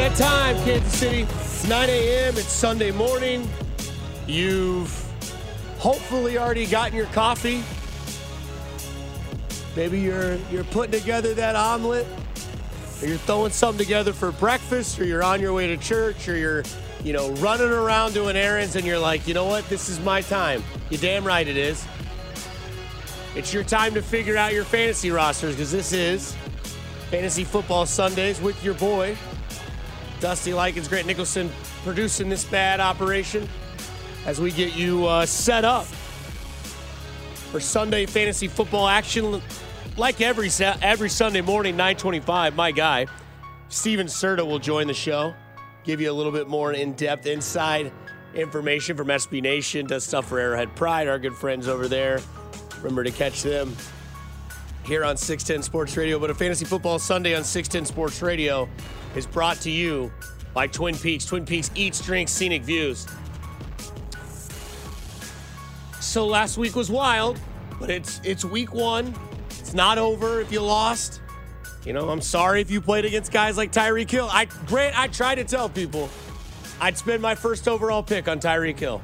That 0.00 0.16
time, 0.16 0.56
Kansas 0.64 0.98
City. 0.98 1.22
It's 1.24 1.68
9 1.68 1.90
a.m. 1.90 2.38
It's 2.38 2.50
Sunday 2.50 2.90
morning. 2.90 3.46
You've 4.26 4.90
hopefully 5.78 6.38
already 6.38 6.64
gotten 6.64 6.96
your 6.96 7.04
coffee. 7.08 7.62
Maybe 9.76 10.00
you're 10.00 10.36
you're 10.50 10.64
putting 10.64 10.98
together 10.98 11.34
that 11.34 11.54
omelet, 11.54 12.06
or 13.02 13.08
you're 13.08 13.18
throwing 13.18 13.52
something 13.52 13.84
together 13.84 14.14
for 14.14 14.32
breakfast, 14.32 14.98
or 14.98 15.04
you're 15.04 15.22
on 15.22 15.38
your 15.38 15.52
way 15.52 15.66
to 15.66 15.76
church, 15.76 16.26
or 16.30 16.36
you're 16.36 16.62
you 17.04 17.12
know 17.12 17.32
running 17.32 17.68
around 17.68 18.14
doing 18.14 18.36
errands, 18.36 18.76
and 18.76 18.86
you're 18.86 18.98
like, 18.98 19.28
you 19.28 19.34
know 19.34 19.44
what, 19.44 19.68
this 19.68 19.90
is 19.90 20.00
my 20.00 20.22
time. 20.22 20.64
You 20.88 20.96
damn 20.96 21.24
right 21.24 21.46
it 21.46 21.58
is. 21.58 21.86
It's 23.36 23.52
your 23.52 23.64
time 23.64 23.92
to 23.92 24.00
figure 24.00 24.38
out 24.38 24.54
your 24.54 24.64
fantasy 24.64 25.10
rosters 25.10 25.56
because 25.56 25.70
this 25.70 25.92
is 25.92 26.34
Fantasy 27.10 27.44
Football 27.44 27.84
Sundays 27.84 28.40
with 28.40 28.64
your 28.64 28.74
boy 28.74 29.14
Dusty 30.20 30.50
Likins, 30.50 30.88
Grant 30.88 31.06
Nicholson 31.06 31.50
producing 31.82 32.28
this 32.28 32.44
bad 32.44 32.78
operation 32.78 33.48
as 34.26 34.40
we 34.40 34.50
get 34.52 34.76
you 34.76 35.06
uh, 35.06 35.24
set 35.24 35.64
up 35.64 35.86
for 37.50 37.58
Sunday 37.58 38.06
fantasy 38.06 38.46
football 38.46 38.86
action. 38.86 39.40
Like 39.96 40.20
every 40.20 40.50
every 40.82 41.08
Sunday 41.08 41.40
morning, 41.40 41.76
9:25. 41.76 42.54
My 42.54 42.70
guy, 42.70 43.06
Steven 43.68 44.06
Serta, 44.06 44.46
will 44.46 44.58
join 44.58 44.86
the 44.86 44.94
show, 44.94 45.34
give 45.84 46.00
you 46.00 46.10
a 46.10 46.14
little 46.14 46.32
bit 46.32 46.48
more 46.48 46.72
in-depth 46.72 47.26
inside 47.26 47.90
information 48.34 48.96
from 48.96 49.08
SB 49.08 49.42
Nation. 49.42 49.86
Does 49.86 50.04
stuff 50.04 50.28
for 50.28 50.38
Arrowhead 50.38 50.76
Pride, 50.76 51.08
our 51.08 51.18
good 51.18 51.34
friends 51.34 51.66
over 51.66 51.88
there. 51.88 52.20
Remember 52.76 53.02
to 53.04 53.10
catch 53.10 53.42
them 53.42 53.74
here 54.84 55.04
on 55.04 55.16
610 55.16 55.62
Sports 55.62 55.96
Radio. 55.96 56.18
But 56.18 56.30
a 56.30 56.34
fantasy 56.34 56.64
football 56.64 56.98
Sunday 56.98 57.34
on 57.34 57.44
610 57.44 57.92
Sports 57.92 58.22
Radio 58.22 58.68
is 59.14 59.26
brought 59.26 59.58
to 59.62 59.70
you 59.70 60.12
by 60.54 60.66
Twin 60.66 60.96
Peaks. 60.96 61.24
Twin 61.24 61.44
Peaks 61.44 61.70
eats, 61.74 62.00
drinks, 62.00 62.32
scenic 62.32 62.62
views. 62.62 63.06
So 66.00 66.26
last 66.26 66.58
week 66.58 66.74
was 66.74 66.90
wild, 66.90 67.38
but 67.78 67.90
it's 67.90 68.20
it's 68.24 68.44
week 68.44 68.74
one. 68.74 69.14
It's 69.50 69.74
not 69.74 69.98
over 69.98 70.40
if 70.40 70.50
you 70.50 70.60
lost. 70.60 71.20
You 71.84 71.92
know, 71.92 72.08
I'm 72.10 72.20
sorry 72.20 72.60
if 72.60 72.70
you 72.70 72.80
played 72.80 73.04
against 73.04 73.32
guys 73.32 73.56
like 73.56 73.72
Tyreek 73.72 74.10
Hill. 74.10 74.28
I 74.30 74.46
Grant, 74.66 74.98
I 74.98 75.08
try 75.08 75.34
to 75.34 75.44
tell 75.44 75.68
people 75.68 76.08
I'd 76.80 76.96
spend 76.96 77.22
my 77.22 77.34
first 77.34 77.68
overall 77.68 78.02
pick 78.02 78.28
on 78.28 78.40
Tyreek 78.40 78.78
Hill. 78.78 79.02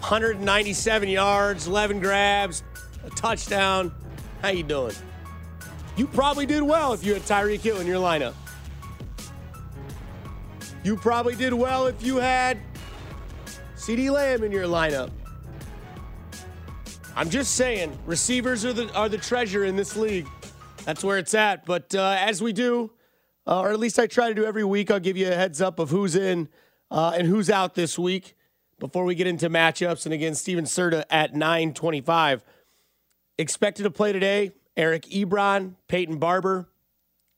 197 0.00 1.08
yards, 1.08 1.66
11 1.66 2.00
grabs, 2.00 2.62
a 3.04 3.10
touchdown. 3.10 3.92
How 4.40 4.48
you 4.48 4.62
doing? 4.62 4.94
You 5.96 6.06
probably 6.06 6.46
did 6.46 6.62
well 6.62 6.92
if 6.92 7.04
you 7.04 7.12
had 7.14 7.22
Tyreek 7.22 7.60
Hill 7.60 7.80
in 7.80 7.86
your 7.86 8.00
lineup. 8.00 8.34
You 10.88 10.96
probably 10.96 11.34
did 11.34 11.52
well 11.52 11.86
if 11.86 12.02
you 12.02 12.16
had 12.16 12.56
CeeDee 13.76 14.10
Lamb 14.10 14.42
in 14.42 14.50
your 14.50 14.64
lineup. 14.64 15.10
I'm 17.14 17.28
just 17.28 17.56
saying, 17.56 17.92
receivers 18.06 18.64
are 18.64 18.72
the 18.72 18.90
are 18.94 19.10
the 19.10 19.18
treasure 19.18 19.66
in 19.66 19.76
this 19.76 19.96
league. 19.96 20.26
That's 20.86 21.04
where 21.04 21.18
it's 21.18 21.34
at. 21.34 21.66
But 21.66 21.94
uh, 21.94 22.16
as 22.18 22.40
we 22.40 22.54
do, 22.54 22.90
uh, 23.46 23.60
or 23.60 23.70
at 23.70 23.78
least 23.78 23.98
I 23.98 24.06
try 24.06 24.30
to 24.30 24.34
do 24.34 24.46
every 24.46 24.64
week, 24.64 24.90
I'll 24.90 24.98
give 24.98 25.18
you 25.18 25.28
a 25.28 25.34
heads 25.34 25.60
up 25.60 25.78
of 25.78 25.90
who's 25.90 26.16
in 26.16 26.48
uh, 26.90 27.12
and 27.14 27.28
who's 27.28 27.50
out 27.50 27.74
this 27.74 27.98
week 27.98 28.34
before 28.78 29.04
we 29.04 29.14
get 29.14 29.26
into 29.26 29.50
matchups. 29.50 30.06
And 30.06 30.14
again, 30.14 30.34
Steven 30.34 30.64
Serta 30.64 31.04
at 31.10 31.34
925. 31.34 32.42
Expected 33.36 33.82
to 33.82 33.90
play 33.90 34.12
today, 34.14 34.52
Eric 34.74 35.02
Ebron, 35.02 35.74
Peyton 35.86 36.16
Barber. 36.16 36.70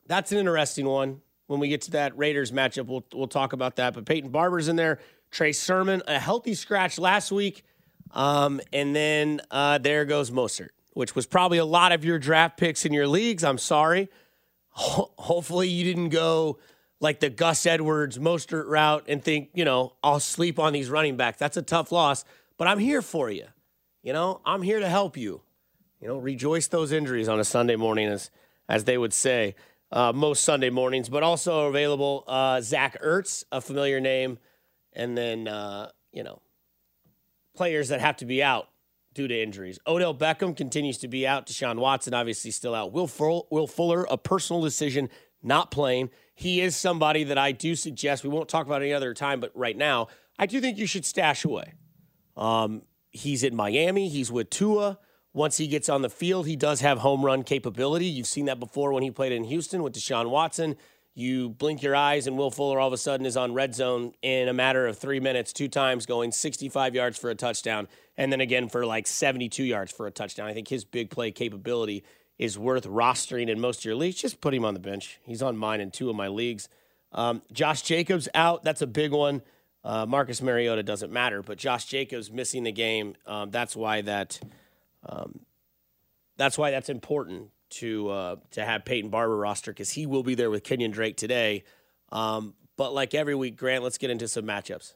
That's 0.07 0.31
an 0.31 0.39
interesting 0.39 0.87
one. 0.87 1.23
When 1.51 1.59
we 1.59 1.67
get 1.67 1.81
to 1.83 1.91
that 1.91 2.17
Raiders 2.17 2.53
matchup, 2.53 2.87
we'll, 2.87 3.05
we'll 3.13 3.27
talk 3.27 3.53
about 3.53 3.75
that. 3.75 3.95
But 3.95 4.05
Peyton 4.05 4.31
Barber's 4.31 4.69
in 4.69 4.77
there. 4.77 5.01
Trey 5.33 5.51
Sermon, 5.51 6.01
a 6.07 6.17
healthy 6.17 6.55
scratch 6.55 6.97
last 6.97 7.33
week. 7.33 7.65
Um, 8.13 8.61
and 8.73 8.95
then 8.95 9.41
uh, 9.51 9.79
there 9.79 10.05
goes 10.05 10.31
Mostert, 10.31 10.69
which 10.93 11.17
was 11.17 11.27
probably 11.27 11.59
a 11.59 11.65
lot 11.65 11.91
of 11.91 12.05
your 12.05 12.21
draft 12.21 12.57
picks 12.57 12.87
in 12.87 12.93
your 12.93 13.09
leagues. 13.09 13.43
I'm 13.43 13.59
sorry. 13.59 14.09
Ho- 14.69 15.11
hopefully 15.19 15.69
you 15.69 15.83
didn't 15.83 16.11
go 16.11 16.61
like 17.01 17.19
the 17.19 17.31
Gus 17.31 17.67
Edwards 17.67 18.17
Mostert 18.17 18.69
route 18.69 19.07
and 19.09 19.21
think, 19.21 19.51
you 19.53 19.65
know, 19.65 19.95
I'll 20.05 20.21
sleep 20.21 20.61
on 20.61 20.73
these 20.73 20.89
running 20.89 21.17
backs. 21.17 21.41
That's 21.41 21.57
a 21.57 21.63
tough 21.63 21.91
loss, 21.91 22.25
but 22.59 22.69
I'm 22.69 22.79
here 22.79 23.03
for 23.03 23.29
you. 23.29 23.47
You 24.05 24.13
know, 24.13 24.41
I'm 24.47 24.63
here 24.63 24.79
to 24.79 24.89
help 24.89 25.17
you. 25.17 25.41
You 26.01 26.07
know, 26.07 26.19
rejoice 26.19 26.69
those 26.69 26.93
injuries 26.93 27.29
on 27.29 27.41
a 27.41 27.45
Sunday 27.45 27.75
morning, 27.75 28.07
as 28.07 28.31
as 28.69 28.85
they 28.85 28.97
would 28.97 29.13
say 29.13 29.57
uh, 29.93 30.13
most 30.13 30.45
Sunday 30.45 30.71
mornings. 30.71 31.09
But 31.09 31.23
also 31.23 31.67
available 31.67 32.25
uh, 32.27 32.61
Zach 32.61 33.01
Ertz, 33.03 33.45
a 33.53 33.61
familiar 33.61 34.01
name, 34.01 34.39
and 34.93 35.17
then 35.17 35.49
uh, 35.49 35.91
you 36.13 36.23
know 36.23 36.41
players 37.55 37.89
that 37.89 38.01
have 38.01 38.17
to 38.19 38.25
be 38.25 38.43
out 38.43 38.69
due 39.13 39.29
to 39.29 39.43
injuries. 39.43 39.79
Odell 39.87 40.15
Beckham 40.15 40.57
continues 40.57 40.99
to 40.99 41.09
be 41.09 41.27
out. 41.27 41.47
Deshaun 41.47 41.79
Watson 41.79 42.15
obviously 42.15 42.51
still 42.51 42.75
out. 42.75 42.93
Will, 42.93 43.07
Full, 43.07 43.49
Will 43.51 43.67
Fuller, 43.67 44.07
a 44.11 44.17
personal 44.17 44.63
decision, 44.63 45.09
not 45.43 45.71
playing. 45.71 46.11
He 46.35 46.61
is 46.61 46.77
somebody 46.77 47.25
that 47.25 47.39
I 47.39 47.53
do 47.53 47.75
suggest, 47.75 48.23
we 48.23 48.31
won't 48.31 48.49
talk 48.49 48.67
about 48.67 48.83
any 48.83 48.93
other 48.93 49.13
time, 49.15 49.41
but 49.41 49.51
right 49.55 49.77
now, 49.77 50.09
I 50.39 50.47
do 50.47 50.61
think 50.61 50.79
you 50.79 50.87
should 50.87 51.05
stash 51.05 51.45
away. 51.45 51.75
Um, 52.37 52.83
he's 53.11 53.43
in 53.43 53.55
Miami. 53.55 54.09
He's 54.09 54.31
with 54.31 54.49
Tua. 54.49 54.99
Once 55.33 55.59
he 55.59 55.69
gets 55.69 55.89
on 55.89 56.03
the 56.03 56.11
field, 56.11 56.47
he 56.47 56.57
does 56.57 56.81
have 56.81 56.99
home 56.99 57.25
run 57.25 57.43
capability. 57.43 58.07
You've 58.07 58.27
seen 58.27 58.47
that 58.47 58.59
before 58.59 58.93
when 58.93 59.03
he 59.03 59.11
played 59.11 59.33
in 59.33 59.45
Houston 59.45 59.83
with 59.83 59.95
Deshaun 59.95 60.29
Watson. 60.29 60.77
You 61.15 61.51
blink 61.51 61.83
your 61.83 61.95
eyes, 61.95 62.27
and 62.27 62.39
Will 62.39 62.51
Fuller 62.51 62.81
all 62.81 62.87
of 62.87 62.93
a 62.93 62.99
sudden 62.99 63.27
is 63.27 63.37
on 63.37 63.53
red 63.53 63.75
zone 63.75 64.13
in 64.23 64.49
a 64.49 64.53
matter 64.53 64.87
of 64.87 64.99
three 64.99 65.21
minutes, 65.21 65.53
two 65.53 65.69
times, 65.69 66.07
going 66.07 66.33
65 66.33 66.95
yards 66.95 67.19
for 67.19 67.31
a 67.31 67.35
touchdown, 67.35 67.89
and 68.17 68.33
then 68.33 68.41
again 68.41 68.69
for 68.69 68.87
like 68.87 69.07
72 69.07 69.63
yards 69.63 69.93
for 69.93 70.07
a 70.07 70.11
touchdown. 70.11 70.49
I 70.49 70.55
think 70.55 70.69
his 70.69 70.85
big 70.85 71.11
play 71.11 71.31
capability 71.31 72.05
is 72.39 72.59
worth 72.59 72.87
rostering 72.87 73.49
in 73.49 73.61
most 73.61 73.81
of 73.81 73.85
your 73.85 73.97
leagues. 73.97 74.17
Just 74.17 74.41
put 74.41 74.55
him 74.55 74.65
on 74.65 74.75
the 74.75 74.81
bench. 74.81 75.19
He's 75.25 75.43
on 75.43 75.57
mine 75.57 75.81
in 75.81 75.91
two 75.91 76.09
of 76.11 76.17
my 76.17 76.29
leagues. 76.29 76.69
Um, 77.13 77.43
Josh 77.53 77.83
Jacobs 77.83 78.29
out. 78.35 78.65
That's 78.65 78.83
a 78.83 78.87
big 78.87 79.13
one. 79.13 79.43
Uh, 79.83 80.07
Marcus 80.07 80.41
Mariota 80.41 80.83
doesn't 80.83 81.13
matter, 81.13 81.43
but 81.43 81.59
Josh 81.59 81.87
Jacobs 81.87 82.31
missing 82.31 82.65
the 82.65 82.73
game. 82.73 83.15
Um, 83.27 83.51
that's 83.51 83.77
why 83.77 84.01
that. 84.03 84.41
Um, 85.07 85.41
that's 86.37 86.57
why 86.57 86.71
that's 86.71 86.89
important 86.89 87.51
to 87.71 88.09
uh, 88.09 88.37
to 88.53 88.65
have 88.65 88.85
Peyton 88.85 89.11
Barber 89.11 89.37
roster 89.37 89.73
because 89.73 89.91
he 89.91 90.07
will 90.07 90.23
be 90.23 90.35
there 90.35 90.51
with 90.51 90.65
Kenyan 90.65 90.93
Drake 90.93 91.17
today. 91.17 91.65
Um, 92.13 92.55
but 92.77 92.93
like 92.93 93.15
every 93.15 93.35
week, 93.35 93.57
Grant, 93.57 93.85
let's 93.85 93.99
get 93.99 94.11
into 94.11 94.27
some 94.27 94.45
matchups. 94.45 94.95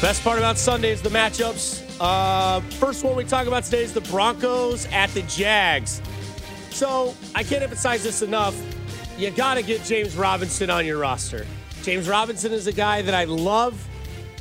Best 0.00 0.22
part 0.22 0.38
about 0.38 0.58
Sunday 0.58 0.90
is 0.90 1.00
the 1.00 1.08
matchups. 1.08 1.82
Uh, 1.98 2.60
first 2.78 3.04
one 3.04 3.16
we 3.16 3.24
talk 3.24 3.46
about 3.46 3.64
today 3.64 3.82
is 3.82 3.94
the 3.94 4.02
Broncos 4.02 4.86
at 4.92 5.08
the 5.14 5.22
Jags. 5.22 6.02
So 6.70 7.14
I 7.34 7.42
can't 7.42 7.62
emphasize 7.62 8.02
this 8.02 8.20
enough. 8.20 8.54
You 9.16 9.30
got 9.30 9.54
to 9.54 9.62
get 9.62 9.84
James 9.84 10.16
Robinson 10.16 10.70
on 10.70 10.84
your 10.84 10.98
roster. 10.98 11.46
James 11.82 12.08
Robinson 12.08 12.52
is 12.52 12.66
a 12.66 12.72
guy 12.72 13.02
that 13.02 13.14
I 13.14 13.24
love. 13.24 13.86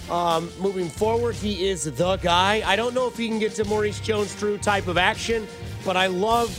Um, 0.09 0.49
moving 0.59 0.89
forward, 0.89 1.35
he 1.35 1.67
is 1.67 1.83
the 1.83 2.17
guy. 2.17 2.63
I 2.65 2.75
don't 2.75 2.95
know 2.95 3.07
if 3.07 3.15
he 3.15 3.27
can 3.27 3.37
get 3.37 3.53
to 3.55 3.65
Maurice 3.65 3.99
Jones-Drew 3.99 4.57
type 4.57 4.87
of 4.87 4.97
action, 4.97 5.47
but 5.85 5.95
I 5.95 6.07
love 6.07 6.49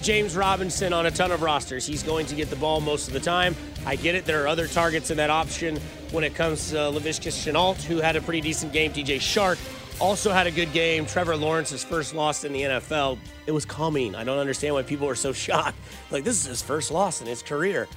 James 0.00 0.34
Robinson 0.34 0.94
on 0.94 1.06
a 1.06 1.10
ton 1.10 1.30
of 1.30 1.42
rosters. 1.42 1.86
He's 1.86 2.02
going 2.02 2.24
to 2.26 2.34
get 2.34 2.48
the 2.48 2.56
ball 2.56 2.80
most 2.80 3.06
of 3.06 3.12
the 3.12 3.20
time. 3.20 3.54
I 3.84 3.96
get 3.96 4.14
it. 4.14 4.24
There 4.24 4.42
are 4.42 4.48
other 4.48 4.66
targets 4.66 5.10
in 5.10 5.18
that 5.18 5.30
option 5.30 5.76
when 6.10 6.24
it 6.24 6.34
comes 6.34 6.70
to 6.70 6.80
uh, 6.80 6.92
Laviska 6.92 7.30
Shenault, 7.30 7.82
who 7.82 7.98
had 7.98 8.16
a 8.16 8.22
pretty 8.22 8.40
decent 8.40 8.72
game. 8.72 8.92
DJ 8.92 9.16
Chark 9.16 9.58
also 10.00 10.30
had 10.30 10.46
a 10.46 10.50
good 10.50 10.72
game. 10.72 11.06
Trevor 11.06 11.36
Lawrence's 11.36 11.84
first 11.84 12.14
loss 12.14 12.44
in 12.44 12.52
the 12.52 12.62
NFL. 12.62 13.18
It 13.46 13.52
was 13.52 13.64
coming. 13.64 14.14
I 14.14 14.24
don't 14.24 14.38
understand 14.38 14.74
why 14.74 14.82
people 14.82 15.08
are 15.08 15.14
so 15.14 15.32
shocked. 15.44 15.78
Like, 16.10 16.24
this 16.24 16.40
is 16.40 16.46
his 16.46 16.62
first 16.62 16.90
loss 16.90 17.20
in 17.20 17.26
his 17.26 17.42
career. 17.42 17.88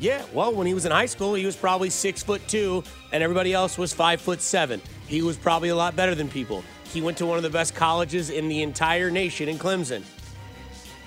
Yeah, 0.00 0.24
well, 0.32 0.54
when 0.54 0.66
he 0.66 0.74
was 0.74 0.86
in 0.86 0.92
high 0.92 1.06
school, 1.06 1.34
he 1.34 1.44
was 1.44 1.56
probably 1.56 1.90
six 1.90 2.22
foot 2.22 2.46
two, 2.46 2.84
and 3.12 3.22
everybody 3.22 3.52
else 3.52 3.76
was 3.76 3.92
five 3.92 4.20
foot 4.20 4.40
seven. 4.40 4.80
He 5.08 5.22
was 5.22 5.36
probably 5.36 5.70
a 5.70 5.74
lot 5.74 5.96
better 5.96 6.14
than 6.14 6.28
people. 6.28 6.62
He 6.84 7.02
went 7.02 7.18
to 7.18 7.26
one 7.26 7.36
of 7.36 7.42
the 7.42 7.50
best 7.50 7.74
colleges 7.74 8.30
in 8.30 8.48
the 8.48 8.62
entire 8.62 9.10
nation 9.10 9.48
in 9.48 9.58
Clemson. 9.58 10.02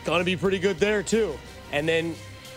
Gonna 0.03 0.25
be 0.25 0.35
pretty 0.35 0.59
good 0.59 0.77
there, 0.77 1.03
too. 1.03 1.37
And 1.71 1.87
then 1.87 2.15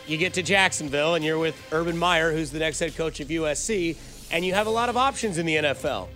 you 0.08 0.16
get 0.16 0.34
to 0.34 0.42
Jacksonville, 0.42 1.14
and 1.14 1.24
you're 1.24 1.38
with 1.38 1.56
Urban 1.70 1.96
Meyer, 1.96 2.32
who's 2.32 2.50
the 2.50 2.58
next 2.58 2.80
head 2.80 2.96
coach 2.96 3.20
of 3.20 3.28
USC, 3.28 3.96
and 4.32 4.44
you 4.44 4.54
have 4.54 4.66
a 4.66 4.70
lot 4.70 4.88
of 4.88 4.96
options 4.96 5.38
in 5.38 5.46
the 5.46 5.56
NFL. 5.56 6.08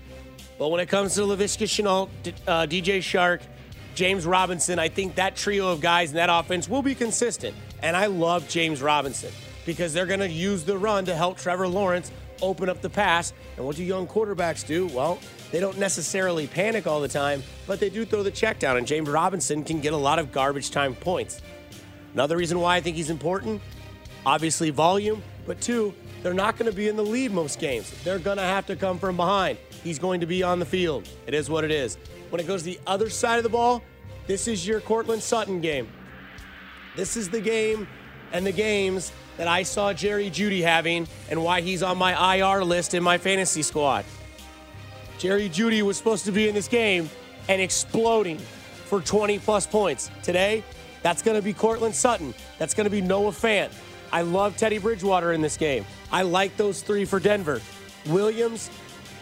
But 0.59 0.69
when 0.69 0.81
it 0.81 0.87
comes 0.87 1.15
to 1.15 1.23
Laviska 1.23 1.67
Shenault, 1.67 2.09
uh, 2.47 2.67
DJ 2.67 2.99
Chark, 2.99 3.43
James 3.95 4.27
Robinson, 4.27 4.79
I 4.79 4.89
think 4.89 5.15
that 5.15 5.37
trio 5.37 5.71
of 5.71 5.81
guys 5.81 6.11
in 6.11 6.17
that 6.17 6.29
offense 6.31 6.69
will 6.69 6.83
be 6.83 6.95
consistent. 6.95 7.55
And 7.83 7.97
I 7.97 8.07
love 8.07 8.49
James 8.49 8.83
Robinson 8.83 9.33
because 9.65 9.93
they're 9.93 10.07
going 10.07 10.21
to 10.21 10.29
use 10.29 10.65
the 10.65 10.77
run 10.77 11.05
to 11.05 11.15
help 11.15 11.39
Trevor 11.39 11.69
Lawrence 11.69 12.11
open 12.43 12.69
up 12.69 12.81
the 12.81 12.91
pass. 12.91 13.33
And 13.57 13.65
what 13.65 13.77
do 13.77 13.85
young 13.85 14.07
quarterbacks 14.07 14.67
do? 14.67 14.87
Well, 14.89 15.19
they 15.53 15.61
don't 15.61 15.79
necessarily 15.79 16.47
panic 16.47 16.87
all 16.87 17.01
the 17.01 17.09
time, 17.09 17.43
but 17.67 17.81
they 17.81 17.91
do 17.91 18.05
throw 18.05 18.23
the 18.23 18.31
check 18.31 18.59
down. 18.59 18.77
And 18.77 18.87
James 18.87 19.09
Robinson 19.09 19.65
can 19.65 19.81
get 19.81 19.93
a 19.93 19.97
lot 19.97 20.19
of 20.19 20.33
garbage 20.33 20.71
time 20.71 20.95
points. 20.95 21.41
Another 22.15 22.37
reason 22.37 22.59
why 22.61 22.77
I 22.77 22.81
think 22.81 22.97
he's 22.97 23.11
important 23.11 23.63
obviously, 24.29 24.69
volume, 24.71 25.23
but 25.47 25.61
two, 25.61 25.95
they're 26.23 26.35
not 26.35 26.59
going 26.59 26.71
to 26.71 26.77
be 26.77 26.89
in 26.89 26.97
the 26.97 27.05
lead 27.05 27.33
most 27.33 27.59
games. 27.59 27.91
They're 28.05 28.19
going 28.19 28.37
to 28.37 28.43
have 28.43 28.67
to 28.67 28.77
come 28.77 28.99
from 28.99 29.17
behind. 29.17 29.59
He's 29.83 29.99
going 29.99 30.21
to 30.21 30.27
be 30.27 30.43
on 30.43 30.59
the 30.59 30.67
field. 30.67 31.09
It 31.27 31.35
is 31.35 31.49
what 31.49 31.65
it 31.65 31.71
is. 31.71 31.97
When 32.31 32.41
it 32.41 32.47
goes 32.47 32.63
the 32.63 32.79
other 32.87 33.11
side 33.11 33.39
of 33.39 33.43
the 33.43 33.49
ball, 33.49 33.83
this 34.27 34.49
is 34.49 34.67
your 34.67 34.81
Courtland 34.81 35.23
Sutton 35.23 35.61
game. 35.61 35.89
This 36.97 37.17
is 37.17 37.29
the 37.29 37.41
game 37.41 37.87
and 38.33 38.47
the 38.47 38.53
games 38.53 39.13
that 39.37 39.49
I 39.49 39.63
saw 39.63 39.93
Jerry 39.93 40.31
Jeudy 40.31 40.63
having 40.63 41.07
and 41.31 41.43
why 41.43 41.61
he's 41.61 41.83
on 41.83 41.97
my 41.97 42.37
IR 42.37 42.65
list 42.65 42.93
in 42.93 43.03
my 43.03 43.19
fantasy 43.19 43.63
squad. 43.63 44.05
Jerry 45.19 45.49
Jeudy 45.49 45.83
was 45.83 45.97
supposed 45.97 46.25
to 46.27 46.33
be 46.33 46.49
in 46.49 46.55
this 46.55 46.69
game 46.69 47.09
and 47.49 47.61
exploding 47.61 48.39
for 48.87 49.01
20 49.01 49.39
plus 49.39 49.67
points. 49.67 50.11
Today, 50.23 50.63
that's 51.03 51.23
going 51.23 51.37
to 51.37 51.43
be 51.43 51.53
Courtland 51.53 51.95
Sutton. 51.95 52.35
That's 52.59 52.75
going 52.75 52.85
to 52.85 52.91
be 52.91 53.01
Noah 53.01 53.31
Fant. 53.31 53.71
I 54.13 54.23
love 54.23 54.57
Teddy 54.57 54.79
Bridgewater 54.79 55.33
in 55.33 55.41
this 55.41 55.57
game. 55.57 55.85
I 56.11 56.23
like 56.23 56.57
those 56.57 56.83
three 56.83 57.05
for 57.05 57.21
Denver. 57.21 57.61
Williams, 58.07 58.71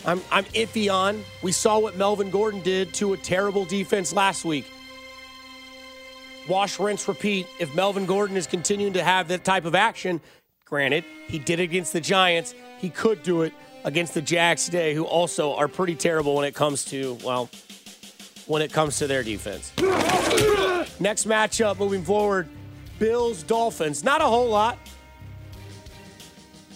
I'm, 0.06 0.22
I'm 0.30 0.44
iffy 0.44 0.92
on. 0.92 1.22
We 1.42 1.50
saw 1.52 1.78
what 1.78 1.96
Melvin 1.96 2.30
Gordon 2.30 2.62
did 2.62 2.94
to 2.94 3.12
a 3.12 3.16
terrible 3.16 3.64
defense 3.64 4.12
last 4.12 4.44
week. 4.44 4.66
Wash, 6.48 6.78
rinse, 6.78 7.08
repeat. 7.08 7.48
If 7.58 7.74
Melvin 7.74 8.06
Gordon 8.06 8.36
is 8.36 8.46
continuing 8.46 8.92
to 8.92 9.02
have 9.02 9.26
that 9.28 9.42
type 9.42 9.64
of 9.64 9.74
action, 9.74 10.20
granted, 10.64 11.04
he 11.26 11.40
did 11.40 11.58
it 11.58 11.64
against 11.64 11.92
the 11.92 12.00
Giants. 12.00 12.54
He 12.78 12.88
could 12.88 13.24
do 13.24 13.42
it 13.42 13.52
against 13.82 14.14
the 14.14 14.22
Jags 14.22 14.64
today, 14.64 14.94
who 14.94 15.04
also 15.04 15.54
are 15.54 15.66
pretty 15.66 15.96
terrible 15.96 16.36
when 16.36 16.44
it 16.44 16.54
comes 16.54 16.84
to, 16.86 17.18
well, 17.24 17.50
when 18.46 18.62
it 18.62 18.72
comes 18.72 18.98
to 18.98 19.08
their 19.08 19.24
defense. 19.24 19.72
Next 21.00 21.26
matchup 21.26 21.80
moving 21.80 22.04
forward 22.04 22.48
Bills 23.00 23.42
Dolphins. 23.42 24.04
Not 24.04 24.20
a 24.20 24.24
whole 24.24 24.48
lot. 24.48 24.78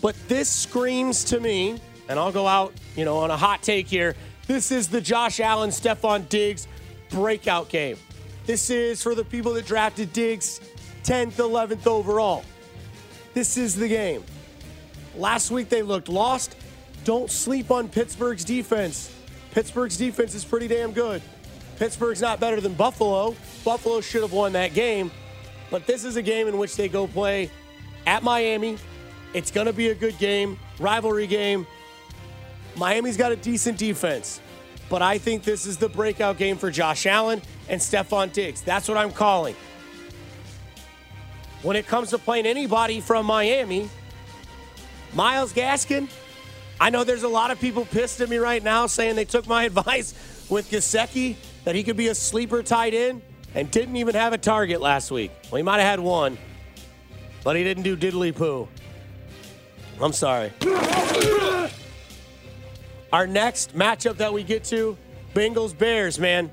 But 0.02 0.16
this 0.28 0.48
screams 0.48 1.24
to 1.24 1.40
me, 1.40 1.78
and 2.10 2.18
I'll 2.18 2.32
go 2.32 2.46
out, 2.48 2.74
you 2.96 3.04
know, 3.04 3.18
on 3.18 3.30
a 3.30 3.36
hot 3.36 3.62
take 3.62 3.86
here. 3.86 4.16
This 4.48 4.72
is 4.72 4.88
the 4.88 5.00
Josh 5.00 5.38
Allen, 5.38 5.70
Stefon 5.70 6.28
Diggs 6.28 6.66
breakout 7.08 7.68
game. 7.68 7.96
This 8.46 8.68
is 8.68 9.00
for 9.00 9.14
the 9.14 9.24
people 9.24 9.52
that 9.54 9.64
drafted 9.64 10.12
Diggs 10.12 10.60
10th, 11.04 11.34
11th 11.34 11.86
overall. 11.86 12.44
This 13.32 13.56
is 13.56 13.76
the 13.76 13.86
game. 13.86 14.24
Last 15.16 15.52
week 15.52 15.68
they 15.68 15.82
looked 15.82 16.08
lost. 16.08 16.56
Don't 17.04 17.30
sleep 17.30 17.70
on 17.70 17.88
Pittsburgh's 17.88 18.44
defense. 18.44 19.14
Pittsburgh's 19.52 19.96
defense 19.96 20.34
is 20.34 20.44
pretty 20.44 20.66
damn 20.66 20.90
good. 20.90 21.22
Pittsburgh's 21.78 22.20
not 22.20 22.40
better 22.40 22.60
than 22.60 22.74
Buffalo. 22.74 23.36
Buffalo 23.64 24.00
should 24.00 24.22
have 24.22 24.32
won 24.32 24.52
that 24.54 24.74
game. 24.74 25.12
But 25.70 25.86
this 25.86 26.04
is 26.04 26.16
a 26.16 26.22
game 26.22 26.48
in 26.48 26.58
which 26.58 26.74
they 26.74 26.88
go 26.88 27.06
play 27.06 27.52
at 28.04 28.24
Miami. 28.24 28.78
It's 29.32 29.52
going 29.52 29.68
to 29.68 29.72
be 29.72 29.90
a 29.90 29.94
good 29.94 30.18
game, 30.18 30.58
rivalry 30.80 31.28
game. 31.28 31.68
Miami's 32.76 33.17
got 33.17 33.32
a 33.32 33.37
decent 33.37 33.78
defense, 33.78 34.40
but 34.88 35.02
I 35.02 35.19
think 35.19 35.43
this 35.43 35.67
is 35.67 35.76
the 35.76 35.88
breakout 35.88 36.38
game 36.38 36.56
for 36.56 36.70
Josh 36.70 37.06
Allen 37.06 37.43
and 37.69 37.81
Stefon 37.81 38.32
Diggs. 38.32 38.62
That's 38.62 38.88
what 38.88 38.96
I'm 38.96 39.12
calling. 39.12 39.55
When 41.62 41.76
it 41.76 41.87
comes 41.87 42.11
to 42.11 42.19
playing 42.19 42.46
anybody 42.46 43.00
from 43.00 43.26
Miami, 43.26 43.88
Myles 45.12 45.52
Gaskin, 45.52 46.08
I 46.81 46.88
know 46.88 47.05
there's 47.05 47.25
a 47.25 47.28
lot 47.28 47.50
of 47.50 47.61
people 47.61 47.84
pissed 47.84 48.20
at 48.22 48.31
me 48.31 48.38
right 48.38 48.62
now 48.62 48.87
saying 48.87 49.16
they 49.16 49.26
took 49.26 49.46
my 49.46 49.64
advice 49.70 50.14
with 50.49 50.70
Gesicki 50.70 51.37
that 51.64 51.75
he 51.75 51.82
could 51.82 51.96
be 51.96 52.08
a 52.08 52.14
sleeper 52.14 52.62
tight 52.62 52.94
end 52.94 53.23
and 53.55 53.70
didn't 53.70 53.96
even 53.96 54.14
have 54.14 54.32
a 54.32 54.38
target 54.38 54.81
last 54.81 55.11
week. 55.11 55.31
Well, 55.50 55.58
he 55.58 55.62
might 55.62 55.78
have 55.81 55.88
had 55.88 56.00
one, 56.00 56.38
but 57.44 57.56
he 57.56 57.64
didn't 57.64 57.82
do 57.82 57.96
diddly 57.96 58.34
poo. 58.34 58.69
I'm 60.00 60.12
sorry. 60.14 60.52
Our 63.12 63.26
next 63.26 63.76
matchup 63.76 64.18
that 64.18 64.32
we 64.32 64.44
get 64.44 64.64
to 64.64 64.96
Bengals 65.34 65.76
Bears, 65.76 66.18
man. 66.18 66.52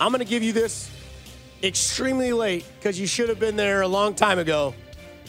I'm 0.00 0.10
going 0.12 0.18
to 0.18 0.28
give 0.28 0.42
you 0.42 0.52
this 0.52 0.90
extremely 1.62 2.32
late 2.32 2.64
because 2.78 2.98
you 2.98 3.06
should 3.06 3.28
have 3.28 3.38
been 3.38 3.56
there 3.56 3.82
a 3.82 3.88
long 3.88 4.14
time 4.14 4.38
ago. 4.38 4.74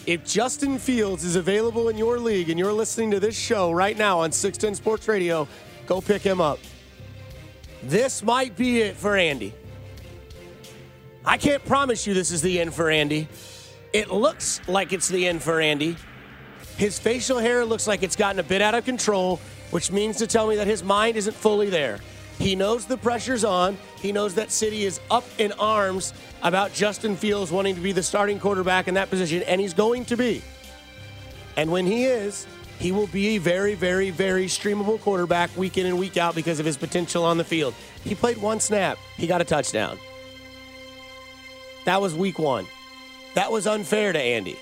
If 0.06 0.26
Justin 0.26 0.78
Fields 0.80 1.24
is 1.24 1.36
available 1.36 1.90
in 1.90 1.98
your 1.98 2.18
league 2.18 2.50
and 2.50 2.58
you're 2.58 2.74
listening 2.74 3.12
to 3.12 3.20
this 3.20 3.38
show 3.38 3.72
right 3.72 3.98
now 3.98 4.20
on 4.20 4.32
610 4.32 4.76
Sports 4.76 5.08
Radio, 5.08 5.48
go 5.86 6.02
pick 6.02 6.22
him 6.22 6.42
up. 6.42 6.60
This 7.84 8.24
might 8.24 8.56
be 8.56 8.82
it 8.82 8.96
for 8.96 9.16
Andy. 9.16 9.54
I 11.26 11.38
can't 11.38 11.64
promise 11.66 12.08
you 12.08 12.14
this 12.14 12.32
is 12.32 12.42
the 12.42 12.60
end 12.60 12.74
for 12.74 12.90
Andy. 12.90 13.28
It 13.94 14.10
looks 14.10 14.62
like 14.68 14.94
it's 14.94 15.08
the 15.08 15.28
end 15.28 15.44
for 15.44 15.60
Andy. 15.60 15.98
His 16.78 17.00
facial 17.00 17.40
hair 17.40 17.66
looks 17.66 17.88
like 17.88 18.04
it's 18.04 18.16
gotten 18.16 18.40
a 18.40 18.44
bit 18.44 18.62
out 18.62 18.76
of 18.76 18.86
control, 18.86 19.40
which 19.72 19.92
means 19.92 20.18
to 20.18 20.28
tell 20.28 20.48
me 20.48 20.56
that 20.58 20.68
his 20.68 20.84
mind 20.84 21.18
isn't 21.18 21.36
fully 21.36 21.70
there. 21.70 22.00
He 22.38 22.56
knows 22.56 22.86
the 22.86 22.98
pressure's 22.98 23.44
on. 23.44 23.78
He 24.00 24.12
knows 24.12 24.36
that 24.36 24.52
City 24.52 24.86
is 24.86 25.00
up 25.10 25.26
in 25.40 25.52
arms 25.54 26.14
about 26.44 26.72
Justin 26.74 27.16
Fields 27.16 27.52
wanting 27.52 27.74
to 27.74 27.82
be 27.82 27.94
the 27.94 28.04
starting 28.04 28.40
quarterback 28.40 28.88
in 28.88 28.94
that 28.94 29.10
position, 29.10 29.42
and 29.44 29.60
he's 29.60 29.74
going 29.74 30.06
to 30.06 30.16
be. 30.16 30.44
And 31.56 31.72
when 31.72 31.88
he 31.88 32.06
is, 32.06 32.46
he 32.78 32.92
will 32.92 33.08
be 33.08 33.30
a 33.30 33.38
very, 33.40 33.74
very, 33.74 34.12
very 34.12 34.46
streamable 34.46 35.02
quarterback 35.02 35.56
week 35.58 35.80
in 35.80 35.88
and 35.88 35.98
week 35.98 36.16
out 36.16 36.36
because 36.36 36.60
of 36.60 36.66
his 36.68 36.78
potential 36.78 37.24
on 37.24 37.38
the 37.38 37.44
field. 37.44 37.74
He 38.04 38.14
played 38.14 38.38
one 38.38 38.60
snap, 38.60 39.00
he 39.18 39.26
got 39.26 39.42
a 39.42 39.46
touchdown. 39.46 39.98
That 41.86 42.02
was 42.02 42.14
week 42.14 42.38
one. 42.38 42.68
That 43.34 43.52
was 43.52 43.66
unfair 43.66 44.14
to 44.14 44.20
Andy. 44.20 44.58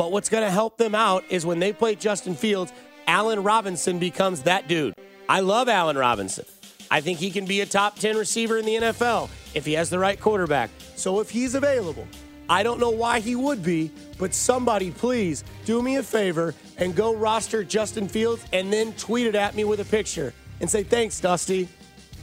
But 0.00 0.12
what's 0.12 0.30
going 0.30 0.44
to 0.44 0.50
help 0.50 0.78
them 0.78 0.94
out 0.94 1.24
is 1.28 1.44
when 1.44 1.58
they 1.58 1.74
play 1.74 1.94
Justin 1.94 2.34
Fields, 2.34 2.72
Allen 3.06 3.42
Robinson 3.42 3.98
becomes 3.98 4.44
that 4.44 4.66
dude. 4.66 4.94
I 5.28 5.40
love 5.40 5.68
Allen 5.68 5.98
Robinson. 5.98 6.46
I 6.90 7.02
think 7.02 7.18
he 7.18 7.30
can 7.30 7.44
be 7.44 7.60
a 7.60 7.66
top 7.66 7.98
10 7.98 8.16
receiver 8.16 8.56
in 8.56 8.64
the 8.64 8.76
NFL 8.76 9.28
if 9.52 9.66
he 9.66 9.74
has 9.74 9.90
the 9.90 9.98
right 9.98 10.18
quarterback. 10.18 10.70
So 10.96 11.20
if 11.20 11.28
he's 11.28 11.54
available, 11.54 12.08
I 12.48 12.62
don't 12.62 12.80
know 12.80 12.88
why 12.88 13.20
he 13.20 13.36
would 13.36 13.62
be, 13.62 13.90
but 14.16 14.34
somebody 14.34 14.90
please 14.90 15.44
do 15.66 15.82
me 15.82 15.96
a 15.96 16.02
favor 16.02 16.54
and 16.78 16.96
go 16.96 17.14
roster 17.14 17.62
Justin 17.62 18.08
Fields 18.08 18.42
and 18.54 18.72
then 18.72 18.94
tweet 18.94 19.26
it 19.26 19.34
at 19.34 19.54
me 19.54 19.64
with 19.64 19.80
a 19.80 19.84
picture 19.84 20.32
and 20.60 20.70
say, 20.70 20.82
thanks, 20.82 21.20
Dusty, 21.20 21.68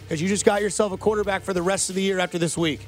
because 0.01 0.19
you 0.19 0.27
just 0.27 0.45
got 0.45 0.63
yourself 0.63 0.93
a 0.93 0.97
quarterback 0.97 1.43
for 1.43 1.53
the 1.53 1.61
rest 1.61 1.89
of 1.89 1.95
the 1.95 2.01
year 2.01 2.17
after 2.17 2.39
this 2.39 2.57
week. 2.57 2.87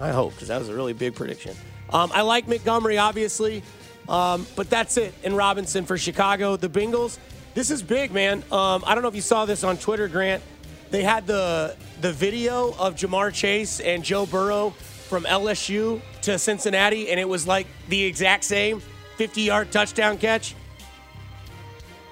I 0.00 0.08
hope, 0.08 0.32
because 0.32 0.48
that 0.48 0.58
was 0.58 0.70
a 0.70 0.74
really 0.74 0.94
big 0.94 1.14
prediction. 1.14 1.54
Um, 1.92 2.10
I 2.14 2.22
like 2.22 2.48
Montgomery, 2.48 2.96
obviously, 2.98 3.62
um, 4.10 4.46
but 4.56 4.68
that's 4.68 4.96
it. 4.96 5.14
in 5.22 5.34
Robinson 5.34 5.86
for 5.86 5.96
Chicago. 5.96 6.56
The 6.56 6.68
Bengals, 6.68 7.18
this 7.54 7.70
is 7.70 7.82
big, 7.82 8.12
man. 8.12 8.42
Um, 8.50 8.84
I 8.86 8.94
don't 8.94 9.02
know 9.02 9.08
if 9.08 9.14
you 9.14 9.20
saw 9.20 9.46
this 9.46 9.64
on 9.64 9.78
Twitter, 9.78 10.08
Grant. 10.08 10.42
They 10.90 11.02
had 11.02 11.26
the 11.26 11.76
the 12.00 12.12
video 12.12 12.74
of 12.78 12.96
Ja'Marr 12.96 13.32
Chase 13.32 13.78
and 13.80 14.02
Joe 14.02 14.26
Burrow 14.26 14.70
from 14.70 15.24
LSU 15.24 16.00
to 16.22 16.38
Cincinnati, 16.38 17.10
and 17.10 17.20
it 17.20 17.28
was 17.28 17.46
like 17.46 17.66
the 17.88 18.02
exact 18.02 18.44
same. 18.44 18.82
50 19.16 19.42
yard 19.42 19.70
touchdown 19.70 20.18
catch. 20.18 20.54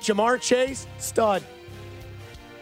Ja'Marr 0.00 0.40
Chase, 0.40 0.86
stud. 0.98 1.42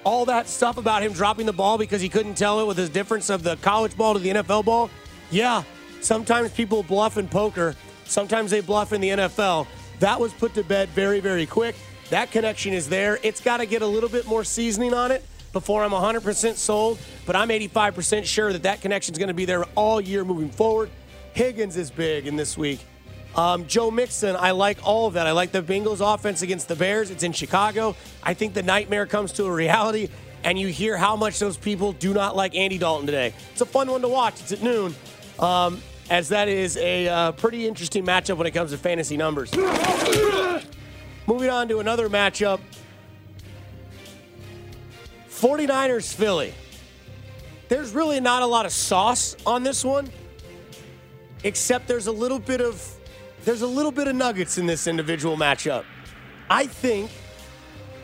All 0.04 0.24
that 0.26 0.48
stuff 0.48 0.78
about 0.78 1.02
him 1.02 1.12
dropping 1.12 1.46
the 1.46 1.52
ball 1.52 1.78
because 1.78 2.00
he 2.00 2.08
couldn't 2.08 2.36
tell 2.36 2.60
it 2.60 2.66
with 2.66 2.76
the 2.76 2.88
difference 2.88 3.28
of 3.28 3.42
the 3.42 3.56
college 3.56 3.96
ball 3.96 4.14
to 4.14 4.20
the 4.20 4.30
NFL 4.30 4.64
ball. 4.64 4.88
Yeah, 5.30 5.64
sometimes 6.00 6.52
people 6.52 6.82
bluff 6.82 7.18
in 7.18 7.28
poker, 7.28 7.74
sometimes 8.08 8.50
they 8.50 8.60
bluff 8.60 8.92
in 8.92 9.00
the 9.00 9.10
NFL. 9.10 9.66
That 10.00 10.20
was 10.20 10.32
put 10.32 10.54
to 10.54 10.64
bed 10.64 10.88
very, 10.90 11.20
very 11.20 11.46
quick. 11.46 11.74
That 12.10 12.30
connection 12.30 12.72
is 12.72 12.88
there. 12.88 13.18
It's 13.22 13.40
got 13.40 13.58
to 13.58 13.66
get 13.66 13.82
a 13.82 13.86
little 13.86 14.08
bit 14.08 14.26
more 14.26 14.44
seasoning 14.44 14.94
on 14.94 15.10
it 15.10 15.24
before 15.52 15.82
I'm 15.82 15.90
100% 15.90 16.54
sold, 16.56 16.98
but 17.24 17.34
I'm 17.34 17.48
85% 17.48 18.24
sure 18.24 18.52
that 18.52 18.64
that 18.64 18.80
connection 18.80 19.14
is 19.14 19.18
going 19.18 19.28
to 19.28 19.34
be 19.34 19.46
there 19.46 19.64
all 19.74 20.00
year 20.00 20.24
moving 20.24 20.50
forward. 20.50 20.90
Higgins 21.32 21.76
is 21.76 21.90
big 21.90 22.26
in 22.26 22.36
this 22.36 22.56
week. 22.56 22.80
Um, 23.34 23.66
Joe 23.66 23.90
Mixon, 23.90 24.34
I 24.36 24.52
like 24.52 24.78
all 24.82 25.06
of 25.06 25.14
that. 25.14 25.26
I 25.26 25.32
like 25.32 25.52
the 25.52 25.62
Bengals 25.62 26.00
offense 26.00 26.42
against 26.42 26.68
the 26.68 26.76
Bears. 26.76 27.10
It's 27.10 27.22
in 27.22 27.32
Chicago. 27.32 27.94
I 28.22 28.32
think 28.32 28.54
the 28.54 28.62
nightmare 28.62 29.04
comes 29.04 29.32
to 29.32 29.44
a 29.44 29.50
reality, 29.50 30.08
and 30.42 30.58
you 30.58 30.68
hear 30.68 30.96
how 30.96 31.16
much 31.16 31.38
those 31.38 31.58
people 31.58 31.92
do 31.92 32.14
not 32.14 32.34
like 32.34 32.54
Andy 32.54 32.78
Dalton 32.78 33.04
today. 33.04 33.34
It's 33.52 33.60
a 33.60 33.66
fun 33.66 33.90
one 33.90 34.00
to 34.02 34.08
watch. 34.08 34.40
It's 34.40 34.52
at 34.52 34.62
noon, 34.62 34.94
um, 35.38 35.82
as 36.10 36.28
that 36.28 36.48
is 36.48 36.76
a 36.76 37.08
uh, 37.08 37.32
pretty 37.32 37.66
interesting 37.66 38.04
matchup 38.04 38.36
when 38.36 38.46
it 38.46 38.52
comes 38.52 38.70
to 38.70 38.78
fantasy 38.78 39.16
numbers. 39.16 39.54
Moving 41.26 41.50
on 41.50 41.68
to 41.68 41.80
another 41.80 42.08
matchup 42.08 42.60
49ers 45.30 46.14
Philly. 46.14 46.54
There's 47.68 47.92
really 47.92 48.20
not 48.20 48.42
a 48.42 48.46
lot 48.46 48.64
of 48.64 48.72
sauce 48.72 49.36
on 49.44 49.64
this 49.64 49.84
one, 49.84 50.08
except 51.44 51.88
there's 51.88 52.06
a 52.06 52.12
little 52.12 52.38
bit 52.38 52.60
of 52.60 52.82
there's 53.44 53.62
a 53.62 53.66
little 53.66 53.92
bit 53.92 54.08
of 54.08 54.16
nuggets 54.16 54.56
in 54.56 54.66
this 54.66 54.86
individual 54.86 55.36
matchup. 55.36 55.84
I 56.48 56.66
think, 56.66 57.10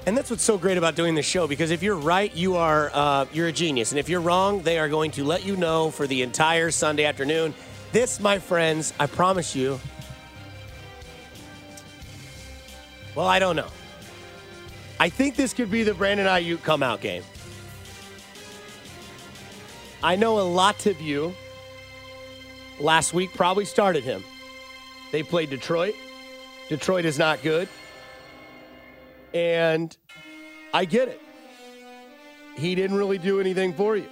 and 0.06 0.16
that's 0.16 0.30
what's 0.30 0.42
so 0.42 0.59
great 0.59 0.78
about 0.78 0.94
doing 0.94 1.14
this 1.14 1.26
show 1.26 1.47
because 1.47 1.71
if 1.71 1.82
you're 1.82 1.97
right, 1.97 2.35
you 2.35 2.56
are 2.56 2.90
uh, 2.92 3.26
you're 3.32 3.49
a 3.49 3.52
genius, 3.52 3.92
and 3.92 3.99
if 3.99 4.09
you're 4.09 4.21
wrong, 4.21 4.62
they 4.62 4.78
are 4.78 4.88
going 4.88 5.12
to 5.12 5.25
let 5.25 5.47
you 5.47 5.56
know 5.56 5.90
for 5.90 6.06
the 6.06 6.23
entire 6.23 6.71
Sunday 6.71 7.04
afternoon. 7.04 7.54
This, 7.92 8.20
my 8.20 8.38
friends, 8.38 8.94
I 8.99 9.06
promise 9.06 9.54
you. 9.54 9.78
Well, 13.14 13.26
I 13.26 13.38
don't 13.38 13.54
know. 13.54 13.68
I 14.99 15.11
think 15.11 15.37
this 15.37 15.52
could 15.52 15.70
be 15.70 15.82
the 15.82 15.92
Brandon 15.92 16.26
Aiyuk 16.26 16.62
come 16.62 16.82
out 16.82 17.02
game. 17.02 17.22
I 20.02 20.16
know 20.16 20.40
a 20.40 20.42
lot 20.42 20.87
of 20.87 21.00
you 21.02 21.34
last 22.80 23.12
week 23.12 23.34
probably 23.34 23.66
started 23.66 24.04
him. 24.04 24.25
They 25.11 25.22
played 25.22 25.50
Detroit. 25.50 25.94
Detroit 26.70 27.04
is 27.04 27.18
not 27.18 27.42
good. 27.42 27.68
And 29.34 29.94
I 30.72 30.87
get 30.87 31.08
it. 31.08 31.20
He 32.56 32.75
didn't 32.75 32.96
really 32.96 33.18
do 33.18 33.38
anything 33.38 33.75
for 33.75 33.96
you. 33.96 34.08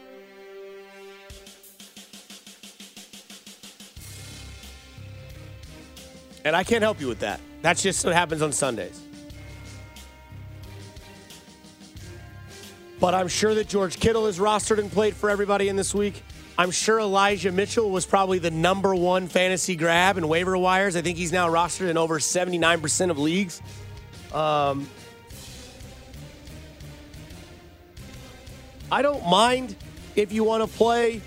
And 6.44 6.56
I 6.56 6.64
can't 6.64 6.82
help 6.82 7.00
you 7.00 7.08
with 7.08 7.20
that. 7.20 7.40
That's 7.62 7.82
just 7.82 8.04
what 8.04 8.14
happens 8.14 8.42
on 8.42 8.52
Sundays. 8.52 9.00
But 12.98 13.14
I'm 13.14 13.28
sure 13.28 13.54
that 13.54 13.68
George 13.68 13.98
Kittle 13.98 14.26
is 14.26 14.38
rostered 14.38 14.78
and 14.78 14.90
played 14.90 15.14
for 15.14 15.30
everybody 15.30 15.68
in 15.68 15.76
this 15.76 15.94
week. 15.94 16.22
I'm 16.58 16.70
sure 16.70 17.00
Elijah 17.00 17.50
Mitchell 17.50 17.90
was 17.90 18.04
probably 18.04 18.38
the 18.38 18.50
number 18.50 18.94
one 18.94 19.28
fantasy 19.28 19.76
grab 19.76 20.18
in 20.18 20.28
waiver 20.28 20.56
wires. 20.58 20.96
I 20.96 21.00
think 21.00 21.16
he's 21.16 21.32
now 21.32 21.48
rostered 21.48 21.88
in 21.88 21.96
over 21.96 22.18
79% 22.18 23.10
of 23.10 23.18
leagues. 23.18 23.62
Um, 24.34 24.88
I 28.92 29.00
don't 29.00 29.26
mind 29.26 29.76
if 30.16 30.32
you 30.32 30.44
want 30.44 30.68
to 30.68 30.76
play 30.76 31.22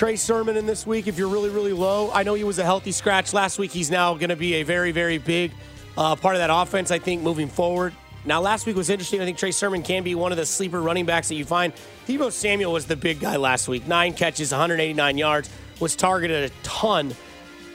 Trey 0.00 0.16
Sermon 0.16 0.56
in 0.56 0.64
this 0.64 0.86
week 0.86 1.08
if 1.08 1.18
you're 1.18 1.28
really, 1.28 1.50
really 1.50 1.74
low. 1.74 2.10
I 2.10 2.22
know 2.22 2.32
he 2.32 2.42
was 2.42 2.58
a 2.58 2.64
healthy 2.64 2.90
scratch 2.90 3.34
last 3.34 3.58
week. 3.58 3.70
He's 3.70 3.90
now 3.90 4.14
going 4.14 4.30
to 4.30 4.34
be 4.34 4.54
a 4.54 4.62
very, 4.62 4.92
very 4.92 5.18
big 5.18 5.52
uh, 5.94 6.16
part 6.16 6.34
of 6.34 6.38
that 6.38 6.48
offense, 6.50 6.90
I 6.90 6.98
think, 6.98 7.20
moving 7.20 7.48
forward. 7.48 7.92
Now, 8.24 8.40
last 8.40 8.64
week 8.64 8.76
was 8.76 8.88
interesting. 8.88 9.20
I 9.20 9.26
think 9.26 9.36
Trey 9.36 9.50
Sermon 9.50 9.82
can 9.82 10.02
be 10.02 10.14
one 10.14 10.32
of 10.32 10.38
the 10.38 10.46
sleeper 10.46 10.80
running 10.80 11.04
backs 11.04 11.28
that 11.28 11.34
you 11.34 11.44
find. 11.44 11.74
Deebo 12.06 12.32
Samuel 12.32 12.72
was 12.72 12.86
the 12.86 12.96
big 12.96 13.20
guy 13.20 13.36
last 13.36 13.68
week. 13.68 13.86
Nine 13.86 14.14
catches, 14.14 14.52
189 14.52 15.18
yards, 15.18 15.50
was 15.80 15.94
targeted 15.94 16.50
a 16.50 16.54
ton 16.62 17.14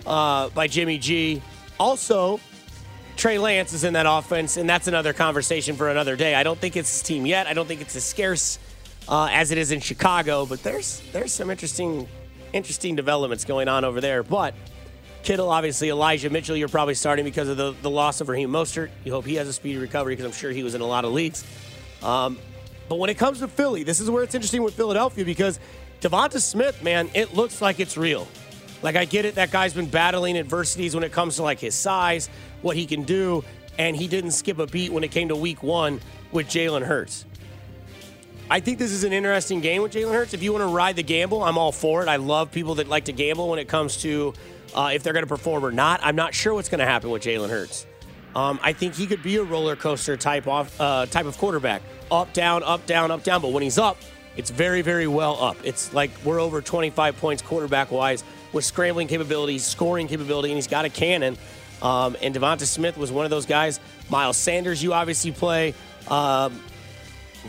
uh, 0.08 0.50
by 0.50 0.66
Jimmy 0.66 0.98
G. 0.98 1.44
Also, 1.80 2.40
Trey 3.18 3.38
Lance 3.38 3.72
is 3.72 3.84
in 3.84 3.94
that 3.94 4.08
offense, 4.10 4.58
and 4.58 4.68
that's 4.68 4.88
another 4.88 5.14
conversation 5.14 5.76
for 5.76 5.90
another 5.90 6.16
day. 6.16 6.34
I 6.34 6.42
don't 6.42 6.58
think 6.58 6.76
it's 6.76 6.92
his 6.92 7.04
team 7.04 7.28
yet. 7.28 7.46
I 7.46 7.54
don't 7.54 7.68
think 7.68 7.82
it's 7.82 7.96
as 7.96 8.04
scarce 8.04 8.58
uh, 9.08 9.30
as 9.32 9.52
it 9.52 9.58
is 9.58 9.72
in 9.72 9.80
Chicago, 9.80 10.46
but 10.46 10.64
there's 10.64 11.02
there's 11.12 11.34
some 11.34 11.50
interesting 11.50 12.08
interesting 12.54 12.96
developments 12.96 13.46
going 13.46 13.68
on 13.68 13.84
over 13.86 14.02
there. 14.02 14.24
But 14.24 14.54
Kittle, 15.24 15.50
obviously, 15.50 15.90
Elijah 15.90 16.30
Mitchell, 16.30 16.56
you're 16.56 16.70
probably 16.70 16.94
starting 16.94 17.26
because 17.26 17.50
of 17.50 17.58
the, 17.58 17.76
the 17.82 17.90
loss 17.90 18.22
of 18.22 18.30
Raheem 18.30 18.50
Mostert. 18.50 18.90
You 19.04 19.12
hope 19.12 19.26
he 19.26 19.36
has 19.36 19.48
a 19.48 19.54
speedy 19.54 19.78
recovery 19.80 20.14
because 20.14 20.26
I'm 20.26 20.32
sure 20.32 20.52
he 20.52 20.64
was 20.64 20.76
in 20.76 20.82
a 20.82 20.86
lot 20.86 21.04
of 21.04 21.12
leagues. 21.12 21.44
Um, 22.04 22.38
but 22.88 23.00
when 23.00 23.10
it 23.10 23.18
comes 23.18 23.40
to 23.40 23.48
Philly, 23.48 23.84
this 23.84 24.00
is 24.00 24.10
where 24.10 24.24
it's 24.24 24.36
interesting 24.36 24.62
with 24.62 24.76
Philadelphia 24.76 25.26
because 25.26 25.60
Devonta 26.02 26.40
Smith, 26.40 26.84
man, 26.84 27.10
it 27.14 27.34
looks 27.34 27.62
like 27.62 27.80
it's 27.80 27.98
real. 27.98 28.28
Like 28.84 28.96
I 28.96 29.06
get 29.06 29.26
it, 29.26 29.36
that 29.36 29.50
guy's 29.50 29.74
been 29.74 29.90
battling 29.90 30.38
adversities 30.38 30.94
when 30.94 31.04
it 31.04 31.12
comes 31.12 31.38
to 31.38 31.44
like 31.44 31.60
his 31.60 31.74
size, 31.74 32.30
what 32.62 32.76
he 32.76 32.86
can 32.86 33.02
do, 33.02 33.44
and 33.80 33.96
he 33.96 34.08
didn't 34.08 34.32
skip 34.32 34.60
a 34.60 34.68
beat 34.68 34.92
when 34.92 35.04
it 35.04 35.10
came 35.10 35.30
to 35.30 35.36
Week 35.36 35.64
One 35.64 36.00
with 36.32 36.48
Jalen 36.48 36.84
Hurts. 36.84 37.26
I 38.50 38.60
think 38.60 38.78
this 38.78 38.92
is 38.92 39.04
an 39.04 39.12
interesting 39.12 39.60
game 39.60 39.82
with 39.82 39.94
Jalen 39.94 40.14
Hurts. 40.14 40.36
If 40.36 40.44
you 40.44 40.52
want 40.54 40.62
to 40.62 40.68
ride 40.68 40.96
the 40.96 41.04
gamble, 41.04 41.44
I'm 41.44 41.58
all 41.58 41.72
for 41.72 42.04
it. 42.04 42.08
I 42.08 42.18
love 42.18 42.52
people 42.52 42.76
that 42.76 42.88
like 42.88 43.06
to 43.06 43.12
gamble 43.12 43.50
when 43.50 43.58
it 43.58 43.68
comes 43.68 43.98
to 44.04 44.34
uh, 44.76 44.92
if 44.94 45.02
they're 45.02 45.14
going 45.14 45.24
to 45.24 45.30
perform 45.30 45.66
or 45.66 45.72
not. 45.72 46.00
I'm 46.04 46.16
not 46.16 46.36
sure 46.36 46.54
what's 46.54 46.70
going 46.70 46.80
to 46.80 46.86
happen 46.86 47.10
with 47.10 47.24
Jalen 47.24 47.50
Hurts. 47.50 47.88
Um, 48.36 48.60
I 48.62 48.74
think 48.74 48.94
he 48.94 49.08
could 49.08 49.24
be 49.24 49.38
a 49.38 49.44
roller 49.44 49.76
coaster 49.76 50.16
type 50.16 50.48
of 50.48 50.80
uh, 50.80 51.08
type 51.08 51.26
of 51.26 51.38
quarterback, 51.40 51.82
up 52.12 52.34
down, 52.34 52.62
up 52.64 52.86
down, 52.86 53.10
up 53.10 53.24
down. 53.24 53.42
But 53.42 53.52
when 53.52 53.64
he's 53.64 53.80
up, 53.80 53.98
it's 54.38 54.52
very 54.52 54.84
very 54.84 55.08
well 55.08 55.42
up. 55.44 55.58
It's 55.64 55.92
like 55.94 56.12
we're 56.24 56.40
over 56.40 56.62
25 56.62 57.18
points 57.18 57.42
quarterback 57.42 57.92
wise 57.92 58.24
with 58.54 58.64
scrambling 58.64 59.08
capabilities, 59.08 59.66
scoring 59.66 60.08
capability, 60.08 60.50
and 60.50 60.58
he's 60.58 60.68
got 60.68 60.86
a 60.86 60.90
cannon. 60.90 61.38
Um, 61.82 62.16
and 62.22 62.36
Devonta 62.36 62.66
Smith 62.66 62.98
was 62.98 63.12
one 63.12 63.26
of 63.26 63.32
those 63.32 63.46
guys. 63.46 63.80
Miles 64.10 64.38
Sanders, 64.38 64.84
you 64.84 64.94
obviously 64.94 65.32
play. 65.32 65.74
Um, 66.10 66.60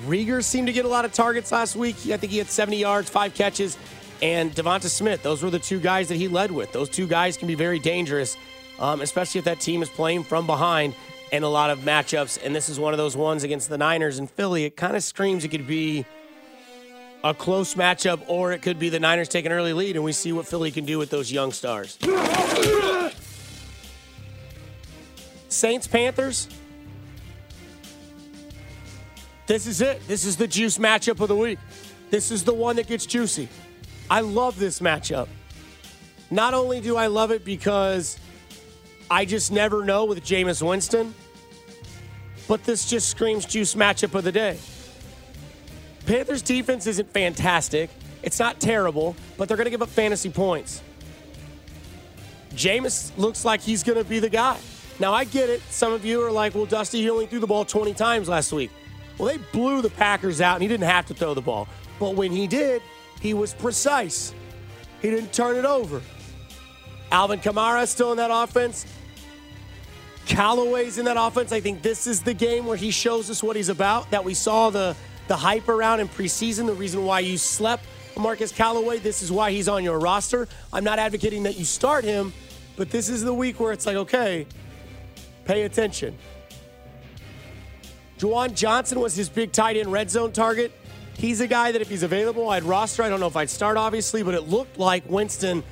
Reagor 0.06 0.44
seemed 0.44 0.66
to 0.66 0.72
get 0.72 0.84
a 0.84 0.88
lot 0.88 1.04
of 1.04 1.12
targets 1.12 1.50
last 1.52 1.76
week. 1.76 1.96
I 2.10 2.16
think 2.16 2.32
he 2.32 2.38
had 2.38 2.48
70 2.48 2.76
yards, 2.76 3.08
five 3.08 3.34
catches 3.34 3.78
and 4.22 4.52
Devonta 4.54 4.88
Smith. 4.88 5.22
Those 5.22 5.42
were 5.42 5.50
the 5.50 5.58
two 5.58 5.80
guys 5.80 6.08
that 6.08 6.16
he 6.16 6.28
led 6.28 6.50
with. 6.50 6.72
Those 6.72 6.88
two 6.88 7.06
guys 7.06 7.36
can 7.36 7.48
be 7.48 7.54
very 7.54 7.78
dangerous, 7.78 8.36
um, 8.78 9.00
especially 9.00 9.38
if 9.38 9.44
that 9.44 9.60
team 9.60 9.82
is 9.82 9.88
playing 9.88 10.24
from 10.24 10.46
behind 10.46 10.94
in 11.32 11.42
a 11.42 11.48
lot 11.48 11.70
of 11.70 11.80
matchups. 11.80 12.38
And 12.42 12.54
this 12.54 12.68
is 12.68 12.78
one 12.78 12.94
of 12.94 12.98
those 12.98 13.16
ones 13.16 13.42
against 13.44 13.68
the 13.68 13.78
Niners 13.78 14.18
and 14.18 14.30
Philly. 14.30 14.64
It 14.64 14.76
kind 14.76 14.96
of 14.96 15.02
screams 15.02 15.44
it 15.44 15.48
could 15.48 15.66
be 15.66 16.04
a 17.24 17.34
close 17.34 17.74
matchup, 17.74 18.22
or 18.28 18.52
it 18.52 18.62
could 18.62 18.78
be 18.78 18.88
the 18.88 19.00
Niners 19.00 19.28
take 19.28 19.44
an 19.46 19.52
early 19.52 19.72
lead, 19.72 19.96
and 19.96 20.04
we 20.04 20.12
see 20.12 20.32
what 20.32 20.46
Philly 20.46 20.70
can 20.70 20.84
do 20.84 20.98
with 20.98 21.10
those 21.10 21.32
young 21.32 21.50
stars. 21.52 21.98
Saints 25.48 25.86
Panthers. 25.86 26.48
This 29.46 29.66
is 29.66 29.80
it. 29.80 30.06
This 30.08 30.24
is 30.24 30.36
the 30.36 30.48
juice 30.48 30.78
matchup 30.78 31.20
of 31.20 31.28
the 31.28 31.36
week. 31.36 31.58
This 32.10 32.30
is 32.30 32.44
the 32.44 32.54
one 32.54 32.76
that 32.76 32.86
gets 32.86 33.06
juicy. 33.06 33.48
I 34.10 34.20
love 34.20 34.58
this 34.58 34.80
matchup. 34.80 35.28
Not 36.30 36.54
only 36.54 36.80
do 36.80 36.96
I 36.96 37.06
love 37.06 37.30
it 37.30 37.44
because 37.44 38.18
I 39.10 39.24
just 39.24 39.52
never 39.52 39.84
know 39.84 40.04
with 40.04 40.24
Jameis 40.24 40.66
Winston, 40.66 41.14
but 42.48 42.64
this 42.64 42.88
just 42.88 43.08
screams 43.08 43.44
juice 43.44 43.74
matchup 43.74 44.14
of 44.14 44.24
the 44.24 44.32
day. 44.32 44.58
Panthers 46.06 46.42
defense 46.42 46.86
isn't 46.86 47.12
fantastic. 47.12 47.90
It's 48.22 48.38
not 48.38 48.60
terrible, 48.60 49.16
but 49.36 49.48
they're 49.48 49.56
going 49.56 49.66
to 49.66 49.70
give 49.70 49.82
up 49.82 49.88
fantasy 49.88 50.30
points. 50.30 50.82
Jameis 52.54 53.16
looks 53.16 53.44
like 53.44 53.60
he's 53.60 53.82
going 53.82 53.98
to 53.98 54.04
be 54.04 54.18
the 54.18 54.30
guy. 54.30 54.58
Now, 54.98 55.12
I 55.12 55.24
get 55.24 55.50
it. 55.50 55.60
Some 55.68 55.92
of 55.92 56.04
you 56.04 56.22
are 56.24 56.30
like, 56.32 56.54
well, 56.54 56.64
Dusty, 56.64 57.02
he 57.02 57.10
only 57.10 57.26
threw 57.26 57.38
the 57.38 57.46
ball 57.46 57.64
20 57.64 57.92
times 57.94 58.28
last 58.28 58.52
week. 58.52 58.70
Well, 59.18 59.28
they 59.28 59.38
blew 59.52 59.82
the 59.82 59.90
Packers 59.90 60.40
out, 60.40 60.54
and 60.54 60.62
he 60.62 60.68
didn't 60.68 60.86
have 60.88 61.06
to 61.06 61.14
throw 61.14 61.34
the 61.34 61.40
ball. 61.40 61.68
But 61.98 62.14
when 62.14 62.32
he 62.32 62.46
did, 62.46 62.82
he 63.20 63.34
was 63.34 63.54
precise. 63.54 64.34
He 65.00 65.10
didn't 65.10 65.32
turn 65.32 65.56
it 65.56 65.64
over. 65.64 66.02
Alvin 67.10 67.40
Kamara 67.40 67.86
still 67.86 68.10
in 68.10 68.18
that 68.18 68.30
offense. 68.32 68.86
Callaway's 70.26 70.98
in 70.98 71.04
that 71.04 71.16
offense. 71.18 71.52
I 71.52 71.60
think 71.60 71.82
this 71.82 72.06
is 72.06 72.22
the 72.22 72.34
game 72.34 72.66
where 72.66 72.76
he 72.76 72.90
shows 72.90 73.30
us 73.30 73.42
what 73.42 73.56
he's 73.56 73.68
about. 73.68 74.10
That 74.10 74.24
we 74.24 74.34
saw 74.34 74.70
the 74.70 74.96
the 75.28 75.36
hype 75.36 75.68
around 75.68 76.00
in 76.00 76.08
preseason. 76.08 76.66
The 76.66 76.74
reason 76.74 77.04
why 77.04 77.20
you 77.20 77.38
slept 77.38 77.84
Marquez 78.18 78.52
Callaway. 78.52 78.98
This 78.98 79.22
is 79.22 79.30
why 79.30 79.50
he's 79.50 79.68
on 79.68 79.84
your 79.84 79.98
roster. 79.98 80.48
I'm 80.72 80.84
not 80.84 80.98
advocating 80.98 81.44
that 81.44 81.58
you 81.58 81.64
start 81.64 82.04
him, 82.04 82.32
But 82.76 82.90
this 82.90 83.08
is 83.08 83.22
the 83.22 83.32
week 83.32 83.58
where 83.60 83.72
it's 83.72 83.86
like, 83.86 83.96
okay, 83.96 84.46
pay 85.44 85.62
attention. 85.62 86.16
Juwan 88.18 88.54
Johnson 88.54 89.00
was 89.00 89.14
his 89.14 89.28
big 89.28 89.52
tight 89.52 89.76
end 89.76 89.92
red 89.92 90.10
zone 90.10 90.32
target. 90.32 90.72
He's 91.18 91.40
a 91.40 91.46
guy 91.46 91.72
that 91.72 91.80
if 91.80 91.88
he's 91.88 92.02
available, 92.02 92.48
I'd 92.50 92.64
roster. 92.64 93.02
I 93.02 93.08
don't 93.08 93.20
know 93.20 93.26
if 93.26 93.36
I'd 93.36 93.50
start, 93.50 93.76
obviously, 93.76 94.22
but 94.22 94.34
it 94.34 94.42
looked 94.42 94.78
like 94.78 95.08
Winston 95.08 95.62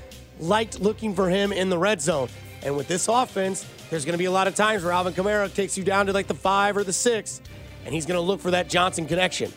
liked 0.40 0.80
looking 0.80 1.14
for 1.14 1.28
him 1.28 1.52
in 1.52 1.68
the 1.68 1.78
red 1.78 2.00
zone. 2.00 2.28
And 2.62 2.76
with 2.76 2.88
this 2.88 3.08
offense, 3.08 3.66
there's 3.90 4.04
going 4.04 4.14
to 4.14 4.18
be 4.18 4.24
a 4.24 4.30
lot 4.30 4.48
of 4.48 4.54
times 4.54 4.82
where 4.82 4.92
Alvin 4.92 5.12
Kamara 5.12 5.52
takes 5.52 5.76
you 5.76 5.84
down 5.84 6.06
to 6.06 6.12
like 6.12 6.26
the 6.26 6.34
five 6.34 6.76
or 6.76 6.84
the 6.84 6.92
six, 6.92 7.40
and 7.84 7.94
he's 7.94 8.06
going 8.06 8.16
to 8.16 8.22
look 8.22 8.40
for 8.40 8.52
that 8.52 8.68
Johnson 8.68 9.06
connection. 9.06 9.52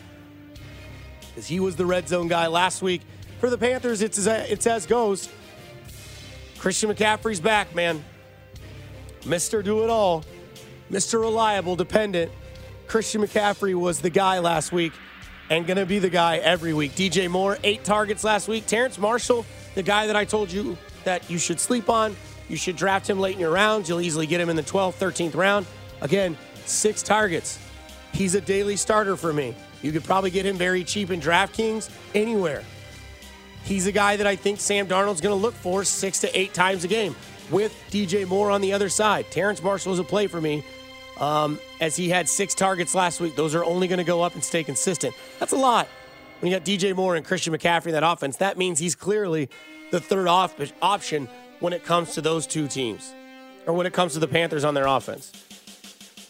Because 1.28 1.46
he 1.46 1.58
was 1.58 1.76
the 1.76 1.86
red 1.86 2.08
zone 2.08 2.28
guy 2.28 2.46
last 2.48 2.82
week. 2.82 3.02
For 3.40 3.48
the 3.48 3.58
Panthers, 3.58 4.02
it's 4.02 4.18
as, 4.18 4.26
it's 4.50 4.66
as 4.66 4.84
goes. 4.84 5.28
Christian 6.58 6.90
McCaffrey's 6.90 7.40
back, 7.40 7.74
man. 7.74 8.04
Mr. 9.22 9.62
Do 9.62 9.84
It 9.84 9.90
All, 9.90 10.24
Mr. 10.90 11.20
Reliable, 11.20 11.76
dependent. 11.76 12.32
Christian 12.88 13.20
McCaffrey 13.20 13.74
was 13.74 14.00
the 14.00 14.10
guy 14.10 14.38
last 14.38 14.72
week 14.72 14.92
and 15.50 15.66
going 15.66 15.76
to 15.76 15.86
be 15.86 15.98
the 15.98 16.08
guy 16.08 16.38
every 16.38 16.72
week. 16.72 16.92
DJ 16.92 17.30
Moore, 17.30 17.58
eight 17.62 17.84
targets 17.84 18.24
last 18.24 18.48
week. 18.48 18.66
Terrace 18.66 18.98
Marshall, 18.98 19.44
the 19.74 19.82
guy 19.82 20.06
that 20.06 20.16
I 20.16 20.24
told 20.24 20.50
you 20.50 20.76
that 21.04 21.30
you 21.30 21.38
should 21.38 21.60
sleep 21.60 21.88
on. 21.88 22.16
You 22.48 22.56
should 22.56 22.76
draft 22.76 23.08
him 23.08 23.20
late 23.20 23.34
in 23.34 23.40
your 23.40 23.50
rounds. 23.50 23.88
You'll 23.88 24.00
easily 24.00 24.26
get 24.26 24.40
him 24.40 24.48
in 24.48 24.56
the 24.56 24.62
12th, 24.62 24.94
13th 24.94 25.36
round. 25.36 25.66
Again, 26.00 26.36
six 26.64 27.02
targets. 27.02 27.58
He's 28.12 28.34
a 28.34 28.40
daily 28.40 28.76
starter 28.76 29.16
for 29.16 29.32
me. 29.32 29.54
You 29.82 29.92
could 29.92 30.04
probably 30.04 30.30
get 30.30 30.46
him 30.46 30.56
very 30.56 30.82
cheap 30.82 31.10
in 31.10 31.20
DraftKings 31.20 31.90
anywhere. 32.14 32.64
He's 33.64 33.86
a 33.86 33.92
guy 33.92 34.16
that 34.16 34.26
I 34.26 34.34
think 34.34 34.60
Sam 34.60 34.88
Darnold's 34.88 35.20
going 35.20 35.36
to 35.36 35.40
look 35.40 35.54
for 35.54 35.84
six 35.84 36.20
to 36.20 36.38
eight 36.38 36.54
times 36.54 36.84
a 36.84 36.88
game 36.88 37.14
with 37.50 37.74
DJ 37.90 38.26
Moore 38.26 38.50
on 38.50 38.62
the 38.62 38.72
other 38.72 38.88
side. 38.88 39.26
Terrace 39.30 39.62
Marshall 39.62 39.92
is 39.92 39.98
a 39.98 40.04
play 40.04 40.26
for 40.26 40.40
me 40.40 40.64
um, 41.20 41.58
as 41.80 41.96
he 41.96 42.08
had 42.08 42.28
six 42.28 42.54
targets 42.54 42.94
last 42.94 43.20
week. 43.20 43.36
Those 43.36 43.54
are 43.54 43.64
only 43.64 43.88
going 43.88 43.98
to 43.98 44.04
go 44.04 44.22
up 44.22 44.34
and 44.34 44.42
stay 44.42 44.64
consistent. 44.64 45.14
That's 45.38 45.52
a 45.52 45.56
lot. 45.56 45.88
When 46.40 46.52
you 46.52 46.58
got 46.58 46.64
DJ 46.64 46.94
Moore 46.94 47.16
and 47.16 47.24
Christian 47.24 47.52
McCaffrey 47.52 47.86
in 47.86 47.92
that 47.92 48.04
offense, 48.04 48.36
that 48.36 48.56
means 48.56 48.78
he's 48.78 48.94
clearly 48.94 49.48
the 49.90 50.00
third 50.00 50.28
off- 50.28 50.54
option 50.80 51.28
when 51.60 51.72
it 51.72 51.84
comes 51.84 52.14
to 52.14 52.20
those 52.20 52.46
two 52.46 52.68
teams, 52.68 53.12
or 53.66 53.74
when 53.74 53.86
it 53.86 53.92
comes 53.92 54.12
to 54.12 54.20
the 54.20 54.28
Panthers 54.28 54.64
on 54.64 54.74
their 54.74 54.86
offense. 54.86 55.32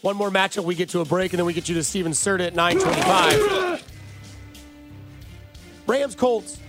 One 0.01 0.15
more 0.15 0.31
matchup, 0.31 0.63
we 0.63 0.75
get 0.75 0.89
to 0.89 1.01
a 1.01 1.05
break, 1.05 1.33
and 1.33 1.39
then 1.39 1.45
we 1.45 1.53
get 1.53 1.69
you 1.69 1.75
to 1.75 1.83
Steven 1.83 2.13
Serta 2.13 2.47
at 2.47 2.55
925. 2.55 3.83
Rams 5.85 6.15
Colts. 6.15 6.59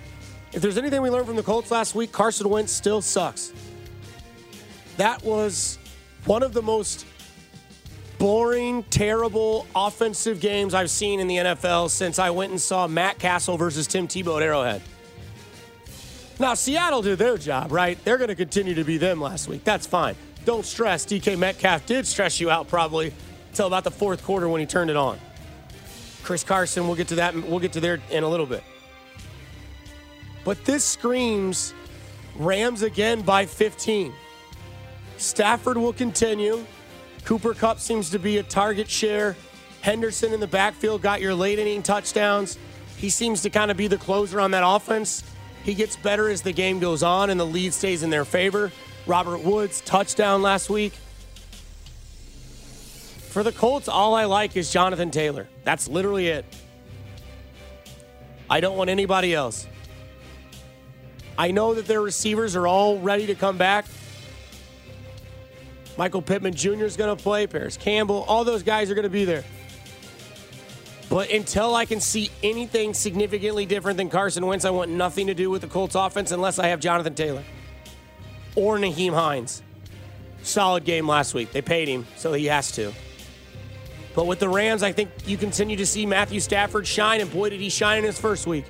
If 0.52 0.62
there's 0.62 0.76
anything 0.76 1.00
we 1.00 1.10
learned 1.10 1.26
from 1.26 1.36
the 1.36 1.42
Colts 1.42 1.70
last 1.70 1.94
week, 1.94 2.10
Carson 2.10 2.48
Wentz 2.48 2.72
still 2.72 3.00
sucks. 3.00 3.52
That 4.96 5.22
was 5.22 5.78
one 6.24 6.42
of 6.42 6.52
the 6.52 6.62
most 6.62 7.06
boring, 8.20 8.82
terrible 8.90 9.66
offensive 9.74 10.40
games 10.40 10.74
I've 10.74 10.90
seen 10.90 11.20
in 11.20 11.26
the 11.26 11.36
NFL 11.38 11.88
since 11.88 12.18
I 12.18 12.28
went 12.28 12.50
and 12.50 12.60
saw 12.60 12.86
Matt 12.86 13.18
Cassel 13.18 13.56
versus 13.56 13.86
Tim 13.86 14.06
Tebow 14.06 14.36
at 14.36 14.42
Arrowhead. 14.42 14.82
Now, 16.38 16.52
Seattle 16.52 17.00
did 17.00 17.18
their 17.18 17.38
job, 17.38 17.72
right? 17.72 17.98
They're 18.04 18.18
going 18.18 18.28
to 18.28 18.34
continue 18.34 18.74
to 18.74 18.84
be 18.84 18.98
them 18.98 19.22
last 19.22 19.48
week. 19.48 19.64
That's 19.64 19.86
fine. 19.86 20.16
Don't 20.44 20.66
stress. 20.66 21.06
DK 21.06 21.38
Metcalf 21.38 21.86
did 21.86 22.06
stress 22.06 22.38
you 22.40 22.50
out 22.50 22.68
probably 22.68 23.12
until 23.48 23.66
about 23.66 23.84
the 23.84 23.90
fourth 23.90 24.22
quarter 24.22 24.48
when 24.48 24.60
he 24.60 24.66
turned 24.66 24.90
it 24.90 24.96
on. 24.96 25.18
Chris 26.22 26.44
Carson, 26.44 26.86
we'll 26.86 26.96
get 26.96 27.08
to 27.08 27.16
that. 27.16 27.34
We'll 27.34 27.58
get 27.58 27.72
to 27.72 27.80
there 27.80 28.00
in 28.10 28.22
a 28.22 28.28
little 28.28 28.46
bit. 28.46 28.62
But 30.44 30.62
this 30.66 30.84
screams 30.84 31.72
Rams 32.36 32.82
again 32.82 33.22
by 33.22 33.46
15. 33.46 34.12
Stafford 35.16 35.78
will 35.78 35.94
continue. 35.94 36.66
Cooper 37.24 37.54
Kupp 37.54 37.78
seems 37.78 38.10
to 38.10 38.18
be 38.18 38.38
a 38.38 38.42
target 38.42 38.88
share. 38.88 39.36
Henderson 39.82 40.32
in 40.32 40.40
the 40.40 40.46
backfield 40.46 41.02
got 41.02 41.20
your 41.20 41.34
late 41.34 41.58
inning 41.58 41.82
touchdowns. 41.82 42.58
He 42.96 43.08
seems 43.08 43.42
to 43.42 43.50
kind 43.50 43.70
of 43.70 43.76
be 43.76 43.86
the 43.86 43.96
closer 43.96 44.40
on 44.40 44.50
that 44.50 44.62
offense. 44.66 45.24
He 45.62 45.74
gets 45.74 45.96
better 45.96 46.28
as 46.28 46.42
the 46.42 46.52
game 46.52 46.80
goes 46.80 47.02
on 47.02 47.30
and 47.30 47.38
the 47.38 47.46
lead 47.46 47.72
stays 47.72 48.02
in 48.02 48.10
their 48.10 48.24
favor. 48.24 48.72
Robert 49.06 49.42
Woods, 49.42 49.80
touchdown 49.82 50.42
last 50.42 50.70
week. 50.70 50.92
For 53.30 53.42
the 53.42 53.52
Colts, 53.52 53.88
all 53.88 54.14
I 54.14 54.24
like 54.24 54.56
is 54.56 54.72
Jonathan 54.72 55.10
Taylor. 55.10 55.48
That's 55.64 55.88
literally 55.88 56.28
it. 56.28 56.44
I 58.48 58.60
don't 58.60 58.76
want 58.76 58.90
anybody 58.90 59.32
else. 59.32 59.66
I 61.38 61.52
know 61.52 61.74
that 61.74 61.86
their 61.86 62.02
receivers 62.02 62.56
are 62.56 62.66
all 62.66 62.98
ready 62.98 63.26
to 63.28 63.34
come 63.34 63.56
back. 63.56 63.86
Michael 66.00 66.22
Pittman 66.22 66.54
Jr. 66.54 66.86
is 66.86 66.96
going 66.96 67.14
to 67.14 67.22
play, 67.22 67.46
Parris 67.46 67.76
Campbell, 67.76 68.24
all 68.26 68.42
those 68.42 68.62
guys 68.62 68.90
are 68.90 68.94
going 68.94 69.02
to 69.02 69.10
be 69.10 69.26
there. 69.26 69.44
But 71.10 71.30
until 71.30 71.74
I 71.74 71.84
can 71.84 72.00
see 72.00 72.30
anything 72.42 72.94
significantly 72.94 73.66
different 73.66 73.98
than 73.98 74.08
Carson 74.08 74.46
Wentz, 74.46 74.64
I 74.64 74.70
want 74.70 74.90
nothing 74.90 75.26
to 75.26 75.34
do 75.34 75.50
with 75.50 75.60
the 75.60 75.68
Colts 75.68 75.94
offense 75.94 76.32
unless 76.32 76.58
I 76.58 76.68
have 76.68 76.80
Jonathan 76.80 77.14
Taylor 77.14 77.44
or 78.56 78.78
Nyheim 78.78 79.12
Hines. 79.12 79.62
Solid 80.42 80.84
game 80.84 81.06
last 81.06 81.34
week. 81.34 81.52
They 81.52 81.60
paid 81.60 81.86
him, 81.86 82.06
so 82.16 82.32
he 82.32 82.46
has 82.46 82.72
to. 82.72 82.94
But 84.14 84.26
with 84.26 84.38
the 84.38 84.48
Rams, 84.48 84.82
I 84.82 84.92
think 84.92 85.10
you 85.26 85.36
continue 85.36 85.76
to 85.76 85.84
see 85.84 86.06
Matthew 86.06 86.40
Stafford 86.40 86.86
shine, 86.86 87.20
and 87.20 87.30
boy, 87.30 87.50
did 87.50 87.60
he 87.60 87.68
shine 87.68 87.98
in 87.98 88.04
his 88.04 88.18
first 88.18 88.46
week. 88.46 88.64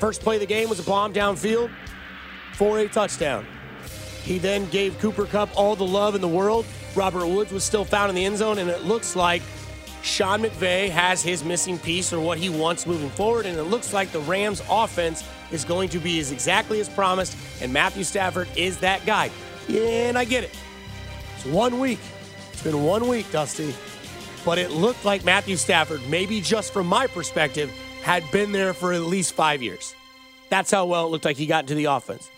First 0.00 0.20
play 0.20 0.36
of 0.36 0.40
the 0.40 0.46
game 0.46 0.68
was 0.68 0.80
a 0.80 0.84
bomb 0.84 1.14
downfield 1.14 1.70
for 2.52 2.78
a 2.78 2.88
touchdown. 2.88 3.46
He 4.24 4.38
then 4.38 4.68
gave 4.70 4.98
Cooper 4.98 5.26
Kupp 5.26 5.50
all 5.56 5.76
the 5.76 5.86
love 5.86 6.14
in 6.14 6.20
the 6.20 6.28
world. 6.28 6.66
Robert 6.94 7.26
Woods 7.26 7.52
was 7.52 7.64
still 7.64 7.84
found 7.84 8.10
in 8.10 8.14
the 8.14 8.24
end 8.24 8.38
zone, 8.38 8.58
and 8.58 8.68
it 8.68 8.84
looks 8.84 9.16
like 9.16 9.42
Sean 10.02 10.42
McVay 10.42 10.90
has 10.90 11.22
his 11.22 11.44
missing 11.44 11.78
piece 11.78 12.12
or 12.12 12.20
what 12.20 12.38
he 12.38 12.48
wants 12.48 12.86
moving 12.86 13.10
forward. 13.10 13.46
And 13.46 13.58
it 13.58 13.64
looks 13.64 13.92
like 13.92 14.12
the 14.12 14.20
Rams 14.20 14.62
offense 14.70 15.24
is 15.50 15.64
going 15.64 15.88
to 15.90 15.98
be 15.98 16.18
as 16.20 16.30
exactly 16.32 16.80
as 16.80 16.88
promised, 16.88 17.36
and 17.62 17.72
Matthew 17.72 18.04
Stafford 18.04 18.48
is 18.56 18.78
that 18.78 19.04
guy. 19.06 19.30
And 19.68 20.18
I 20.18 20.24
get 20.24 20.44
it. 20.44 20.50
It's 21.36 21.46
one 21.46 21.78
week. 21.78 22.00
It's 22.52 22.62
been 22.62 22.82
one 22.84 23.08
week, 23.08 23.30
Dusty. 23.30 23.74
But 24.44 24.58
it 24.58 24.70
looked 24.70 25.04
like 25.04 25.24
Matthew 25.24 25.56
Stafford, 25.56 26.00
maybe 26.08 26.40
just 26.40 26.72
from 26.72 26.86
my 26.86 27.06
perspective, 27.06 27.70
had 28.02 28.28
been 28.30 28.52
there 28.52 28.72
for 28.72 28.92
at 28.92 29.02
least 29.02 29.34
five 29.34 29.62
years. 29.62 29.94
That's 30.48 30.70
how 30.70 30.86
well 30.86 31.06
it 31.06 31.10
looked 31.10 31.24
like 31.24 31.36
he 31.36 31.46
got 31.46 31.64
into 31.64 31.74
the 31.74 31.86
offense. 31.86 32.30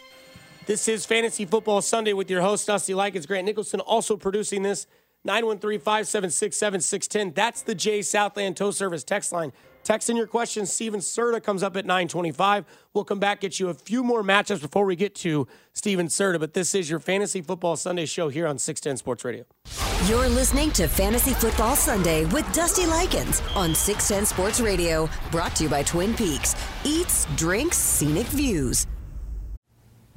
This 0.71 0.87
is 0.87 1.05
Fantasy 1.05 1.47
Football 1.47 1.83
Sunday 1.83 2.13
with 2.13 2.31
your 2.31 2.43
host, 2.43 2.69
Dusty 2.69 2.93
Likins. 2.93 3.27
Grant 3.27 3.45
Nicholson 3.45 3.81
also 3.81 4.17
producing 4.17 4.63
this. 4.63 4.87
913 5.25 5.81
576 5.81 6.57
7610. 6.57 7.35
That's 7.35 7.63
the 7.63 7.75
J 7.75 8.03
Southland 8.03 8.57
Tow 8.57 8.71
Service 8.71 9.03
text 9.03 9.33
line. 9.33 9.53
Text 9.83 10.09
in 10.09 10.17
your 10.17 10.29
questions. 10.29 10.73
Steven 10.73 11.01
Serta 11.01 11.43
comes 11.43 11.65
up 11.65 11.77
at 11.77 11.87
925. 11.87 12.67
We'll 12.95 13.03
come 13.03 13.19
back, 13.19 13.41
get 13.41 13.59
you 13.59 13.69
a 13.69 13.75
few 13.75 14.05
more 14.05 14.23
matchups 14.23 14.63
before 14.63 14.85
we 14.85 14.95
get 14.95 15.17
to 15.17 15.49
Steven 15.73 16.07
Serta. 16.07 16.39
But 16.39 16.55
this 16.55 16.73
is 16.73 16.89
your 16.89 17.01
Fantasy 17.01 17.43
Football 17.43 17.75
Sunday 17.75 18.07
show 18.07 18.29
here 18.29 18.47
on 18.47 18.57
610 18.57 18.97
Sports 18.99 19.25
Radio. 19.25 19.47
You're 20.07 20.29
listening 20.29 20.71
to 20.71 20.87
Fantasy 20.87 21.35
Football 21.35 21.75
Sunday 21.75 22.27
with 22.27 22.47
Dusty 22.53 22.85
Likins 22.85 23.43
on 23.57 23.75
610 23.75 24.25
Sports 24.25 24.61
Radio. 24.61 25.11
Brought 25.33 25.57
to 25.57 25.65
you 25.65 25.69
by 25.69 25.83
Twin 25.83 26.15
Peaks. 26.15 26.55
Eats, 26.85 27.27
drinks, 27.35 27.77
scenic 27.77 28.29
views. 28.29 28.87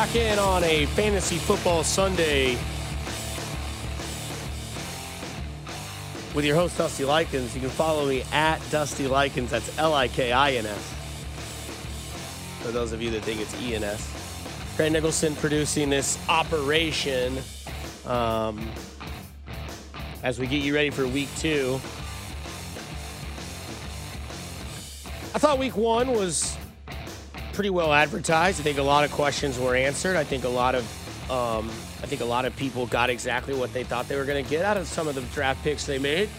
Back 0.00 0.16
in 0.16 0.38
on 0.38 0.64
a 0.64 0.86
fantasy 0.86 1.36
football 1.36 1.84
Sunday 1.84 2.56
with 6.34 6.46
your 6.46 6.56
host, 6.56 6.78
Dusty 6.78 7.04
Likins. 7.04 7.54
You 7.54 7.60
can 7.60 7.68
follow 7.68 8.06
me 8.06 8.22
at 8.32 8.62
Dusty 8.70 9.04
Likins. 9.04 9.50
That's 9.50 9.76
L 9.78 9.92
I 9.92 10.08
K 10.08 10.32
I 10.32 10.52
N 10.52 10.64
S. 10.64 10.94
For 12.62 12.72
those 12.72 12.92
of 12.92 13.02
you 13.02 13.10
that 13.10 13.20
think 13.24 13.42
it's 13.42 13.60
E 13.60 13.74
N 13.74 13.84
S. 13.84 14.72
Craig 14.74 14.90
Nicholson 14.90 15.36
producing 15.36 15.90
this 15.90 16.18
operation 16.30 17.36
um, 18.06 18.66
as 20.22 20.38
we 20.38 20.46
get 20.46 20.62
you 20.62 20.74
ready 20.74 20.88
for 20.88 21.06
week 21.06 21.28
two. 21.36 21.74
I 25.34 25.38
thought 25.38 25.58
week 25.58 25.76
one 25.76 26.12
was 26.12 26.56
pretty 27.60 27.68
well 27.68 27.92
advertised. 27.92 28.58
I 28.58 28.62
think 28.62 28.78
a 28.78 28.82
lot 28.82 29.04
of 29.04 29.12
questions 29.12 29.58
were 29.58 29.74
answered. 29.74 30.16
I 30.16 30.24
think 30.24 30.44
a 30.44 30.48
lot 30.48 30.74
of 30.74 31.30
um, 31.30 31.68
I 32.02 32.06
think 32.06 32.22
a 32.22 32.24
lot 32.24 32.46
of 32.46 32.56
people 32.56 32.86
got 32.86 33.10
exactly 33.10 33.52
what 33.52 33.70
they 33.74 33.84
thought 33.84 34.08
they 34.08 34.16
were 34.16 34.24
going 34.24 34.42
to 34.42 34.48
get 34.50 34.64
out 34.64 34.78
of 34.78 34.86
some 34.86 35.08
of 35.08 35.14
the 35.14 35.20
draft 35.34 35.62
picks 35.62 35.84
they 35.84 35.98
made. 35.98 36.30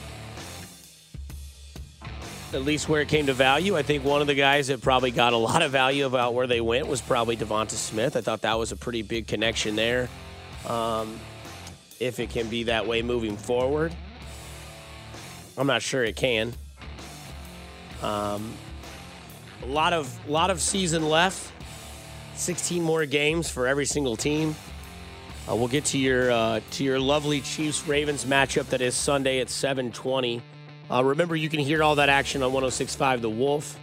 At 2.53 2.63
least 2.63 2.89
where 2.89 3.01
it 3.01 3.07
came 3.07 3.27
to 3.27 3.33
value, 3.33 3.77
I 3.77 3.83
think 3.83 4.03
one 4.03 4.21
of 4.21 4.25
the 4.25 4.33
guys 4.33 4.69
that 4.69 4.81
probably 4.81 5.11
got 5.11 5.33
a 5.33 5.37
lot 5.37 5.61
of 5.61 5.71
value 5.71 6.07
about 6.07 6.33
where 6.33 6.47
they 6.47 6.59
went 6.59 6.87
was 6.87 7.01
probably 7.01 7.37
Devonta 7.37 7.73
Smith. 7.73 8.15
I 8.15 8.21
thought 8.21 8.41
that 8.41 8.57
was 8.57 8.71
a 8.71 8.75
pretty 8.75 9.03
big 9.03 9.27
connection 9.27 9.75
there. 9.75 10.09
Um, 10.67 11.19
if 11.99 12.19
it 12.19 12.31
can 12.31 12.47
be 12.47 12.63
that 12.63 12.87
way 12.87 13.03
moving 13.03 13.37
forward, 13.37 13.93
I'm 15.55 15.67
not 15.67 15.83
sure 15.83 16.03
it 16.03 16.15
can. 16.15 16.55
Um, 18.01 18.51
a 19.63 19.65
lot 19.67 19.93
of 19.93 20.29
lot 20.29 20.49
of 20.49 20.61
season 20.61 21.07
left. 21.09 21.51
16 22.35 22.81
more 22.81 23.05
games 23.05 23.49
for 23.49 23.67
every 23.67 23.85
single 23.85 24.15
team. 24.15 24.55
Uh, 25.49 25.55
we'll 25.55 25.67
get 25.67 25.85
to 25.85 25.97
your 25.97 26.31
uh, 26.31 26.59
to 26.71 26.83
your 26.83 26.99
lovely 26.99 27.41
Chiefs 27.41 27.87
Ravens 27.87 28.25
matchup 28.25 28.67
that 28.67 28.81
is 28.81 28.95
Sunday 28.95 29.39
at 29.39 29.47
7:20. 29.47 30.41
Uh, 30.89 31.03
remember, 31.03 31.35
you 31.35 31.49
can 31.49 31.59
hear 31.59 31.81
all 31.81 31.95
that 31.95 32.09
action 32.09 32.43
on 32.43 32.51
106.5 32.51 33.21
The 33.21 33.29
Wolf. 33.29 33.79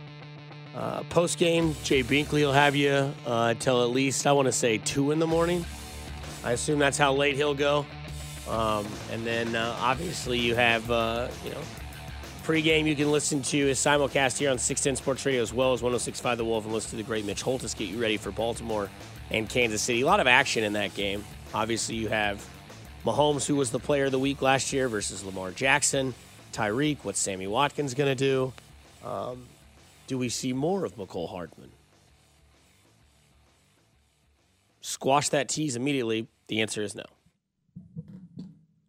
Uh, 0.77 1.03
Post 1.05 1.39
game, 1.39 1.75
Jay 1.83 2.03
Binkley 2.03 2.43
will 2.43 2.53
have 2.53 2.77
you 2.77 3.13
uh, 3.27 3.55
till 3.55 3.83
at 3.83 3.91
least 3.91 4.27
I 4.27 4.33
want 4.33 4.47
to 4.47 4.53
say 4.53 4.79
two 4.79 5.11
in 5.11 5.19
the 5.19 5.27
morning. 5.27 5.65
I 6.45 6.53
assume 6.53 6.79
that's 6.79 6.99
how 6.99 7.15
late 7.15 7.35
he'll 7.35 7.55
go. 7.55 7.87
Um, 8.49 8.87
and 9.11 9.27
then 9.27 9.57
uh, 9.57 9.77
obviously 9.81 10.39
you 10.39 10.55
have 10.55 10.83
you 11.45 11.51
know 11.51 11.63
pregame 12.49 12.87
you 12.87 12.97
can 12.97 13.13
listen 13.13 13.43
to 13.43 13.59
is 13.59 13.79
simulcast 13.79 14.39
here 14.39 14.51
on 14.51 14.57
610 14.57 14.97
Sports 14.97 15.27
Radio 15.27 15.43
as 15.43 15.53
well 15.53 15.75
as 15.75 15.83
106.5 15.83 16.39
The 16.39 16.45
Wolf 16.47 16.65
and 16.65 16.73
listen 16.73 16.93
to 16.93 16.97
the 16.97 17.03
great 17.03 17.27
Mitch 17.27 17.43
Holthus 17.43 17.77
get 17.77 17.91
you 17.91 18.01
ready 18.01 18.17
for 18.17 18.31
Baltimore 18.33 18.89
and 19.31 19.47
Kansas 19.47 19.83
City. 19.83 20.01
A 20.01 20.07
lot 20.07 20.19
of 20.19 20.27
action 20.27 20.65
in 20.65 20.73
that 20.73 20.95
game. 20.95 21.27
Obviously, 21.53 21.97
you 21.97 22.09
have 22.09 22.43
Mahomes, 23.05 23.45
who 23.45 23.55
was 23.55 23.71
the 23.71 23.79
player 23.79 24.07
of 24.07 24.13
the 24.13 24.19
week 24.19 24.41
last 24.41 24.73
year, 24.73 24.89
versus 24.89 25.23
Lamar 25.23 25.51
Jackson. 25.51 26.15
Tyreek, 26.55 26.97
what's 27.03 27.19
Sammy 27.19 27.47
Watkins 27.47 27.93
going 27.93 28.17
to 28.17 28.25
do? 28.25 28.55
Um, 29.05 29.45
do 30.07 30.17
we 30.17 30.31
see 30.31 30.55
more 30.55 30.87
of 30.87 30.97
Mecole 30.97 31.29
Hardman? 31.29 31.69
Squash 34.81 35.29
that 35.29 35.51
tease 35.51 35.77
immediately. 35.77 36.29
The 36.47 36.63
answer 36.63 36.83
is 36.83 36.95
no. 36.95 37.05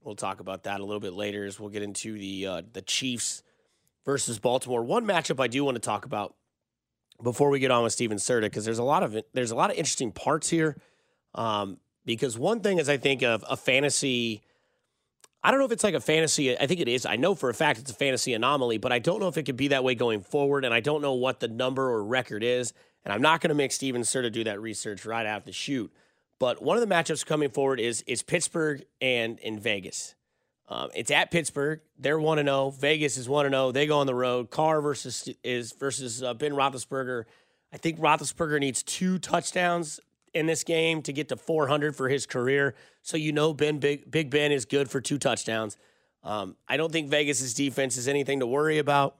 We'll 0.05 0.15
talk 0.15 0.39
about 0.39 0.63
that 0.63 0.79
a 0.79 0.85
little 0.85 1.01
bit 1.01 1.11
later 1.11 1.43
as 1.43 1.59
we'll 1.59 1.71
get 1.71 1.83
into 1.83 2.17
the 2.17 2.47
uh, 2.47 2.61
the 2.71 2.81
Chiefs 2.81 3.43
versus 4.09 4.39
Baltimore. 4.39 4.81
One 4.81 5.05
matchup 5.05 5.39
I 5.39 5.45
do 5.45 5.63
want 5.63 5.75
to 5.75 5.79
talk 5.79 6.03
about 6.03 6.33
before 7.21 7.51
we 7.51 7.59
get 7.59 7.69
on 7.69 7.83
with 7.83 7.93
Steven 7.93 8.17
Serta 8.17 8.41
because 8.41 8.65
there's 8.65 8.79
a 8.79 8.83
lot 8.83 9.03
of 9.03 9.15
there's 9.33 9.51
a 9.51 9.55
lot 9.55 9.69
of 9.69 9.77
interesting 9.77 10.11
parts 10.11 10.49
here. 10.49 10.77
Um, 11.35 11.77
because 12.05 12.35
one 12.35 12.61
thing 12.61 12.79
is 12.79 12.89
I 12.89 12.97
think 12.97 13.21
of 13.21 13.45
a 13.47 13.55
fantasy. 13.55 14.41
I 15.43 15.51
don't 15.51 15.59
know 15.59 15.67
if 15.67 15.71
it's 15.71 15.83
like 15.83 15.93
a 15.93 16.01
fantasy. 16.01 16.57
I 16.57 16.65
think 16.65 16.79
it 16.79 16.87
is. 16.87 17.05
I 17.05 17.17
know 17.17 17.35
for 17.35 17.51
a 17.51 17.53
fact 17.53 17.77
it's 17.77 17.91
a 17.91 17.93
fantasy 17.93 18.33
anomaly, 18.33 18.79
but 18.79 18.91
I 18.91 18.97
don't 18.97 19.19
know 19.19 19.27
if 19.27 19.37
it 19.37 19.43
could 19.43 19.57
be 19.57 19.67
that 19.67 19.83
way 19.83 19.93
going 19.93 20.21
forward. 20.21 20.65
And 20.65 20.73
I 20.73 20.79
don't 20.79 21.03
know 21.03 21.13
what 21.13 21.39
the 21.39 21.47
number 21.47 21.87
or 21.87 22.03
record 22.03 22.41
is. 22.41 22.73
And 23.05 23.13
I'm 23.13 23.21
not 23.21 23.41
going 23.41 23.49
to 23.49 23.55
make 23.55 23.71
Steven 23.71 24.01
Serta 24.01 24.31
do 24.31 24.43
that 24.45 24.59
research 24.59 25.05
right 25.05 25.27
after 25.27 25.45
the 25.45 25.53
shoot. 25.53 25.93
But 26.39 26.63
one 26.63 26.77
of 26.77 26.81
the 26.81 26.91
matchups 26.93 27.27
coming 27.27 27.51
forward 27.51 27.79
is 27.79 28.01
is 28.07 28.23
Pittsburgh 28.23 28.83
and 28.99 29.37
in 29.37 29.59
Vegas. 29.59 30.15
Um, 30.69 30.89
it's 30.95 31.09
at 31.09 31.31
Pittsburgh. 31.31 31.81
They're 31.97 32.19
one 32.19 32.37
to 32.37 32.43
zero. 32.43 32.69
Vegas 32.69 33.17
is 33.17 33.27
one 33.27 33.45
to 33.45 33.51
zero. 33.51 33.71
They 33.71 33.87
go 33.87 33.99
on 33.99 34.07
the 34.07 34.15
road. 34.15 34.51
Carr 34.51 34.81
versus 34.81 35.27
is 35.43 35.73
versus 35.73 36.21
uh, 36.21 36.35
Ben 36.35 36.53
Roethlisberger. 36.53 37.25
I 37.73 37.77
think 37.77 37.99
Roethlisberger 37.99 38.59
needs 38.59 38.83
two 38.83 39.17
touchdowns 39.19 39.99
in 40.33 40.45
this 40.45 40.63
game 40.63 41.01
to 41.01 41.13
get 41.13 41.29
to 41.29 41.35
400 41.35 41.95
for 41.95 42.07
his 42.07 42.25
career. 42.25 42.75
So 43.01 43.17
you 43.17 43.31
know 43.31 43.53
Ben 43.53 43.79
Big, 43.79 44.09
Big 44.09 44.29
Ben 44.29 44.51
is 44.51 44.65
good 44.65 44.89
for 44.89 45.01
two 45.01 45.17
touchdowns. 45.17 45.75
Um, 46.23 46.55
I 46.67 46.77
don't 46.77 46.91
think 46.91 47.09
Vegas's 47.09 47.53
defense 47.53 47.97
is 47.97 48.07
anything 48.07 48.39
to 48.41 48.47
worry 48.47 48.77
about. 48.77 49.15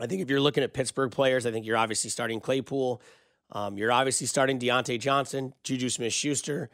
I 0.00 0.06
think 0.06 0.22
if 0.22 0.30
you're 0.30 0.40
looking 0.40 0.62
at 0.62 0.72
Pittsburgh 0.72 1.10
players, 1.10 1.44
I 1.44 1.50
think 1.50 1.66
you're 1.66 1.76
obviously 1.76 2.08
starting 2.08 2.40
Claypool. 2.40 3.02
Um, 3.50 3.76
you're 3.76 3.92
obviously 3.92 4.26
starting 4.26 4.58
Diontae 4.58 5.00
Johnson, 5.00 5.54
Juju 5.64 5.88
Smith 5.88 6.12
Schuster. 6.12 6.70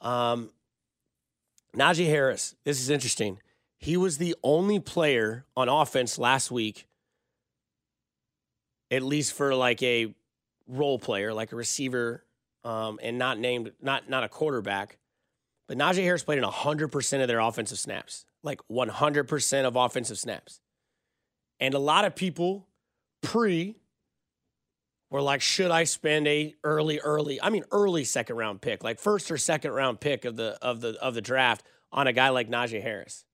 Um, 0.00 0.50
Najee 1.76 2.06
Harris, 2.06 2.54
this 2.64 2.80
is 2.80 2.90
interesting. 2.90 3.38
He 3.78 3.96
was 3.96 4.18
the 4.18 4.34
only 4.42 4.78
player 4.78 5.46
on 5.56 5.68
offense 5.68 6.18
last 6.18 6.50
week, 6.50 6.86
at 8.90 9.02
least 9.02 9.32
for 9.32 9.54
like 9.54 9.82
a 9.82 10.14
role 10.68 10.98
player, 10.98 11.32
like 11.32 11.52
a 11.52 11.56
receiver, 11.56 12.24
um, 12.64 13.00
and 13.02 13.18
not 13.18 13.38
named, 13.38 13.72
not 13.80 14.08
not 14.08 14.22
a 14.22 14.28
quarterback. 14.28 14.98
But 15.66 15.78
Najee 15.78 16.02
Harris 16.02 16.22
played 16.22 16.38
in 16.38 16.44
100% 16.44 17.22
of 17.22 17.28
their 17.28 17.40
offensive 17.40 17.78
snaps, 17.78 18.24
like 18.42 18.60
100% 18.70 19.64
of 19.64 19.76
offensive 19.76 20.18
snaps. 20.18 20.60
And 21.58 21.74
a 21.74 21.78
lot 21.78 22.04
of 22.04 22.14
people 22.14 22.66
pre 23.22 23.76
were 25.12 25.22
like, 25.22 25.42
should 25.42 25.70
I 25.70 25.84
spend 25.84 26.26
a 26.26 26.54
early, 26.64 26.98
early, 26.98 27.40
I 27.40 27.50
mean 27.50 27.64
early 27.70 28.02
second 28.02 28.36
round 28.36 28.62
pick, 28.62 28.82
like 28.82 28.98
first 28.98 29.30
or 29.30 29.36
second 29.36 29.72
round 29.72 30.00
pick 30.00 30.24
of 30.24 30.36
the 30.36 30.58
of 30.62 30.80
the 30.80 30.98
of 31.00 31.14
the 31.14 31.20
draft 31.20 31.64
on 31.92 32.06
a 32.06 32.12
guy 32.12 32.30
like 32.30 32.48
Najee 32.48 32.82
Harris? 32.82 33.26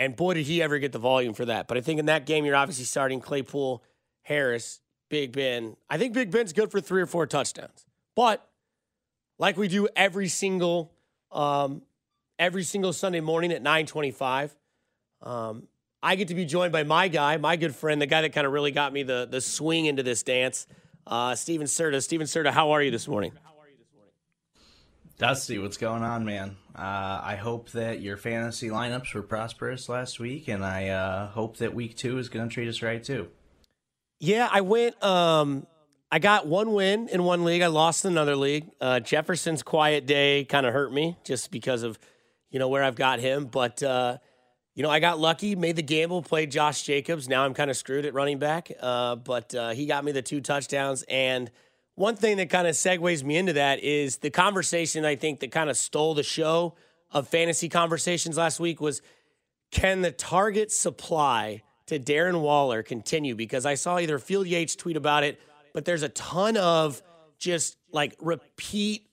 And 0.00 0.16
boy, 0.16 0.34
did 0.34 0.46
he 0.46 0.60
ever 0.60 0.78
get 0.78 0.92
the 0.92 0.98
volume 0.98 1.32
for 1.32 1.44
that. 1.44 1.68
But 1.68 1.76
I 1.76 1.80
think 1.80 2.00
in 2.00 2.06
that 2.06 2.26
game, 2.26 2.44
you're 2.44 2.56
obviously 2.56 2.84
starting 2.84 3.20
Claypool, 3.20 3.82
Harris, 4.22 4.80
Big 5.10 5.32
Ben. 5.32 5.76
I 5.88 5.96
think 5.96 6.12
Big 6.12 6.30
Ben's 6.30 6.52
good 6.52 6.70
for 6.70 6.80
three 6.80 7.00
or 7.00 7.06
four 7.06 7.26
touchdowns. 7.26 7.86
But 8.16 8.44
like 9.38 9.56
we 9.56 9.68
do 9.68 9.88
every 9.94 10.28
single 10.28 10.92
um, 11.30 11.82
every 12.38 12.64
single 12.64 12.92
Sunday 12.92 13.20
morning 13.20 13.52
at 13.52 13.62
925, 13.62 14.56
um, 15.22 15.68
I 16.02 16.14
get 16.14 16.28
to 16.28 16.34
be 16.34 16.44
joined 16.44 16.72
by 16.72 16.84
my 16.84 17.08
guy, 17.08 17.36
my 17.38 17.56
good 17.56 17.74
friend, 17.74 18.00
the 18.00 18.06
guy 18.06 18.20
that 18.22 18.32
kind 18.32 18.46
of 18.46 18.52
really 18.52 18.70
got 18.70 18.92
me 18.92 19.02
the 19.02 19.26
the 19.28 19.40
swing 19.40 19.86
into 19.86 20.02
this 20.02 20.22
dance, 20.22 20.66
uh, 21.06 21.34
Steven 21.34 21.66
Serta. 21.66 22.02
Steven 22.02 22.26
Serta, 22.26 22.50
how 22.50 22.70
are 22.70 22.82
you 22.82 22.90
this 22.90 23.08
morning? 23.08 23.32
How 23.42 23.60
are 23.60 23.68
you 23.68 23.76
this 23.76 23.88
morning? 23.94 24.12
Dusty, 25.18 25.58
what's 25.58 25.76
going 25.76 26.04
on, 26.04 26.24
man? 26.24 26.56
Uh, 26.76 27.20
I 27.24 27.34
hope 27.34 27.70
that 27.70 28.00
your 28.00 28.16
fantasy 28.16 28.68
lineups 28.68 29.12
were 29.12 29.22
prosperous 29.22 29.88
last 29.88 30.20
week, 30.20 30.46
and 30.46 30.64
I 30.64 30.90
uh, 30.90 31.26
hope 31.28 31.56
that 31.56 31.74
week 31.74 31.96
two 31.96 32.18
is 32.18 32.28
going 32.28 32.48
to 32.48 32.54
treat 32.54 32.68
us 32.68 32.80
right 32.80 33.02
too. 33.02 33.28
Yeah, 34.20 34.48
I 34.50 34.60
went. 34.60 35.02
Um, 35.02 35.66
I 36.12 36.20
got 36.20 36.46
one 36.46 36.72
win 36.72 37.08
in 37.08 37.24
one 37.24 37.44
league. 37.44 37.62
I 37.62 37.66
lost 37.66 38.04
in 38.04 38.12
another 38.12 38.36
league. 38.36 38.70
Uh, 38.80 39.00
Jefferson's 39.00 39.64
quiet 39.64 40.06
day 40.06 40.44
kind 40.44 40.64
of 40.64 40.72
hurt 40.72 40.92
me 40.92 41.16
just 41.24 41.50
because 41.50 41.82
of 41.82 41.98
you 42.50 42.60
know 42.60 42.68
where 42.68 42.84
I've 42.84 42.96
got 42.96 43.18
him, 43.18 43.46
but 43.46 43.82
uh, 43.82 44.18
you 44.78 44.84
know, 44.84 44.90
I 44.90 45.00
got 45.00 45.18
lucky, 45.18 45.56
made 45.56 45.74
the 45.74 45.82
gamble, 45.82 46.22
played 46.22 46.52
Josh 46.52 46.84
Jacobs. 46.84 47.28
Now 47.28 47.44
I'm 47.44 47.52
kind 47.52 47.68
of 47.68 47.76
screwed 47.76 48.06
at 48.06 48.14
running 48.14 48.38
back, 48.38 48.70
uh, 48.80 49.16
but 49.16 49.52
uh, 49.52 49.70
he 49.70 49.86
got 49.86 50.04
me 50.04 50.12
the 50.12 50.22
two 50.22 50.40
touchdowns. 50.40 51.02
And 51.08 51.50
one 51.96 52.14
thing 52.14 52.36
that 52.36 52.48
kind 52.48 52.68
of 52.68 52.76
segues 52.76 53.24
me 53.24 53.38
into 53.38 53.54
that 53.54 53.80
is 53.82 54.18
the 54.18 54.30
conversation 54.30 55.04
I 55.04 55.16
think 55.16 55.40
that 55.40 55.50
kind 55.50 55.68
of 55.68 55.76
stole 55.76 56.14
the 56.14 56.22
show 56.22 56.76
of 57.10 57.26
fantasy 57.26 57.68
conversations 57.68 58.36
last 58.36 58.60
week 58.60 58.80
was 58.80 59.02
can 59.72 60.00
the 60.00 60.12
target 60.12 60.70
supply 60.70 61.64
to 61.86 61.98
Darren 61.98 62.40
Waller 62.40 62.84
continue? 62.84 63.34
Because 63.34 63.66
I 63.66 63.74
saw 63.74 63.98
either 63.98 64.20
Field 64.20 64.46
Yates 64.46 64.76
tweet 64.76 64.96
about 64.96 65.24
it, 65.24 65.40
but 65.74 65.86
there's 65.86 66.04
a 66.04 66.08
ton 66.10 66.56
of 66.56 67.02
just 67.40 67.78
like 67.90 68.14
repeat 68.20 69.08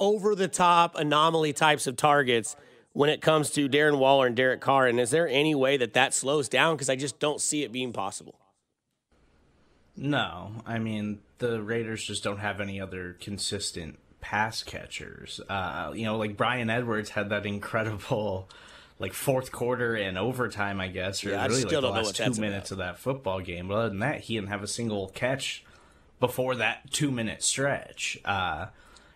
over 0.00 0.34
the 0.34 0.48
top 0.48 0.96
anomaly 0.96 1.52
types 1.52 1.86
of 1.86 1.94
targets 1.94 2.56
when 2.96 3.10
it 3.10 3.20
comes 3.20 3.50
to 3.50 3.68
Darren 3.68 3.98
Waller 3.98 4.26
and 4.26 4.34
Derek 4.34 4.62
Carr. 4.62 4.86
And 4.86 4.98
is 4.98 5.10
there 5.10 5.28
any 5.28 5.54
way 5.54 5.76
that 5.76 5.92
that 5.92 6.14
slows 6.14 6.48
down? 6.48 6.76
Because 6.76 6.88
I 6.88 6.96
just 6.96 7.18
don't 7.18 7.42
see 7.42 7.62
it 7.62 7.70
being 7.70 7.92
possible. 7.92 8.40
No, 9.98 10.52
I 10.66 10.78
mean 10.78 11.18
the 11.36 11.60
Raiders 11.62 12.02
just 12.02 12.24
don't 12.24 12.38
have 12.38 12.58
any 12.58 12.80
other 12.80 13.18
consistent 13.20 13.98
pass 14.22 14.62
catchers. 14.62 15.42
Uh, 15.46 15.92
you 15.94 16.04
know, 16.04 16.16
like 16.16 16.38
Bryan 16.38 16.70
Edwards 16.70 17.10
had 17.10 17.28
that 17.28 17.44
incredible, 17.44 18.48
like 18.98 19.12
fourth 19.12 19.52
quarter 19.52 19.94
and 19.94 20.16
overtime, 20.16 20.80
I 20.80 20.88
guess, 20.88 21.22
or 21.22 21.30
Yeah, 21.30 21.42
I 21.42 21.46
really 21.48 21.60
still 21.60 21.82
like 21.82 21.92
the 21.92 22.00
last 22.00 22.16
two 22.16 22.40
minutes 22.40 22.70
of 22.70 22.78
that 22.78 22.98
football 22.98 23.40
game. 23.40 23.68
But 23.68 23.74
other 23.74 23.88
than 23.90 23.98
that, 23.98 24.20
he 24.22 24.36
didn't 24.36 24.48
have 24.48 24.62
a 24.62 24.68
single 24.68 25.08
catch 25.08 25.64
before 26.18 26.54
that 26.54 26.90
two 26.90 27.10
minute 27.10 27.42
stretch. 27.42 28.18
Uh, 28.24 28.68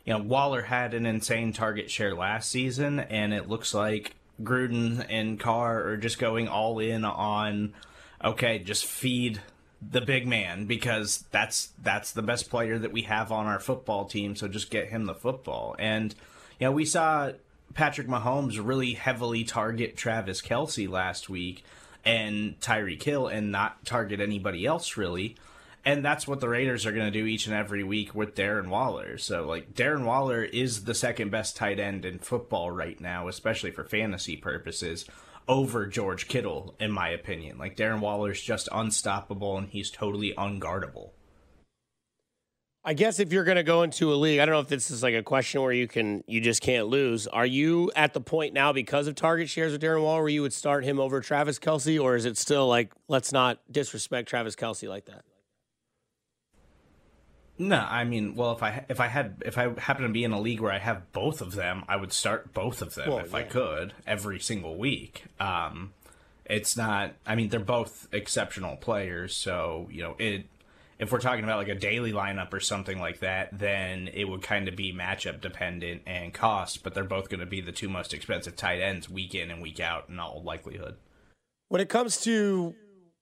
you 0.05 0.13
know, 0.13 0.21
Waller 0.21 0.63
had 0.63 0.95
an 0.95 1.07
insane 1.07 1.53
target 1.53 1.91
share 1.91 2.15
last 2.15 2.51
season, 2.51 3.01
and 3.01 3.33
it 3.33 3.49
looks 3.49 3.75
like 3.75 4.15
Gruden 4.43 5.05
and 5.09 5.39
Carr 5.39 5.87
are 5.87 5.97
just 5.97 6.19
going 6.19 6.49
all 6.49 6.79
in 6.79 7.05
on 7.05 7.75
okay, 8.23 8.59
just 8.59 8.85
feed 8.85 9.41
the 9.83 10.01
big 10.01 10.27
man 10.27 10.67
because 10.67 11.25
that's 11.31 11.73
that's 11.83 12.13
the 12.13 12.23
best 12.23 12.51
player 12.51 12.79
that 12.79 12.93
we 12.93 13.03
have 13.03 13.33
on 13.33 13.47
our 13.47 13.61
football 13.61 14.05
team. 14.05 14.37
So 14.37 14.49
just 14.49 14.71
get 14.71 14.89
him 14.89 15.07
the 15.07 15.15
football. 15.15 15.75
And 15.79 16.15
you 16.59 16.67
know, 16.67 16.73
we 16.73 16.85
saw 16.85 17.33
Patrick 17.75 18.07
Mahomes 18.07 18.61
really 18.63 18.95
heavily 18.95 19.45
target 19.45 19.97
Travis 19.97 20.43
Kelce 20.43 20.89
last 20.89 21.31
week 21.31 21.65
and 22.05 22.59
Tyreek 22.61 23.03
Hill 23.03 23.27
and 23.27 23.51
not 23.51 23.85
target 23.85 24.21
anybody 24.21 24.67
else 24.67 24.97
really. 24.97 25.37
And 25.85 26.05
that's 26.05 26.29
what 26.29 26.41
the 26.41 26.49
Raiders 26.49 26.85
are 26.85 26.93
going 26.93 27.11
to 27.11 27.19
do 27.19 27.25
each 27.25 27.47
and 27.47 27.55
every 27.55 27.83
week 27.83 28.15
with 28.15 28.35
Darren 28.35 28.69
Waller. 28.69 29.17
So, 29.17 29.47
like, 29.47 29.73
Darren 29.73 30.05
Waller 30.05 30.45
is 30.45 30.85
the 30.85 30.95
second 30.95 31.31
best 31.31 31.57
tight 31.57 31.81
end 31.81 32.05
in 32.05 32.19
football 32.19 32.71
right 32.71 33.01
now, 33.01 33.29
especially 33.29 33.71
for 33.71 33.85
fantasy 33.85 34.37
purposes, 34.37 35.07
over 35.49 35.87
George 35.87 36.29
Kittle, 36.29 36.75
in 36.79 36.91
my 36.93 37.09
opinion. 37.09 37.57
Like, 37.57 37.77
Darren 37.77 38.01
Waller's 38.01 38.43
just 38.43 38.69
unstoppable 38.71 39.57
and 39.57 39.69
he's 39.69 39.91
totally 39.91 40.35
unguardable. 40.37 41.11
I 42.83 42.95
guess 42.95 43.21
if 43.21 43.31
you're 43.31 43.45
going 43.45 43.59
to 43.59 43.63
go 43.63 43.83
into 43.83 44.13
a 44.13 44.17
league, 44.17 44.41
I 44.41 44.47
don't 44.47 44.55
know 44.55 44.61
if 44.61 44.69
this 44.69 44.91
is 44.91 45.03
like 45.03 45.15
a 45.15 45.23
question 45.23 45.61
where 45.61 45.73
you 45.73 45.87
can 45.87 46.25
you 46.27 46.41
just 46.41 46.63
can't 46.63 46.87
lose. 46.87 47.27
Are 47.27 47.45
you 47.45 47.93
at 47.95 48.15
the 48.15 48.23
point 48.23 48.55
now 48.55 48.73
because 48.73 49.07
of 49.07 49.15
target 49.15 49.51
shares 49.51 49.73
with 49.73 49.83
Darren 49.83 50.03
Waller 50.03 50.23
where 50.23 50.31
you 50.31 50.41
would 50.41 50.55
start 50.55 50.83
him 50.83 50.99
over 50.99 51.21
Travis 51.21 51.59
Kelce, 51.59 52.03
or 52.03 52.17
is 52.17 52.25
it 52.25 52.39
still 52.39 52.69
like 52.69 52.93
let's 53.07 53.33
not 53.33 53.61
disrespect 53.71 54.31
Travis 54.31 54.57
Kelce 54.57 54.89
like 54.89 55.05
that? 55.07 55.25
No, 57.61 57.77
I 57.77 58.05
mean, 58.05 58.37
well, 58.37 58.53
if 58.53 58.63
I 58.63 58.87
if 58.89 59.01
I 59.01 59.09
had 59.09 59.43
if 59.45 59.59
I 59.59 59.79
happen 59.79 60.05
to 60.05 60.09
be 60.09 60.25
in 60.25 60.33
a 60.33 60.41
league 60.41 60.61
where 60.61 60.73
I 60.73 60.79
have 60.79 61.13
both 61.13 61.43
of 61.43 61.55
them, 61.55 61.85
I 61.87 61.97
would 61.97 62.11
start 62.11 62.55
both 62.55 62.81
of 62.81 62.95
them 62.95 63.11
Well, 63.11 63.19
if 63.19 63.35
I 63.35 63.43
could 63.43 63.93
every 64.07 64.41
single 64.41 64.77
week. 64.77 65.25
Um, 65.39 65.93
it's 66.47 66.75
not. 66.75 67.13
I 67.27 67.35
mean, 67.35 67.51
they're 67.51 67.61
both 67.61 68.09
exceptional 68.13 68.77
players, 68.77 69.37
so 69.37 69.89
you 69.91 70.03
know 70.03 70.17
it. 70.19 70.47
If 70.99 71.13
we're 71.13 71.21
talking 71.21 71.45
about 71.45 71.59
like 71.59 71.69
a 71.69 71.75
daily 71.75 72.13
lineup 72.13 72.55
or 72.55 72.61
something 72.61 72.99
like 72.99 73.21
that, 73.21 73.51
then 73.53 74.09
it 74.09 74.25
would 74.25 74.41
kind 74.41 74.67
of 74.67 74.75
be 74.75 74.91
matchup 74.95 75.43
dependent 75.43 76.01
and 76.07 76.33
cost. 76.33 76.83
But 76.83 76.95
they're 76.95 77.05
both 77.05 77.29
going 77.29 77.41
to 77.41 77.47
be 77.47 77.61
the 77.61 77.73
two 77.73 77.91
most 77.91 78.15
expensive 78.15 78.57
tight 78.57 78.81
ends 78.81 79.11
week 79.11 79.35
in 79.35 79.51
and 79.51 79.61
week 79.61 79.81
out 79.81 80.09
in 80.09 80.19
all 80.19 80.43
likelihood. 80.43 80.97
When 81.69 81.83
it 81.83 81.91
comes 81.91 82.23
to 82.23 82.75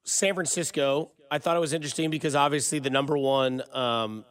San 0.05 0.35
Francisco, 0.35 1.11
I 1.31 1.39
thought 1.39 1.57
it 1.57 1.61
was 1.61 1.73
interesting 1.73 2.11
because 2.11 2.35
obviously 2.35 2.79
the 2.79 2.91
number 2.91 3.17
one, 3.17 3.63
um, 3.73 4.25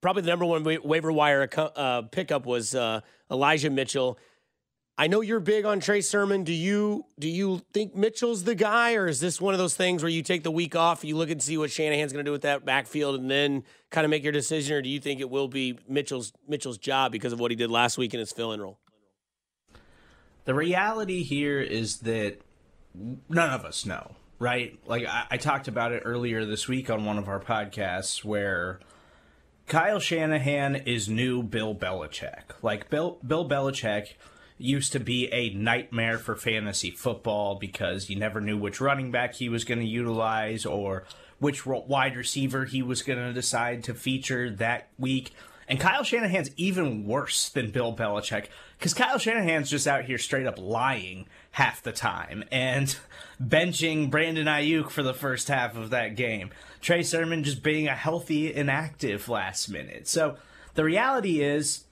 probably 0.00 0.22
the 0.22 0.28
number 0.28 0.44
one 0.44 0.64
wa- 0.64 0.78
waiver 0.84 1.12
wire 1.12 1.48
uh, 1.56 2.02
pickup 2.02 2.46
was 2.46 2.74
uh, 2.74 3.00
Elijah 3.30 3.70
Mitchell. 3.70 4.18
I 4.98 5.08
know 5.08 5.20
you're 5.20 5.40
big 5.40 5.66
on 5.66 5.80
Trey 5.80 6.00
Sermon. 6.00 6.42
Do 6.42 6.54
you 6.54 7.04
do 7.18 7.28
you 7.28 7.60
think 7.74 7.94
Mitchell's 7.94 8.44
the 8.44 8.54
guy, 8.54 8.94
or 8.94 9.06
is 9.06 9.20
this 9.20 9.40
one 9.40 9.52
of 9.52 9.58
those 9.58 9.74
things 9.74 10.02
where 10.02 10.08
you 10.08 10.22
take 10.22 10.42
the 10.42 10.50
week 10.50 10.74
off, 10.74 11.04
you 11.04 11.16
look 11.16 11.28
and 11.30 11.42
see 11.42 11.58
what 11.58 11.70
Shanahan's 11.70 12.14
going 12.14 12.24
to 12.24 12.28
do 12.28 12.32
with 12.32 12.42
that 12.42 12.64
backfield, 12.64 13.20
and 13.20 13.30
then 13.30 13.62
kind 13.90 14.06
of 14.06 14.10
make 14.10 14.22
your 14.22 14.32
decision, 14.32 14.74
or 14.76 14.80
do 14.80 14.88
you 14.88 14.98
think 14.98 15.20
it 15.20 15.28
will 15.28 15.48
be 15.48 15.78
Mitchell's 15.86 16.32
Mitchell's 16.48 16.78
job 16.78 17.12
because 17.12 17.34
of 17.34 17.40
what 17.40 17.50
he 17.50 17.56
did 17.56 17.70
last 17.70 17.98
week 17.98 18.14
in 18.14 18.20
his 18.20 18.32
fill-in 18.32 18.60
role? 18.60 18.78
The 20.46 20.54
reality 20.54 21.22
here 21.24 21.60
is 21.60 21.98
that 21.98 22.38
none 23.28 23.50
of 23.50 23.66
us 23.66 23.84
know, 23.84 24.12
right? 24.38 24.78
Like 24.86 25.06
I, 25.06 25.26
I 25.32 25.36
talked 25.36 25.68
about 25.68 25.92
it 25.92 26.02
earlier 26.04 26.44
this 26.44 26.68
week 26.68 26.90
on 26.90 27.04
one 27.04 27.18
of 27.18 27.28
our 27.28 27.40
podcasts 27.40 28.24
where 28.24 28.80
Kyle 29.66 29.98
Shanahan 29.98 30.76
is 30.76 31.08
new 31.08 31.42
Bill 31.42 31.74
Belichick. 31.74 32.62
Like 32.62 32.88
Bill 32.90 33.18
Bill 33.26 33.48
Belichick 33.48 34.14
used 34.58 34.92
to 34.92 35.00
be 35.00 35.30
a 35.32 35.50
nightmare 35.50 36.18
for 36.18 36.34
fantasy 36.34 36.90
football 36.90 37.56
because 37.56 38.08
you 38.08 38.16
never 38.16 38.40
knew 38.40 38.56
which 38.56 38.80
running 38.80 39.10
back 39.10 39.34
he 39.34 39.48
was 39.48 39.64
going 39.64 39.80
to 39.80 39.86
utilize 39.86 40.64
or 40.64 41.04
which 41.38 41.66
wide 41.66 42.16
receiver 42.16 42.64
he 42.64 42.82
was 42.82 43.02
going 43.02 43.18
to 43.18 43.32
decide 43.32 43.84
to 43.84 43.92
feature 43.92 44.50
that 44.50 44.88
week. 44.98 45.32
And 45.68 45.80
Kyle 45.80 46.04
Shanahan's 46.04 46.50
even 46.56 47.04
worse 47.04 47.48
than 47.48 47.70
Bill 47.70 47.94
Belichick 47.94 48.46
because 48.78 48.94
Kyle 48.94 49.18
Shanahan's 49.18 49.68
just 49.68 49.86
out 49.86 50.04
here 50.04 50.18
straight 50.18 50.46
up 50.46 50.58
lying 50.58 51.26
half 51.56 51.82
the 51.82 51.90
time 51.92 52.44
and 52.52 52.98
benching 53.42 54.10
Brandon 54.10 54.46
Aiyuk 54.46 54.90
for 54.90 55.02
the 55.02 55.14
first 55.14 55.48
half 55.48 55.74
of 55.74 55.88
that 55.88 56.14
game. 56.14 56.50
Trey 56.82 57.02
Sermon 57.02 57.44
just 57.44 57.62
being 57.62 57.88
a 57.88 57.94
healthy 57.94 58.54
and 58.54 58.70
active 58.70 59.26
last 59.30 59.70
minute. 59.70 60.06
So 60.06 60.36
the 60.74 60.84
reality 60.84 61.40
is, 61.40 61.84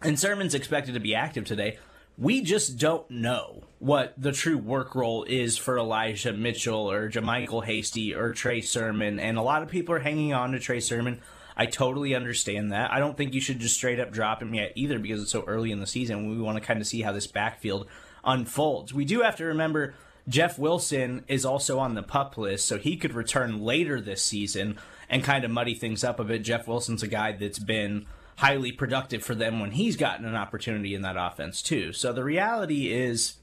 and 0.00 0.18
Sermon's 0.18 0.54
expected 0.54 0.94
to 0.94 1.00
be 1.00 1.14
active 1.14 1.44
today. 1.44 1.78
We 2.16 2.40
just 2.40 2.78
don't 2.78 3.10
know 3.10 3.64
what 3.78 4.14
the 4.16 4.32
true 4.32 4.56
work 4.56 4.94
role 4.94 5.24
is 5.24 5.58
for 5.58 5.76
Elijah 5.76 6.32
Mitchell 6.32 6.90
or 6.90 7.10
JaMycal 7.10 7.66
Hasty 7.66 8.14
or 8.14 8.32
Trey 8.32 8.62
Sermon, 8.62 9.20
and 9.20 9.36
a 9.36 9.42
lot 9.42 9.62
of 9.62 9.68
people 9.68 9.94
are 9.94 10.00
hanging 10.00 10.32
on 10.32 10.52
to 10.52 10.58
Trey 10.58 10.80
Sermon. 10.80 11.20
I 11.58 11.66
totally 11.66 12.14
understand 12.14 12.72
that. 12.72 12.90
I 12.90 12.98
don't 12.98 13.18
think 13.18 13.34
you 13.34 13.40
should 13.42 13.58
just 13.58 13.74
straight 13.74 14.00
up 14.00 14.12
drop 14.12 14.40
him 14.40 14.54
yet 14.54 14.72
either 14.76 14.98
because 14.98 15.20
it's 15.20 15.30
so 15.30 15.44
early 15.46 15.72
in 15.72 15.80
the 15.80 15.86
season. 15.86 16.30
We 16.30 16.40
want 16.40 16.56
to 16.56 16.64
kind 16.64 16.80
of 16.80 16.86
see 16.86 17.02
how 17.02 17.12
this 17.12 17.26
backfield 17.26 17.86
unfolds. 18.24 18.92
We 18.92 19.04
do 19.04 19.22
have 19.22 19.36
to 19.36 19.44
remember 19.44 19.94
Jeff 20.28 20.58
Wilson 20.58 21.24
is 21.28 21.44
also 21.44 21.78
on 21.78 21.94
the 21.94 22.02
pup 22.02 22.36
list, 22.38 22.66
so 22.66 22.78
he 22.78 22.96
could 22.96 23.14
return 23.14 23.60
later 23.60 24.00
this 24.00 24.22
season 24.22 24.78
and 25.08 25.24
kind 25.24 25.44
of 25.44 25.50
muddy 25.50 25.74
things 25.74 26.04
up 26.04 26.20
a 26.20 26.24
bit. 26.24 26.42
Jeff 26.42 26.68
Wilson's 26.68 27.02
a 27.02 27.08
guy 27.08 27.32
that's 27.32 27.58
been 27.58 28.06
highly 28.36 28.72
productive 28.72 29.22
for 29.22 29.34
them 29.34 29.60
when 29.60 29.72
he's 29.72 29.96
gotten 29.96 30.24
an 30.24 30.36
opportunity 30.36 30.94
in 30.94 31.02
that 31.02 31.16
offense 31.18 31.60
too. 31.60 31.92
So 31.92 32.12
the 32.12 32.24
reality 32.24 32.92
is 32.92 33.34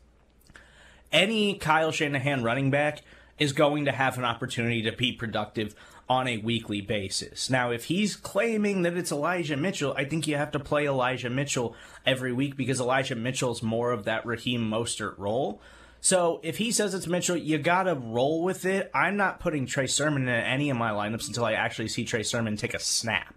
any 1.12 1.56
Kyle 1.56 1.92
Shanahan 1.92 2.44
running 2.44 2.72
back 2.72 3.04
is 3.38 3.54
going 3.54 3.86
to 3.86 3.92
have 3.92 4.18
an 4.18 4.26
opportunity 4.26 4.82
to 4.82 4.92
be 4.92 5.12
productive 5.12 5.76
on 6.10 6.28
a 6.28 6.38
weekly 6.38 6.82
basis. 6.82 7.50
Now, 7.50 7.72
if 7.72 7.86
he's 7.86 8.16
claiming 8.16 8.84
that 8.84 8.96
it's 8.96 9.12
Elijah 9.12 9.58
Mitchell, 9.58 9.94
I 9.98 10.06
think 10.06 10.28
you 10.28 10.38
have 10.38 10.52
to 10.52 10.60
play 10.60 10.86
Elijah 10.86 11.30
Mitchell 11.30 11.76
every 12.06 12.32
week 12.32 12.56
because 12.56 12.80
Elijah 12.80 13.16
Mitchell's 13.16 13.62
more 13.62 13.92
of 13.92 14.06
that 14.06 14.26
Raheem 14.26 14.70
Mostert 14.70 15.18
role. 15.18 15.62
So 16.00 16.40
if 16.44 16.58
he 16.58 16.72
says 16.72 16.94
it's 16.94 17.08
Mitchell, 17.08 17.36
you 17.36 17.58
gotta 17.58 17.96
roll 17.96 18.44
with 18.44 18.66
it. 18.66 18.90
I'm 18.94 19.18
not 19.18 19.40
putting 19.40 19.66
Trey 19.66 19.88
Sermon 19.88 20.24
in 20.24 20.30
any 20.30 20.70
of 20.70 20.78
my 20.78 20.92
lineups 20.92 21.28
until 21.28 21.46
I 21.46 21.54
actually 21.54 21.90
see 21.90 22.06
Trey 22.06 22.24
Sermon 22.24 22.56
take 22.56 22.74
a 22.74 22.80
snap. 22.80 23.36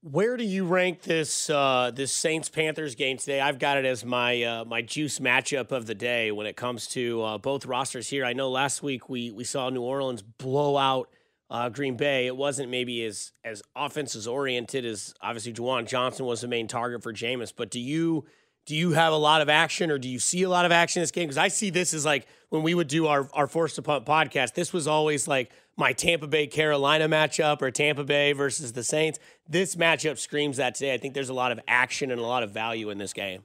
Where 0.00 0.36
do 0.36 0.44
you 0.44 0.64
rank 0.64 1.02
this 1.02 1.50
uh, 1.50 1.90
this 1.92 2.12
Saints 2.12 2.48
Panthers 2.48 2.94
game 2.94 3.16
today? 3.16 3.40
I've 3.40 3.58
got 3.58 3.78
it 3.78 3.84
as 3.84 4.04
my 4.04 4.42
uh, 4.44 4.64
my 4.64 4.80
juice 4.80 5.18
matchup 5.18 5.72
of 5.72 5.86
the 5.86 5.94
day 5.94 6.30
when 6.30 6.46
it 6.46 6.54
comes 6.54 6.86
to 6.88 7.20
uh, 7.22 7.38
both 7.38 7.66
rosters 7.66 8.08
here. 8.08 8.24
I 8.24 8.32
know 8.32 8.48
last 8.48 8.80
week 8.80 9.08
we 9.08 9.32
we 9.32 9.42
saw 9.42 9.68
New 9.70 9.82
Orleans 9.82 10.22
blow 10.22 10.76
out 10.76 11.10
uh, 11.50 11.68
Green 11.68 11.96
Bay. 11.96 12.28
It 12.28 12.36
wasn't 12.36 12.70
maybe 12.70 13.04
as 13.04 13.32
as 13.44 13.60
offenses 13.74 14.28
oriented 14.28 14.84
as 14.84 15.14
obviously 15.20 15.52
Juwan 15.52 15.88
Johnson 15.88 16.26
was 16.26 16.42
the 16.42 16.48
main 16.48 16.68
target 16.68 17.02
for 17.02 17.12
Jameis. 17.12 17.52
But 17.54 17.68
do 17.68 17.80
you 17.80 18.24
do 18.68 18.76
you 18.76 18.92
have 18.92 19.14
a 19.14 19.16
lot 19.16 19.40
of 19.40 19.48
action 19.48 19.90
or 19.90 19.96
do 19.96 20.10
you 20.10 20.18
see 20.18 20.42
a 20.42 20.48
lot 20.50 20.66
of 20.66 20.72
action 20.72 21.00
in 21.00 21.02
this 21.02 21.10
game? 21.10 21.24
Because 21.24 21.38
I 21.38 21.48
see 21.48 21.70
this 21.70 21.94
as 21.94 22.04
like 22.04 22.26
when 22.50 22.62
we 22.62 22.74
would 22.74 22.86
do 22.86 23.06
our 23.06 23.26
our 23.32 23.46
forced 23.46 23.76
to 23.76 23.82
punt 23.82 24.04
podcast. 24.04 24.52
This 24.52 24.74
was 24.74 24.86
always 24.86 25.26
like 25.26 25.50
my 25.78 25.94
Tampa 25.94 26.26
Bay 26.26 26.46
Carolina 26.46 27.08
matchup 27.08 27.62
or 27.62 27.70
Tampa 27.70 28.04
Bay 28.04 28.32
versus 28.32 28.74
the 28.74 28.84
Saints. 28.84 29.18
This 29.48 29.74
matchup 29.74 30.18
screams 30.18 30.58
that 30.58 30.74
today. 30.74 30.92
I 30.92 30.98
think 30.98 31.14
there's 31.14 31.30
a 31.30 31.34
lot 31.34 31.50
of 31.50 31.58
action 31.66 32.10
and 32.10 32.20
a 32.20 32.26
lot 32.26 32.42
of 32.42 32.50
value 32.50 32.90
in 32.90 32.98
this 32.98 33.14
game. 33.14 33.42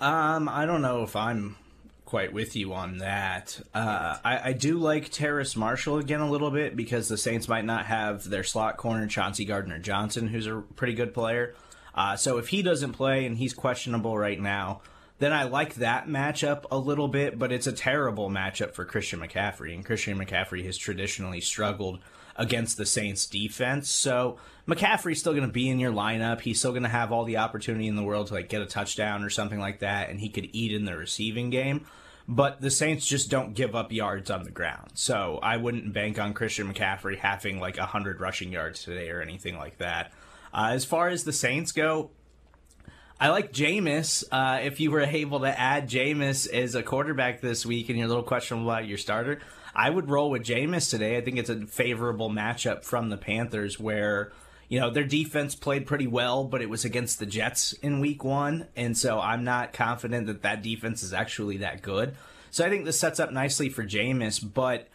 Um, 0.00 0.46
I 0.46 0.66
don't 0.66 0.82
know 0.82 1.02
if 1.02 1.16
I'm 1.16 1.56
quite 2.04 2.34
with 2.34 2.54
you 2.54 2.74
on 2.74 2.98
that. 2.98 3.58
Uh, 3.72 4.18
I, 4.22 4.50
I 4.50 4.52
do 4.52 4.76
like 4.76 5.08
Terrace 5.08 5.56
Marshall 5.56 5.96
again 5.96 6.20
a 6.20 6.30
little 6.30 6.50
bit 6.50 6.76
because 6.76 7.08
the 7.08 7.16
Saints 7.16 7.48
might 7.48 7.64
not 7.64 7.86
have 7.86 8.28
their 8.28 8.44
slot 8.44 8.76
corner 8.76 9.06
Chauncey 9.06 9.46
Gardner 9.46 9.78
Johnson, 9.78 10.28
who's 10.28 10.46
a 10.46 10.62
pretty 10.76 10.92
good 10.92 11.14
player. 11.14 11.54
Uh, 11.94 12.16
so 12.16 12.38
if 12.38 12.48
he 12.48 12.62
doesn't 12.62 12.92
play 12.92 13.24
and 13.24 13.38
he's 13.38 13.54
questionable 13.54 14.18
right 14.18 14.40
now, 14.40 14.80
then 15.18 15.32
I 15.32 15.44
like 15.44 15.74
that 15.76 16.08
matchup 16.08 16.64
a 16.70 16.78
little 16.78 17.08
bit, 17.08 17.38
but 17.38 17.52
it's 17.52 17.68
a 17.68 17.72
terrible 17.72 18.28
matchup 18.28 18.72
for 18.72 18.84
Christian 18.84 19.20
McCaffrey. 19.20 19.72
And 19.72 19.84
Christian 19.84 20.18
McCaffrey 20.18 20.64
has 20.64 20.76
traditionally 20.76 21.40
struggled 21.40 22.00
against 22.36 22.76
the 22.76 22.86
Saints 22.86 23.26
defense. 23.26 23.88
So 23.88 24.38
McCaffrey's 24.66 25.20
still 25.20 25.32
going 25.32 25.46
to 25.46 25.52
be 25.52 25.68
in 25.68 25.78
your 25.78 25.92
lineup. 25.92 26.40
He's 26.40 26.58
still 26.58 26.72
going 26.72 26.82
to 26.82 26.88
have 26.88 27.12
all 27.12 27.24
the 27.24 27.36
opportunity 27.36 27.86
in 27.86 27.94
the 27.94 28.02
world 28.02 28.28
to 28.28 28.34
like 28.34 28.48
get 28.48 28.62
a 28.62 28.66
touchdown 28.66 29.22
or 29.22 29.30
something 29.30 29.60
like 29.60 29.80
that, 29.80 30.10
and 30.10 30.18
he 30.18 30.28
could 30.28 30.48
eat 30.52 30.72
in 30.72 30.84
the 30.84 30.96
receiving 30.96 31.50
game. 31.50 31.86
But 32.26 32.60
the 32.60 32.70
Saints 32.70 33.06
just 33.06 33.30
don't 33.30 33.54
give 33.54 33.76
up 33.76 33.92
yards 33.92 34.30
on 34.30 34.44
the 34.44 34.50
ground. 34.50 34.92
So 34.94 35.38
I 35.42 35.58
wouldn't 35.58 35.92
bank 35.92 36.18
on 36.18 36.32
Christian 36.32 36.72
McCaffrey 36.72 37.18
having 37.18 37.60
like 37.60 37.76
100 37.76 38.20
rushing 38.20 38.50
yards 38.50 38.82
today 38.82 39.10
or 39.10 39.20
anything 39.20 39.58
like 39.58 39.78
that. 39.78 40.10
Uh, 40.54 40.70
as 40.70 40.84
far 40.84 41.08
as 41.08 41.24
the 41.24 41.32
Saints 41.32 41.72
go, 41.72 42.10
I 43.20 43.30
like 43.30 43.52
Jameis. 43.52 44.22
Uh, 44.30 44.60
if 44.62 44.78
you 44.78 44.92
were 44.92 45.00
able 45.00 45.40
to 45.40 45.60
add 45.60 45.88
Jameis 45.88 46.48
as 46.48 46.76
a 46.76 46.82
quarterback 46.82 47.40
this 47.40 47.66
week 47.66 47.88
and 47.88 47.98
you're 47.98 48.06
a 48.06 48.08
little 48.08 48.22
questionable 48.22 48.70
about 48.70 48.86
your 48.86 48.98
starter, 48.98 49.40
I 49.74 49.90
would 49.90 50.08
roll 50.08 50.30
with 50.30 50.44
Jameis 50.44 50.88
today. 50.88 51.16
I 51.16 51.20
think 51.20 51.38
it's 51.38 51.50
a 51.50 51.66
favorable 51.66 52.30
matchup 52.30 52.84
from 52.84 53.10
the 53.10 53.16
Panthers 53.16 53.80
where, 53.80 54.32
you 54.68 54.78
know, 54.78 54.90
their 54.90 55.04
defense 55.04 55.56
played 55.56 55.86
pretty 55.86 56.06
well, 56.06 56.44
but 56.44 56.62
it 56.62 56.70
was 56.70 56.84
against 56.84 57.18
the 57.18 57.26
Jets 57.26 57.72
in 57.74 57.98
week 57.98 58.22
one. 58.22 58.68
And 58.76 58.96
so 58.96 59.18
I'm 59.18 59.42
not 59.42 59.72
confident 59.72 60.28
that 60.28 60.42
that 60.42 60.62
defense 60.62 61.02
is 61.02 61.12
actually 61.12 61.56
that 61.58 61.82
good. 61.82 62.14
So 62.52 62.64
I 62.64 62.68
think 62.68 62.84
this 62.84 63.00
sets 63.00 63.18
up 63.18 63.32
nicely 63.32 63.68
for 63.68 63.82
Jameis, 63.82 64.40
but 64.54 64.86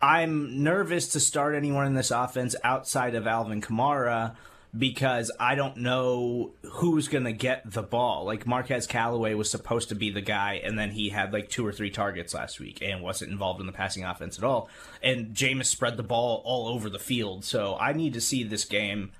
I'm 0.00 0.62
nervous 0.62 1.08
to 1.08 1.20
start 1.20 1.56
anyone 1.56 1.86
in 1.86 1.94
this 1.94 2.12
offense 2.12 2.54
outside 2.62 3.16
of 3.16 3.26
Alvin 3.26 3.60
Kamara 3.60 4.36
because 4.76 5.32
I 5.40 5.56
don't 5.56 5.78
know 5.78 6.52
who's 6.62 7.08
going 7.08 7.24
to 7.24 7.32
get 7.32 7.70
the 7.70 7.82
ball. 7.82 8.24
Like 8.24 8.46
Marquez 8.46 8.86
Callaway 8.86 9.34
was 9.34 9.50
supposed 9.50 9.88
to 9.88 9.94
be 9.94 10.10
the 10.10 10.20
guy, 10.20 10.60
and 10.62 10.78
then 10.78 10.90
he 10.90 11.08
had 11.08 11.32
like 11.32 11.48
two 11.48 11.66
or 11.66 11.72
three 11.72 11.90
targets 11.90 12.34
last 12.34 12.60
week 12.60 12.80
and 12.80 13.02
wasn't 13.02 13.32
involved 13.32 13.60
in 13.60 13.66
the 13.66 13.72
passing 13.72 14.04
offense 14.04 14.38
at 14.38 14.44
all. 14.44 14.68
And 15.02 15.34
Jameis 15.34 15.66
spread 15.66 15.96
the 15.96 16.02
ball 16.02 16.42
all 16.44 16.68
over 16.68 16.88
the 16.88 16.98
field. 16.98 17.44
So 17.44 17.76
I 17.80 17.92
need 17.92 18.14
to 18.14 18.20
see 18.20 18.44
this 18.44 18.64
game 18.64 19.10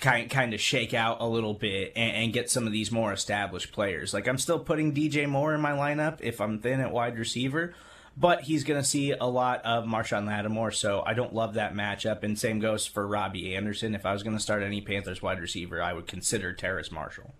kind 0.00 0.30
kind 0.30 0.54
of 0.54 0.60
shake 0.60 0.94
out 0.94 1.20
a 1.20 1.26
little 1.26 1.52
bit 1.52 1.92
and, 1.94 2.16
and, 2.16 2.32
get 2.32 2.48
some 2.48 2.66
of 2.66 2.72
these 2.72 2.90
more 2.90 3.12
established 3.12 3.70
players. 3.70 4.14
Like 4.14 4.26
I'm 4.26 4.38
still 4.38 4.58
putting 4.58 4.94
DJ 4.94 5.28
Moore 5.28 5.54
in 5.54 5.60
my 5.60 5.72
lineup 5.72 6.18
if 6.20 6.40
I'm 6.40 6.58
thin 6.58 6.80
at 6.80 6.90
wide 6.90 7.18
receiver, 7.18 7.74
but 8.20 8.42
he's 8.42 8.64
going 8.64 8.80
to 8.80 8.86
see 8.86 9.12
a 9.12 9.24
lot 9.24 9.64
of 9.64 9.84
Marshon 9.84 10.26
Lattimore, 10.26 10.72
so 10.72 11.02
I 11.06 11.14
don't 11.14 11.34
love 11.34 11.54
that 11.54 11.72
matchup. 11.72 12.22
And 12.22 12.38
same 12.38 12.60
goes 12.60 12.86
for 12.86 13.06
Robbie 13.06 13.56
Anderson. 13.56 13.94
If 13.94 14.04
I 14.04 14.12
was 14.12 14.22
going 14.22 14.36
to 14.36 14.42
start 14.42 14.62
any 14.62 14.82
Panthers 14.82 15.22
wide 15.22 15.40
receiver, 15.40 15.82
I 15.82 15.94
would 15.94 16.06
consider 16.06 16.52
Terrace 16.52 16.92
Marshall. 16.92 17.32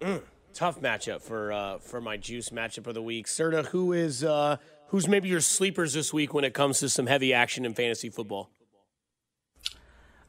Mm, 0.00 0.22
tough 0.52 0.80
matchup 0.80 1.22
for 1.22 1.50
uh, 1.50 1.78
for 1.78 2.02
my 2.02 2.18
juice 2.18 2.50
matchup 2.50 2.86
of 2.86 2.94
the 2.94 3.02
week. 3.02 3.26
Serta, 3.26 3.64
who 3.66 3.94
is 3.94 4.22
uh, 4.22 4.58
who's 4.88 5.08
maybe 5.08 5.30
your 5.30 5.40
sleepers 5.40 5.94
this 5.94 6.12
week 6.12 6.34
when 6.34 6.44
it 6.44 6.52
comes 6.52 6.80
to 6.80 6.90
some 6.90 7.06
heavy 7.06 7.32
action 7.32 7.64
in 7.64 7.72
fantasy 7.72 8.10
football? 8.10 8.50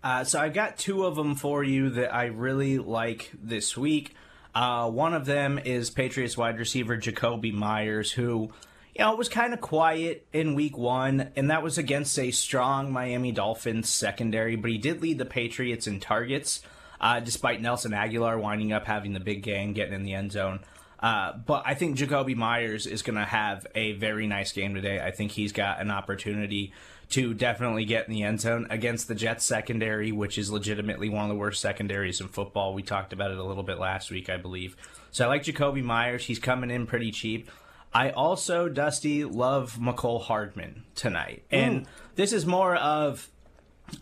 Uh, 0.02 0.24
so 0.24 0.40
I've 0.40 0.54
got 0.54 0.78
two 0.78 1.06
of 1.06 1.16
them 1.16 1.36
for 1.36 1.62
you 1.64 1.90
that 1.90 2.14
I 2.14 2.26
really 2.26 2.78
like 2.78 3.32
this 3.34 3.78
week. 3.78 4.16
Uh, 4.56 4.90
one 4.90 5.14
of 5.14 5.26
them 5.26 5.58
is 5.58 5.90
Patriots 5.90 6.38
wide 6.38 6.58
receiver 6.58 6.98
Jakobi 6.98 7.52
Meyers, 7.54 8.12
who 8.12 8.52
you 8.96 9.04
know, 9.04 9.12
it 9.12 9.18
was 9.18 9.30
kind 9.30 9.54
of 9.54 9.62
quiet 9.62 10.28
in 10.34 10.54
week 10.54 10.78
one, 10.78 11.32
and 11.36 11.50
that 11.50 11.64
was 11.64 11.78
against 11.78 12.18
a 12.20 12.30
strong 12.32 12.92
Miami 12.92 13.32
Dolphins 13.32 13.90
secondary, 13.90 14.56
but 14.56 14.70
he 14.70 14.78
did 14.78 15.02
lead 15.02 15.18
the 15.18 15.26
Patriots 15.26 15.88
in 15.88 16.00
targets, 16.00 16.62
uh, 17.02 17.20
despite 17.20 17.62
Nelson 17.62 17.92
Agholor 17.92 18.40
winding 18.40 18.72
up 18.72 18.86
having 18.86 19.14
the 19.14 19.20
big 19.20 19.42
game, 19.42 19.74
getting 19.74 19.96
in 19.96 20.04
the 20.04 20.14
end 20.14 20.32
zone. 20.32 20.60
Uh, 21.00 21.34
but 21.34 21.64
I 21.66 21.74
think 21.74 21.98
Jakobi 21.98 22.36
Meyers 22.36 22.86
is 22.86 23.02
going 23.02 23.18
to 23.18 23.26
have 23.26 23.68
a 23.76 23.94
very 23.94 24.26
nice 24.28 24.54
game 24.54 24.74
today. 24.74 25.02
I 25.02 25.12
think 25.12 25.32
he's 25.32 25.52
got 25.52 25.82
an 25.82 25.92
opportunity 25.92 26.72
to 27.10 27.34
definitely 27.34 27.84
get 27.84 28.08
in 28.08 28.14
the 28.14 28.24
end 28.24 28.40
zone 28.40 28.68
against 28.70 29.08
the 29.08 29.16
Jets 29.16 29.44
secondary, 29.44 30.12
which 30.12 30.38
is 30.38 30.50
legitimately 30.50 31.10
one 31.10 31.24
of 31.24 31.30
the 31.30 31.36
worst 31.36 31.62
secondaries 31.62 32.22
in 32.22 32.28
football. 32.28 32.74
We 32.74 32.84
talked 32.84 33.12
about 33.12 33.32
it 33.32 33.38
a 33.38 33.44
little 33.44 33.64
bit 33.64 33.80
last 33.80 34.12
week, 34.12 34.30
I 34.30 34.38
believe. 34.38 34.78
So 35.12 35.26
I 35.26 35.28
like 35.28 35.44
Jakobi 35.44 35.84
Meyers. 35.84 36.26
He's 36.26 36.40
coming 36.40 36.72
in 36.72 36.88
pretty 36.88 37.12
cheap. 37.12 37.50
I 37.94 38.10
also, 38.10 38.70
Dusty, 38.70 39.24
love 39.24 39.78
Mecole 39.80 40.22
Hardman 40.22 40.84
tonight. 40.96 41.44
And 41.52 41.86
this 42.16 42.34
is 42.34 42.46
more 42.46 42.76
of 42.76 43.30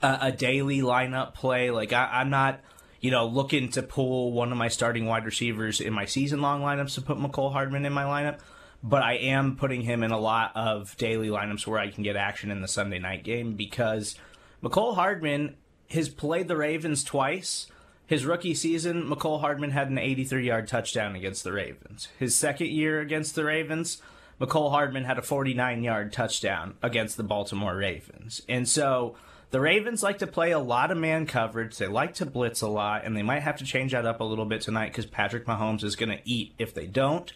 a, 0.02 0.18
a 0.22 0.32
daily 0.32 0.80
lineup 0.80 1.34
play. 1.34 1.72
Like, 1.72 1.92
I, 1.92 2.22
am 2.22 2.30
not, 2.30 2.62
you 3.02 3.12
know, 3.12 3.28
looking 3.28 3.70
to 3.72 3.84
pull 3.84 4.32
one 4.32 4.52
of 4.52 4.58
my 4.58 4.70
starting 4.70 5.06
wide 5.06 5.26
receivers 5.26 5.82
in 5.82 5.94
my 5.94 6.06
season 6.06 6.42
long 6.42 6.62
lineups 6.62 6.96
to 6.96 7.02
put 7.02 7.18
Mecole 7.18 7.52
Hardman 7.52 7.86
in 7.86 7.92
my 7.92 8.04
lineup. 8.04 8.40
But 8.84 9.04
I 9.04 9.14
am 9.14 9.58
putting 9.58 9.82
him 9.82 10.04
in 10.04 10.12
a 10.12 10.20
lot 10.20 10.54
of 10.56 10.96
daily 10.98 11.28
lineups 11.28 11.68
where 11.68 11.80
I 11.80 11.92
can 11.92 12.04
get 12.04 12.16
action 12.16 12.50
in 12.50 12.62
the 12.62 12.68
Sunday 12.68 12.98
night 12.98 13.24
game 13.24 13.54
because 13.54 14.16
Mecole 14.64 14.96
Hardman 14.96 15.56
has 15.92 16.08
played 16.10 16.48
the 16.48 16.56
Ravens 16.56 17.04
twice 17.04 17.68
his 18.12 18.26
rookie 18.26 18.54
season, 18.54 19.08
Mecole 19.08 19.40
Hardman 19.40 19.72
had 19.72 19.90
an 19.90 19.98
83 19.98 20.46
yard 20.46 20.68
touchdown 20.68 21.16
against 21.16 21.46
the 21.46 21.54
Ravens. 21.54 22.10
His 22.20 22.36
second 22.36 22.68
year 22.68 23.00
against 23.00 23.36
the 23.36 23.46
Ravens, 23.46 24.02
Mecole 24.38 24.72
Hardman 24.72 25.06
had 25.06 25.18
a 25.18 25.22
49 25.22 25.82
yard 25.82 26.12
touchdown 26.12 26.76
against 26.84 27.16
the 27.16 27.24
Baltimore 27.24 27.74
Ravens. 27.74 28.42
And 28.50 28.68
so 28.68 29.16
the 29.52 29.62
Ravens 29.62 30.04
like 30.04 30.18
to 30.18 30.28
play 30.28 30.52
a 30.52 30.60
lot 30.60 30.92
of 30.92 30.98
man 30.98 31.26
coverage. 31.26 31.78
They 31.78 31.88
like 31.88 32.14
to 32.16 32.26
blitz 32.26 32.60
a 32.60 32.68
lot, 32.68 33.06
and 33.06 33.16
they 33.16 33.24
might 33.24 33.44
have 33.44 33.56
to 33.60 33.64
change 33.64 33.94
that 33.94 34.06
up 34.06 34.20
a 34.20 34.26
little 34.26 34.44
bit 34.44 34.60
tonight 34.60 34.90
because 34.90 35.06
Patrick 35.06 35.46
Mahomes 35.46 35.86
is 35.86 35.96
going 35.96 36.10
to 36.10 36.20
eat 36.26 36.54
if 36.60 36.74
they 36.74 36.88
don't. 36.88 37.32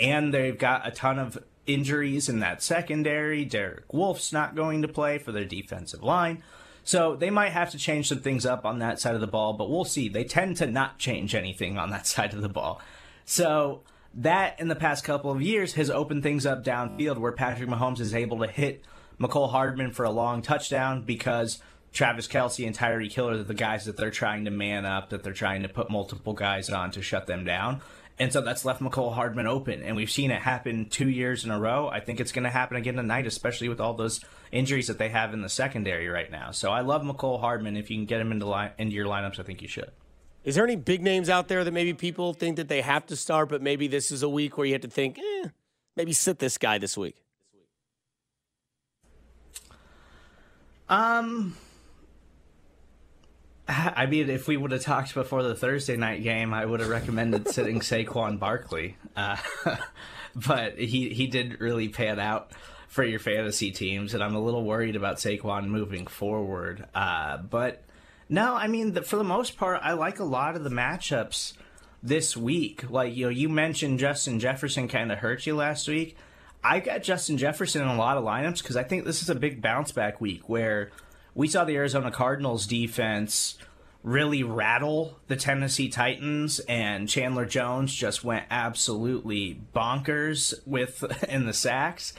And 0.00 0.32
they've 0.32 0.56
got 0.56 0.86
a 0.86 0.92
ton 0.92 1.18
of 1.18 1.42
injuries 1.66 2.28
in 2.28 2.38
that 2.38 2.62
secondary. 2.62 3.44
Derek 3.44 3.92
Wolfe's 3.92 4.32
not 4.32 4.54
going 4.54 4.82
to 4.82 4.88
play 4.88 5.18
for 5.18 5.32
their 5.32 5.44
defensive 5.44 6.04
line. 6.04 6.44
So 6.90 7.14
they 7.14 7.30
might 7.30 7.50
have 7.50 7.70
to 7.70 7.78
change 7.78 8.08
some 8.08 8.18
things 8.18 8.44
up 8.44 8.64
on 8.64 8.80
that 8.80 8.98
side 8.98 9.14
of 9.14 9.20
the 9.20 9.28
ball, 9.28 9.52
but 9.52 9.70
we'll 9.70 9.84
see. 9.84 10.08
They 10.08 10.24
tend 10.24 10.56
to 10.56 10.66
not 10.66 10.98
change 10.98 11.36
anything 11.36 11.78
on 11.78 11.90
that 11.90 12.04
side 12.08 12.34
of 12.34 12.42
the 12.42 12.48
ball. 12.48 12.82
So 13.24 13.82
that 14.12 14.58
in 14.58 14.66
the 14.66 14.74
past 14.74 15.04
couple 15.04 15.30
of 15.30 15.40
years 15.40 15.74
has 15.74 15.88
opened 15.88 16.24
things 16.24 16.44
up 16.44 16.64
downfield 16.64 17.18
where 17.18 17.30
Patrick 17.30 17.68
Mahomes 17.68 18.00
is 18.00 18.12
able 18.12 18.40
to 18.40 18.48
hit 18.48 18.84
Mecole 19.20 19.52
Hardman 19.52 19.92
for 19.92 20.04
a 20.04 20.10
long 20.10 20.42
touchdown 20.42 21.02
because 21.02 21.62
Travis 21.92 22.26
Kelce 22.26 22.66
and 22.66 22.76
Tyreek 22.76 23.12
Hill 23.12 23.28
are 23.28 23.40
the 23.44 23.54
guys 23.54 23.84
that 23.84 23.96
they're 23.96 24.10
trying 24.10 24.46
to 24.46 24.50
man 24.50 24.84
up, 24.84 25.10
that 25.10 25.22
they're 25.22 25.32
trying 25.32 25.62
to 25.62 25.68
put 25.68 25.92
multiple 25.92 26.32
guys 26.32 26.70
on 26.70 26.90
to 26.90 27.02
shut 27.02 27.28
them 27.28 27.44
down. 27.44 27.82
And 28.20 28.30
so 28.30 28.42
that's 28.42 28.66
left 28.66 28.82
Mecole 28.82 29.14
Hardman 29.14 29.46
open. 29.46 29.82
And 29.82 29.96
we've 29.96 30.10
seen 30.10 30.30
it 30.30 30.42
happen 30.42 30.90
two 30.90 31.08
years 31.08 31.46
in 31.46 31.50
a 31.50 31.58
row. 31.58 31.88
I 31.88 32.00
think 32.00 32.20
it's 32.20 32.32
going 32.32 32.44
to 32.44 32.50
happen 32.50 32.76
again 32.76 32.96
tonight, 32.96 33.26
especially 33.26 33.70
with 33.70 33.80
all 33.80 33.94
those 33.94 34.22
injuries 34.52 34.88
that 34.88 34.98
they 34.98 35.08
have 35.08 35.32
in 35.32 35.40
the 35.40 35.48
secondary 35.48 36.06
right 36.06 36.30
now. 36.30 36.50
So 36.50 36.70
I 36.70 36.82
love 36.82 37.00
Mecole 37.00 37.40
Hardman. 37.40 37.78
If 37.78 37.90
you 37.90 37.96
can 37.96 38.04
get 38.04 38.20
him 38.20 38.30
into, 38.30 38.44
line, 38.44 38.72
into 38.76 38.94
your 38.94 39.06
lineups, 39.06 39.40
I 39.40 39.42
think 39.42 39.62
you 39.62 39.68
should. 39.68 39.90
Is 40.44 40.54
there 40.54 40.64
any 40.64 40.76
big 40.76 41.02
names 41.02 41.30
out 41.30 41.48
there 41.48 41.64
that 41.64 41.72
maybe 41.72 41.94
people 41.94 42.34
think 42.34 42.56
that 42.56 42.68
they 42.68 42.82
have 42.82 43.06
to 43.06 43.16
start, 43.16 43.48
but 43.48 43.62
maybe 43.62 43.88
this 43.88 44.10
is 44.10 44.22
a 44.22 44.28
week 44.28 44.58
where 44.58 44.66
you 44.66 44.74
have 44.74 44.82
to 44.82 44.88
think, 44.88 45.18
eh, 45.18 45.48
maybe 45.96 46.12
sit 46.12 46.40
this 46.40 46.58
guy 46.58 46.76
this 46.76 46.98
week? 46.98 47.16
Um, 50.90 51.56
I 53.96 54.06
mean, 54.06 54.28
if 54.28 54.48
we 54.48 54.56
would 54.56 54.72
have 54.72 54.82
talked 54.82 55.14
before 55.14 55.42
the 55.42 55.54
Thursday 55.54 55.96
night 55.96 56.22
game, 56.22 56.52
I 56.52 56.66
would 56.66 56.80
have 56.80 56.88
recommended 56.88 57.48
sitting 57.48 57.80
Saquon 57.80 58.38
Barkley. 58.38 58.96
Uh, 59.16 59.36
but 60.34 60.78
he 60.78 61.10
he 61.10 61.26
didn't 61.26 61.60
really 61.60 61.88
pan 61.88 62.18
out 62.18 62.50
for 62.88 63.04
your 63.04 63.20
fantasy 63.20 63.70
teams, 63.70 64.14
and 64.14 64.22
I'm 64.22 64.34
a 64.34 64.40
little 64.40 64.64
worried 64.64 64.96
about 64.96 65.16
Saquon 65.16 65.68
moving 65.68 66.06
forward. 66.06 66.86
Uh, 66.94 67.36
but 67.38 67.84
no, 68.28 68.54
I 68.54 68.66
mean, 68.66 68.94
the, 68.94 69.02
for 69.02 69.16
the 69.16 69.24
most 69.24 69.56
part, 69.56 69.80
I 69.82 69.92
like 69.92 70.18
a 70.18 70.24
lot 70.24 70.56
of 70.56 70.64
the 70.64 70.70
matchups 70.70 71.52
this 72.02 72.36
week. 72.36 72.90
Like 72.90 73.14
you 73.14 73.26
know, 73.26 73.30
you 73.30 73.48
mentioned 73.48 74.00
Justin 74.00 74.40
Jefferson 74.40 74.88
kind 74.88 75.12
of 75.12 75.18
hurt 75.18 75.46
you 75.46 75.54
last 75.54 75.86
week. 75.86 76.16
I 76.62 76.80
got 76.80 77.02
Justin 77.02 77.38
Jefferson 77.38 77.82
in 77.82 77.88
a 77.88 77.96
lot 77.96 78.18
of 78.18 78.24
lineups 78.24 78.62
because 78.62 78.76
I 78.76 78.82
think 78.82 79.04
this 79.04 79.22
is 79.22 79.30
a 79.30 79.34
big 79.34 79.62
bounce 79.62 79.92
back 79.92 80.20
week 80.20 80.48
where 80.48 80.90
we 81.34 81.48
saw 81.48 81.64
the 81.64 81.76
Arizona 81.76 82.10
Cardinals 82.10 82.66
defense 82.66 83.56
really 84.02 84.42
rattle 84.42 85.18
the 85.28 85.36
Tennessee 85.36 85.88
Titans 85.88 86.58
and 86.60 87.08
Chandler 87.08 87.44
Jones 87.44 87.94
just 87.94 88.24
went 88.24 88.46
absolutely 88.50 89.60
bonkers 89.74 90.54
with 90.66 91.04
in 91.28 91.46
the 91.46 91.52
sacks. 91.52 92.14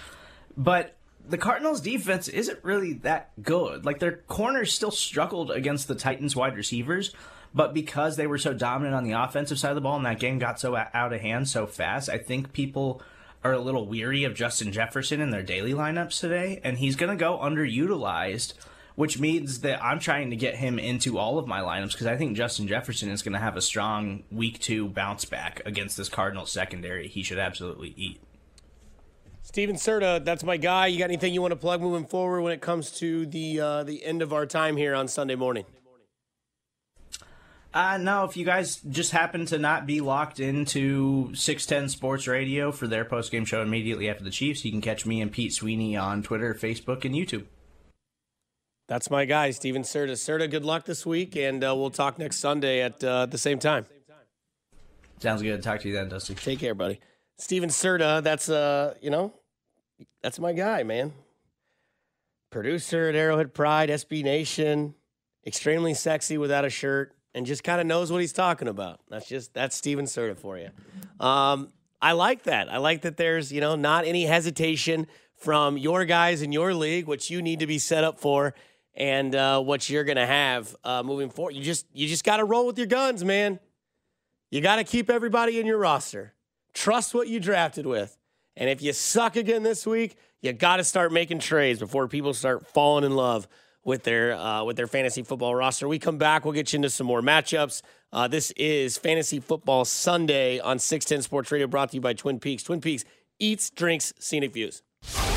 But 0.55 0.95
the 1.27 1.37
Cardinals 1.37 1.81
defense 1.81 2.27
isn't 2.27 2.63
really 2.63 2.93
that 2.93 3.31
good. 3.41 3.85
Like 3.85 3.99
their 3.99 4.17
corners 4.27 4.73
still 4.73 4.91
struggled 4.91 5.51
against 5.51 5.87
the 5.87 5.95
Titans 5.95 6.35
wide 6.35 6.55
receivers, 6.55 7.13
But 7.53 7.73
because 7.73 8.15
they 8.15 8.27
were 8.27 8.37
so 8.37 8.53
dominant 8.53 8.95
on 8.95 9.03
the 9.03 9.11
offensive 9.11 9.59
side 9.59 9.69
of 9.69 9.75
the 9.75 9.81
ball 9.81 9.97
and 9.97 10.05
that 10.05 10.19
game 10.19 10.39
got 10.39 10.59
so 10.59 10.75
out 10.75 11.13
of 11.13 11.21
hand 11.21 11.49
so 11.49 11.67
fast, 11.67 12.09
I 12.09 12.17
think 12.17 12.53
people 12.53 13.01
are 13.43 13.53
a 13.53 13.59
little 13.59 13.87
weary 13.87 14.23
of 14.23 14.35
Justin 14.35 14.71
Jefferson 14.71 15.19
in 15.19 15.31
their 15.31 15.43
daily 15.43 15.73
lineups 15.73 16.19
today, 16.19 16.61
and 16.63 16.77
he's 16.77 16.95
going 16.95 17.09
to 17.09 17.19
go 17.19 17.39
underutilized, 17.39 18.53
which 18.95 19.19
means 19.19 19.61
that 19.61 19.83
I'm 19.83 19.99
trying 19.99 20.29
to 20.29 20.35
get 20.35 20.55
him 20.55 20.79
into 20.79 21.17
all 21.17 21.37
of 21.37 21.47
my 21.47 21.61
lineups 21.61 21.91
because 21.93 22.07
I 22.07 22.17
think 22.17 22.35
Justin 22.35 22.67
Jefferson 22.67 23.09
is 23.09 23.21
going 23.21 23.33
to 23.33 23.39
have 23.39 23.57
a 23.57 23.61
strong 23.61 24.23
week 24.31 24.59
two 24.59 24.87
bounce 24.89 25.25
back 25.25 25.61
against 25.65 25.97
this 25.97 26.09
Cardinals 26.09 26.51
secondary. 26.51 27.07
He 27.07 27.23
should 27.23 27.39
absolutely 27.39 27.93
eat. 27.97 28.21
Steven 29.43 29.75
Serta, 29.75 30.23
that's 30.23 30.43
my 30.43 30.57
guy. 30.57 30.87
You 30.87 30.99
got 30.99 31.05
anything 31.05 31.33
you 31.33 31.41
want 31.41 31.51
to 31.51 31.57
plug 31.57 31.81
moving 31.81 32.05
forward 32.05 32.41
when 32.41 32.53
it 32.53 32.61
comes 32.61 32.91
to 32.99 33.25
the 33.25 33.59
uh, 33.59 33.83
the 33.83 34.03
end 34.05 34.21
of 34.21 34.33
our 34.33 34.45
time 34.45 34.77
here 34.77 34.95
on 34.95 35.07
Sunday 35.07 35.35
morning? 35.35 35.65
Uh, 37.73 37.97
no, 37.97 38.25
if 38.25 38.35
you 38.35 38.45
guys 38.45 38.81
just 38.89 39.11
happen 39.11 39.45
to 39.45 39.57
not 39.57 39.85
be 39.85 40.01
locked 40.01 40.41
into 40.41 41.33
610 41.33 41.87
Sports 41.89 42.27
Radio 42.27 42.69
for 42.69 42.85
their 42.85 43.05
post-game 43.05 43.45
show 43.45 43.61
immediately 43.61 44.09
after 44.09 44.25
the 44.25 44.29
Chiefs, 44.29 44.65
you 44.65 44.71
can 44.71 44.81
catch 44.81 45.05
me 45.05 45.21
and 45.21 45.31
Pete 45.31 45.53
Sweeney 45.53 45.95
on 45.95 46.21
Twitter, 46.21 46.53
Facebook, 46.53 47.05
and 47.05 47.15
YouTube. 47.15 47.45
That's 48.91 49.09
my 49.09 49.23
guy, 49.23 49.51
Steven 49.51 49.83
Serta. 49.83 50.17
Serta, 50.17 50.51
good 50.51 50.65
luck 50.65 50.83
this 50.83 51.05
week, 51.05 51.37
and 51.37 51.63
uh, 51.63 51.73
we'll 51.73 51.91
talk 51.91 52.19
next 52.19 52.39
Sunday 52.39 52.81
at 52.81 53.01
uh, 53.01 53.25
the 53.25 53.37
same 53.37 53.57
time. 53.57 53.85
Sounds 55.19 55.41
good. 55.41 55.63
Talk 55.63 55.79
to 55.79 55.87
you 55.87 55.93
then, 55.93 56.09
Dusty. 56.09 56.35
Take 56.35 56.59
care, 56.59 56.75
buddy. 56.75 56.99
Steven 57.37 57.69
Serta, 57.69 58.21
that's, 58.21 58.49
uh, 58.49 58.95
you 59.01 59.09
know, 59.09 59.33
that's 60.21 60.39
my 60.39 60.51
guy, 60.51 60.83
man. 60.83 61.13
Producer 62.49 63.07
at 63.07 63.15
Arrowhead 63.15 63.53
Pride, 63.53 63.87
SB 63.87 64.25
Nation, 64.25 64.93
extremely 65.47 65.93
sexy 65.93 66.37
without 66.37 66.65
a 66.65 66.69
shirt 66.69 67.15
and 67.33 67.45
just 67.45 67.63
kind 67.63 67.79
of 67.79 67.87
knows 67.87 68.11
what 68.11 68.19
he's 68.19 68.33
talking 68.33 68.67
about. 68.67 68.99
That's 69.09 69.25
just 69.25 69.53
that's 69.53 69.73
Steven 69.73 70.03
Serta 70.03 70.35
for 70.35 70.57
you. 70.57 70.67
Um, 71.25 71.69
I 72.01 72.11
like 72.11 72.43
that. 72.43 72.69
I 72.69 72.75
like 72.75 73.03
that 73.03 73.15
there's 73.15 73.53
you 73.53 73.61
know 73.61 73.77
not 73.77 74.03
any 74.03 74.25
hesitation 74.25 75.07
from 75.41 75.77
your 75.77 76.03
guys 76.05 76.41
in 76.41 76.51
your 76.51 76.73
league, 76.73 77.07
which 77.07 77.31
you 77.31 77.41
need 77.41 77.59
to 77.59 77.67
be 77.67 77.79
set 77.79 78.03
up 78.03 78.19
for, 78.19 78.53
and 78.95 79.33
uh, 79.35 79.61
what 79.61 79.89
you're 79.89 80.03
gonna 80.03 80.27
have 80.27 80.75
uh, 80.83 81.03
moving 81.03 81.29
forward. 81.29 81.55
You 81.55 81.63
just 81.63 81.85
you 81.93 82.07
just 82.07 82.23
got 82.23 82.37
to 82.37 82.45
roll 82.45 82.67
with 82.67 82.77
your 82.77 82.87
guns, 82.87 83.23
man. 83.23 83.59
You 84.49 84.61
got 84.61 84.77
to 84.77 84.83
keep 84.83 85.09
everybody 85.09 85.59
in 85.59 85.65
your 85.65 85.77
roster. 85.77 86.33
Trust 86.73 87.13
what 87.13 87.27
you 87.27 87.39
drafted 87.39 87.85
with, 87.85 88.17
and 88.55 88.69
if 88.69 88.81
you 88.81 88.93
suck 88.93 89.35
again 89.35 89.63
this 89.63 89.85
week, 89.85 90.17
you 90.41 90.53
got 90.53 90.77
to 90.77 90.83
start 90.83 91.11
making 91.11 91.39
trades 91.39 91.79
before 91.79 92.07
people 92.07 92.33
start 92.33 92.67
falling 92.67 93.03
in 93.03 93.15
love 93.15 93.47
with 93.83 94.03
their 94.03 94.33
uh, 94.33 94.63
with 94.63 94.77
their 94.77 94.87
fantasy 94.87 95.23
football 95.23 95.55
roster. 95.55 95.87
We 95.87 95.99
come 95.99 96.17
back, 96.17 96.45
we'll 96.45 96.53
get 96.53 96.73
you 96.73 96.77
into 96.77 96.89
some 96.89 97.07
more 97.07 97.21
matchups. 97.21 97.81
Uh, 98.13 98.27
this 98.27 98.51
is 98.51 98.97
Fantasy 98.97 99.39
Football 99.39 99.85
Sunday 99.85 100.59
on 100.59 100.79
610 100.79 101.23
Sports 101.23 101.51
Radio, 101.51 101.67
brought 101.67 101.91
to 101.91 101.95
you 101.95 102.01
by 102.01 102.13
Twin 102.13 102.39
Peaks. 102.39 102.63
Twin 102.63 102.81
Peaks 102.81 103.05
eats, 103.39 103.69
drinks, 103.69 104.13
scenic 104.19 104.53
views. 104.53 104.83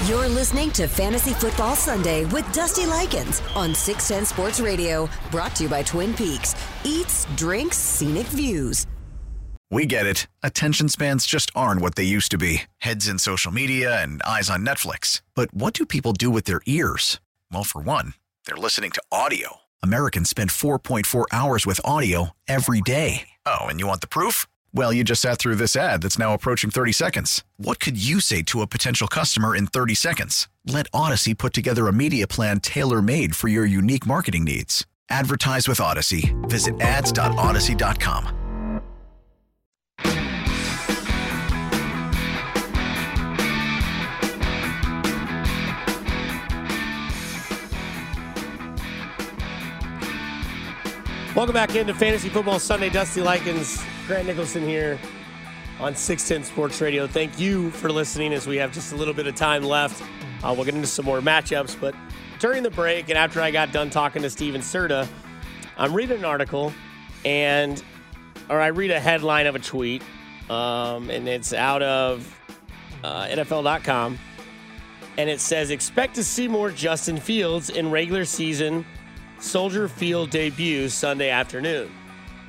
You're 0.07 0.29
listening 0.29 0.71
to 0.73 0.87
Fantasy 0.87 1.33
Football 1.33 1.75
Sunday 1.75 2.27
with 2.27 2.45
Dusty 2.53 2.83
Likins 2.83 3.41
on 3.57 3.75
610 3.75 4.27
Sports 4.27 4.61
Radio, 4.61 5.09
brought 5.31 5.57
to 5.57 5.63
you 5.63 5.69
by 5.71 5.83
Twin 5.83 6.13
Peaks. 6.13 6.55
Eats, 6.85 7.27
drinks, 7.37 7.79
scenic 7.79 8.27
views. 8.27 8.87
We 9.71 9.87
get 9.87 10.05
it. 10.05 10.27
Attention 10.43 10.91
spans 10.91 11.25
just 11.25 11.51
aren't 11.55 11.81
what 11.81 11.95
they 11.95 12.05
used 12.05 12.31
to 12.33 12.37
be 12.37 12.65
heads 12.79 13.09
in 13.09 13.19
social 13.19 13.51
media 13.51 14.03
and 14.03 14.23
eyes 14.25 14.51
on 14.51 14.63
Netflix. 14.63 15.23
But 15.35 15.55
what 15.55 15.73
do 15.73 15.87
people 15.87 16.13
do 16.13 16.29
with 16.29 16.45
their 16.45 16.61
ears? 16.67 17.19
Well, 17.51 17.65
for 17.65 17.81
one, 17.81 18.13
they're 18.47 18.59
listening 18.59 18.91
to 18.91 19.03
audio. 19.11 19.61
Americans 19.83 20.29
spend 20.29 20.51
4.4 20.51 21.25
hours 21.33 21.65
with 21.65 21.81
audio 21.83 22.33
every 22.47 22.83
day. 22.83 23.29
Oh, 23.47 23.63
and 23.63 23.81
you 23.81 23.87
want 23.87 24.03
the 24.03 24.07
proof? 24.07 24.47
Well, 24.77 24.93
you 24.93 25.05
just 25.05 25.23
sat 25.23 25.39
through 25.39 25.55
this 25.55 25.77
ad 25.77 26.03
that's 26.03 26.19
now 26.19 26.35
approaching 26.35 26.69
30 26.69 26.91
seconds. 26.91 27.45
What 27.59 27.79
could 27.79 27.97
you 27.97 28.19
say 28.19 28.43
to 28.43 28.61
a 28.61 28.67
potential 28.67 29.07
customer 29.07 29.55
in 29.55 29.69
30 29.69 29.95
seconds? 29.95 30.49
Let 30.67 30.91
Audacy 30.91 31.39
put 31.39 31.53
together 31.55 31.87
a 31.87 31.93
media 31.93 32.27
plan 32.27 32.59
tailor 32.59 33.01
made 33.01 33.37
for 33.37 33.47
your 33.47 33.65
unique 33.65 34.05
marketing 34.05 34.43
needs. 34.43 34.85
Advertise 35.09 35.69
with 35.69 35.79
Audacy. 35.79 36.35
Visit 36.49 36.81
ads.audacy.com. 36.81 38.41
Welcome 51.37 51.55
back 51.55 51.75
into 51.77 51.95
Fantasy 51.95 52.29
Football 52.29 52.61
Sunday. 52.61 52.89
Dusty 52.91 53.21
Likins, 53.21 53.85
Grant 54.07 54.27
Nicholson 54.27 54.63
here 54.63 54.99
on 55.81 55.95
610 55.95 56.45
Sports 56.45 56.79
Radio. 56.83 57.07
Thank 57.07 57.39
you 57.39 57.71
for 57.71 57.91
listening 57.91 58.35
as 58.35 58.47
we 58.47 58.57
have 58.57 58.71
just 58.71 58.93
a 58.93 58.97
little 58.97 59.15
bit 59.15 59.27
of 59.27 59.35
time 59.35 59.65
left. 59.65 60.03
Uh, 60.43 60.53
we'll 60.55 60.67
get 60.67 60.75
into 60.75 60.87
some 60.87 61.07
more 61.07 61.21
matchups, 61.21 61.81
but 61.81 61.95
during 62.39 62.63
the 62.63 62.71
break 62.71 63.09
and 63.09 63.17
after 63.17 63.41
I 63.41 63.51
got 63.51 63.73
done 63.73 63.89
talking 63.89 64.21
to 64.21 64.29
Steven 64.29 64.61
Serta, 64.61 65.09
I'm 65.79 65.95
reading 65.95 66.19
an 66.19 66.25
article 66.27 66.71
and, 67.25 67.83
or 68.51 68.61
I 68.61 68.67
read 68.67 68.91
a 68.91 69.01
headline 69.01 69.47
of 69.47 69.55
a 69.55 69.59
tweet, 69.59 70.03
um, 70.51 71.09
and 71.09 71.27
it's 71.27 71.55
out 71.55 71.83
of 71.83 72.39
uh, 73.03 73.25
NFL.com, 73.29 74.19
and 75.17 75.31
it 75.31 75.41
says, 75.41 75.71
expect 75.71 76.15
to 76.17 76.25
see 76.25 76.47
more 76.47 76.71
Justin 76.71 77.17
Fields 77.17 77.71
in 77.71 77.91
regular 77.91 78.27
season 78.27 78.85
Soldier 79.39 79.89
Field 79.89 80.29
debut 80.29 80.91
Sunday 80.91 81.31
afternoon. 81.31 81.91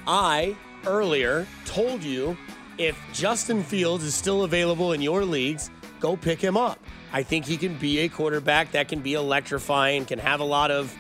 I 0.06 0.58
earlier 0.86 1.48
told 1.66 2.04
you 2.04 2.38
if 2.78 3.00
Justin 3.14 3.64
Fields 3.64 4.04
is 4.04 4.14
still 4.14 4.44
available 4.44 4.94
in 4.94 5.02
your 5.02 5.24
leagues, 5.24 5.70
go 6.00 6.18
pick 6.18 6.40
him 6.40 6.58
up. 6.58 6.80
I 7.14 7.24
think 7.24 7.46
he 7.46 7.58
can 7.58 7.78
be 7.78 8.00
a 8.00 8.10
quarterback 8.10 8.72
that 8.74 8.90
can 8.90 9.00
be 9.00 9.14
electrifying, 9.14 10.06
can 10.06 10.20
have 10.20 10.42
a 10.42 10.46
lot 10.46 10.72
of 10.72 10.94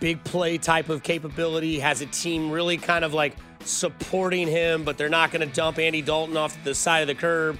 big 0.00 0.22
play 0.22 0.58
type 0.58 0.88
of 0.88 1.02
capability, 1.02 1.80
has 1.80 2.00
a 2.00 2.06
team 2.06 2.50
really 2.50 2.76
kind 2.76 3.04
of 3.04 3.14
like 3.14 3.34
supporting 3.60 4.46
him, 4.46 4.84
but 4.84 4.98
they're 4.98 5.08
not 5.08 5.32
going 5.32 5.46
to 5.48 5.54
dump 5.54 5.78
Andy 5.78 6.02
Dalton 6.02 6.36
off 6.36 6.62
the 6.62 6.74
side 6.74 7.00
of 7.00 7.08
the 7.08 7.14
curb 7.14 7.58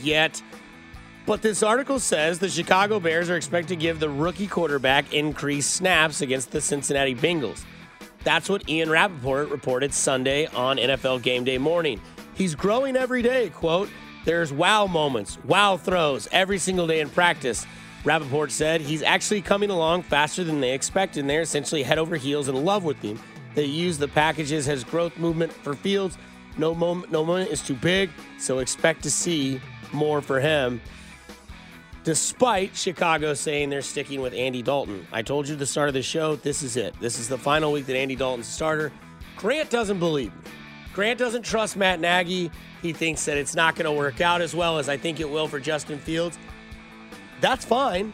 yet. 0.00 0.40
But 1.26 1.42
this 1.42 1.62
article 1.64 1.98
says 1.98 2.38
the 2.38 2.48
Chicago 2.48 3.00
Bears 3.00 3.30
are 3.30 3.36
expected 3.36 3.68
to 3.70 3.76
give 3.76 3.98
the 3.98 4.08
rookie 4.08 4.46
quarterback 4.46 5.12
increased 5.12 5.72
snaps 5.72 6.20
against 6.20 6.52
the 6.52 6.60
Cincinnati 6.60 7.16
Bengals. 7.16 7.64
That's 8.26 8.48
what 8.48 8.68
Ian 8.68 8.90
Rapoport 8.90 9.50
reported 9.50 9.94
Sunday 9.94 10.46
on 10.46 10.78
NFL 10.78 11.22
Game 11.22 11.44
Day 11.44 11.58
morning. 11.58 12.00
He's 12.34 12.56
growing 12.56 12.96
every 12.96 13.22
day, 13.22 13.50
quote, 13.50 13.88
there's 14.24 14.52
wow 14.52 14.88
moments, 14.88 15.38
wow 15.44 15.76
throws 15.76 16.26
every 16.32 16.58
single 16.58 16.88
day 16.88 16.98
in 16.98 17.08
practice. 17.08 17.64
Rapoport 18.02 18.50
said 18.50 18.80
he's 18.80 19.04
actually 19.04 19.42
coming 19.42 19.70
along 19.70 20.02
faster 20.02 20.42
than 20.42 20.60
they 20.60 20.72
expected, 20.72 21.20
and 21.20 21.30
they're 21.30 21.42
essentially 21.42 21.84
head 21.84 22.00
over 22.00 22.16
heels 22.16 22.48
in 22.48 22.64
love 22.64 22.82
with 22.82 23.00
him. 23.00 23.16
They 23.54 23.66
use 23.66 23.96
the 23.96 24.08
packages 24.08 24.68
as 24.68 24.82
growth 24.82 25.16
movement 25.18 25.52
for 25.52 25.74
Fields. 25.74 26.18
No 26.58 26.74
moment, 26.74 27.12
no 27.12 27.24
moment 27.24 27.52
is 27.52 27.62
too 27.62 27.76
big, 27.76 28.10
so 28.38 28.58
expect 28.58 29.04
to 29.04 29.10
see 29.10 29.60
more 29.92 30.20
for 30.20 30.40
him 30.40 30.80
despite 32.06 32.76
Chicago 32.76 33.34
saying 33.34 33.68
they're 33.68 33.82
sticking 33.82 34.20
with 34.20 34.32
Andy 34.32 34.62
Dalton. 34.62 35.04
I 35.10 35.22
told 35.22 35.48
you 35.48 35.54
at 35.54 35.58
the 35.58 35.66
start 35.66 35.88
of 35.88 35.94
the 35.94 36.02
show, 36.02 36.36
this 36.36 36.62
is 36.62 36.76
it. 36.76 36.94
This 37.00 37.18
is 37.18 37.28
the 37.28 37.36
final 37.36 37.72
week 37.72 37.86
that 37.86 37.96
Andy 37.96 38.14
Dalton's 38.14 38.46
a 38.46 38.50
starter. 38.52 38.92
Grant 39.36 39.70
doesn't 39.70 39.98
believe 39.98 40.32
me. 40.32 40.42
Grant 40.94 41.18
doesn't 41.18 41.42
trust 41.42 41.76
Matt 41.76 41.98
Nagy. 41.98 42.48
He 42.80 42.92
thinks 42.92 43.24
that 43.24 43.36
it's 43.36 43.56
not 43.56 43.74
going 43.74 43.86
to 43.86 43.92
work 43.92 44.20
out 44.20 44.40
as 44.40 44.54
well 44.54 44.78
as 44.78 44.88
I 44.88 44.96
think 44.96 45.18
it 45.18 45.28
will 45.28 45.48
for 45.48 45.58
Justin 45.58 45.98
Fields. 45.98 46.38
That's 47.40 47.64
fine, 47.64 48.12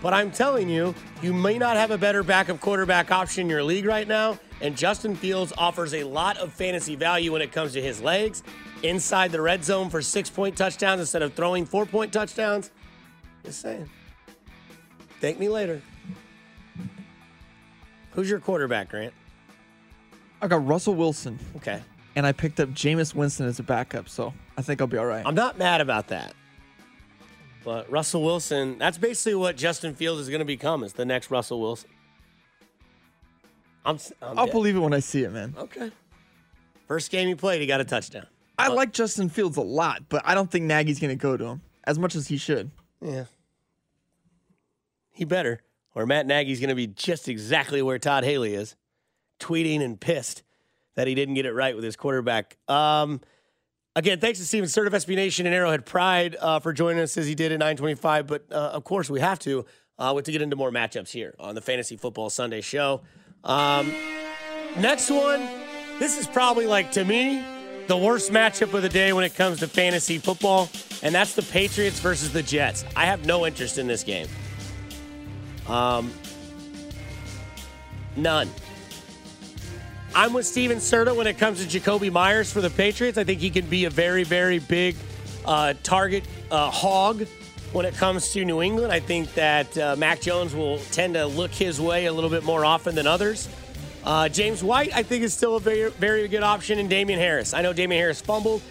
but 0.00 0.14
I'm 0.14 0.30
telling 0.30 0.68
you, 0.68 0.94
you 1.20 1.34
may 1.34 1.58
not 1.58 1.76
have 1.76 1.90
a 1.90 1.98
better 1.98 2.22
backup 2.22 2.60
quarterback 2.60 3.10
option 3.10 3.40
in 3.40 3.50
your 3.50 3.64
league 3.64 3.86
right 3.86 4.06
now, 4.06 4.38
and 4.60 4.76
Justin 4.76 5.16
Fields 5.16 5.52
offers 5.58 5.94
a 5.94 6.04
lot 6.04 6.36
of 6.36 6.52
fantasy 6.52 6.94
value 6.94 7.32
when 7.32 7.42
it 7.42 7.50
comes 7.50 7.72
to 7.72 7.82
his 7.82 8.00
legs, 8.00 8.44
inside 8.84 9.32
the 9.32 9.40
red 9.40 9.64
zone 9.64 9.90
for 9.90 10.00
six 10.00 10.30
point 10.30 10.56
touchdowns 10.56 11.00
instead 11.00 11.22
of 11.22 11.34
throwing 11.34 11.66
four 11.66 11.84
point 11.84 12.12
touchdowns. 12.12 12.70
Just 13.44 13.60
saying. 13.60 13.88
Thank 15.20 15.38
me 15.38 15.48
later. 15.48 15.80
Who's 18.12 18.28
your 18.28 18.40
quarterback, 18.40 18.90
Grant? 18.90 19.14
I 20.40 20.48
got 20.48 20.66
Russell 20.66 20.94
Wilson. 20.94 21.38
Okay. 21.56 21.80
And 22.14 22.26
I 22.26 22.32
picked 22.32 22.60
up 22.60 22.68
Jameis 22.70 23.14
Winston 23.14 23.46
as 23.46 23.58
a 23.58 23.62
backup, 23.62 24.08
so 24.08 24.34
I 24.56 24.62
think 24.62 24.80
I'll 24.80 24.86
be 24.86 24.98
all 24.98 25.06
right. 25.06 25.24
I'm 25.24 25.34
not 25.34 25.56
mad 25.56 25.80
about 25.80 26.08
that. 26.08 26.34
But 27.64 27.90
Russell 27.90 28.22
Wilson, 28.22 28.76
that's 28.78 28.98
basically 28.98 29.36
what 29.36 29.56
Justin 29.56 29.94
Fields 29.94 30.20
is 30.20 30.28
going 30.28 30.40
to 30.40 30.44
become, 30.44 30.82
is 30.82 30.92
the 30.94 31.04
next 31.04 31.30
Russell 31.30 31.60
Wilson. 31.60 31.88
I'm, 33.84 33.98
I'm 34.20 34.38
I'll 34.38 34.46
dead. 34.46 34.52
believe 34.52 34.76
it 34.76 34.80
when 34.80 34.92
I 34.92 34.98
see 35.00 35.22
it, 35.22 35.32
man. 35.32 35.54
Okay. 35.56 35.90
First 36.88 37.10
game 37.10 37.28
he 37.28 37.34
played, 37.34 37.60
he 37.60 37.66
got 37.66 37.80
a 37.80 37.84
touchdown. 37.84 38.26
I 38.58 38.68
like 38.68 38.92
Justin 38.92 39.28
Fields 39.28 39.56
a 39.56 39.62
lot, 39.62 40.02
but 40.08 40.22
I 40.24 40.34
don't 40.34 40.50
think 40.50 40.66
Nagy's 40.66 41.00
going 41.00 41.16
to 41.16 41.20
go 41.20 41.36
to 41.36 41.44
him 41.44 41.62
as 41.84 41.98
much 41.98 42.14
as 42.14 42.28
he 42.28 42.36
should. 42.36 42.70
Yeah. 43.02 43.24
He 45.10 45.24
better, 45.24 45.60
or 45.94 46.06
Matt 46.06 46.26
Nagy's 46.26 46.60
going 46.60 46.70
to 46.70 46.74
be 46.74 46.86
just 46.86 47.28
exactly 47.28 47.82
where 47.82 47.98
Todd 47.98 48.24
Haley 48.24 48.54
is, 48.54 48.76
tweeting 49.38 49.82
and 49.82 50.00
pissed 50.00 50.42
that 50.94 51.06
he 51.06 51.14
didn't 51.14 51.34
get 51.34 51.46
it 51.46 51.52
right 51.52 51.74
with 51.74 51.84
his 51.84 51.96
quarterback. 51.96 52.56
Um, 52.68 53.20
again, 53.96 54.20
thanks 54.20 54.38
to 54.38 54.44
Steven 54.44 54.68
Serta 54.68 54.86
of 54.86 54.92
SB 54.92 55.16
Nation 55.16 55.46
and 55.46 55.54
Arrowhead 55.54 55.84
Pride 55.84 56.36
uh, 56.40 56.60
for 56.60 56.72
joining 56.72 57.02
us 57.02 57.16
as 57.16 57.26
he 57.26 57.34
did 57.34 57.52
at 57.52 57.58
925. 57.58 58.26
But 58.26 58.46
uh, 58.50 58.54
of 58.54 58.84
course, 58.84 59.10
we 59.10 59.20
have 59.20 59.38
to 59.40 59.64
uh, 59.98 60.20
to 60.20 60.32
get 60.32 60.42
into 60.42 60.56
more 60.56 60.70
matchups 60.70 61.10
here 61.10 61.34
on 61.38 61.54
the 61.54 61.60
Fantasy 61.60 61.96
Football 61.96 62.30
Sunday 62.30 62.60
show. 62.60 63.02
Um, 63.44 63.92
next 64.78 65.10
one, 65.10 65.46
this 65.98 66.18
is 66.18 66.26
probably 66.26 66.66
like 66.66 66.92
to 66.92 67.04
me 67.04 67.44
the 67.86 67.96
worst 67.96 68.30
matchup 68.30 68.74
of 68.74 68.82
the 68.82 68.88
day 68.88 69.12
when 69.12 69.24
it 69.24 69.34
comes 69.34 69.60
to 69.60 69.68
fantasy 69.68 70.18
football, 70.18 70.68
and 71.02 71.14
that's 71.14 71.34
the 71.34 71.42
Patriots 71.42 72.00
versus 72.00 72.32
the 72.32 72.42
Jets. 72.42 72.84
I 72.96 73.06
have 73.06 73.26
no 73.26 73.46
interest 73.46 73.78
in 73.78 73.86
this 73.86 74.04
game. 74.04 74.26
Um, 75.66 76.12
none. 78.16 78.50
I'm 80.14 80.32
with 80.34 80.46
Steven 80.46 80.78
Serta 80.78 81.16
when 81.16 81.26
it 81.26 81.38
comes 81.38 81.64
to 81.64 81.80
Jakobi 81.80 82.12
Meyers 82.12 82.52
for 82.52 82.60
the 82.60 82.70
Patriots. 82.70 83.16
I 83.16 83.24
think 83.24 83.40
he 83.40 83.48
can 83.48 83.66
be 83.66 83.86
a 83.86 83.90
very, 83.90 84.24
very 84.24 84.58
big 84.58 84.96
uh, 85.46 85.74
target 85.82 86.24
uh, 86.50 86.70
hog 86.70 87.26
when 87.72 87.86
it 87.86 87.94
comes 87.94 88.30
to 88.32 88.44
New 88.44 88.60
England. 88.60 88.92
I 88.92 89.00
think 89.00 89.32
that 89.34 89.76
uh, 89.78 89.96
Mac 89.96 90.20
Jones 90.20 90.54
will 90.54 90.78
tend 90.90 91.14
to 91.14 91.26
look 91.26 91.50
his 91.50 91.80
way 91.80 92.06
a 92.06 92.12
little 92.12 92.28
bit 92.28 92.44
more 92.44 92.64
often 92.64 92.94
than 92.94 93.06
others. 93.06 93.48
Uh, 94.04 94.28
James 94.28 94.64
White, 94.64 94.94
I 94.94 95.02
think, 95.02 95.22
is 95.22 95.32
still 95.32 95.56
a 95.56 95.60
very, 95.60 95.90
very 95.90 96.26
good 96.28 96.42
option, 96.42 96.78
and 96.78 96.90
Damien 96.90 97.20
Harris. 97.20 97.54
I 97.54 97.62
know 97.62 97.72
Damien 97.72 98.00
Harris 98.00 98.20
fumbled. 98.20 98.62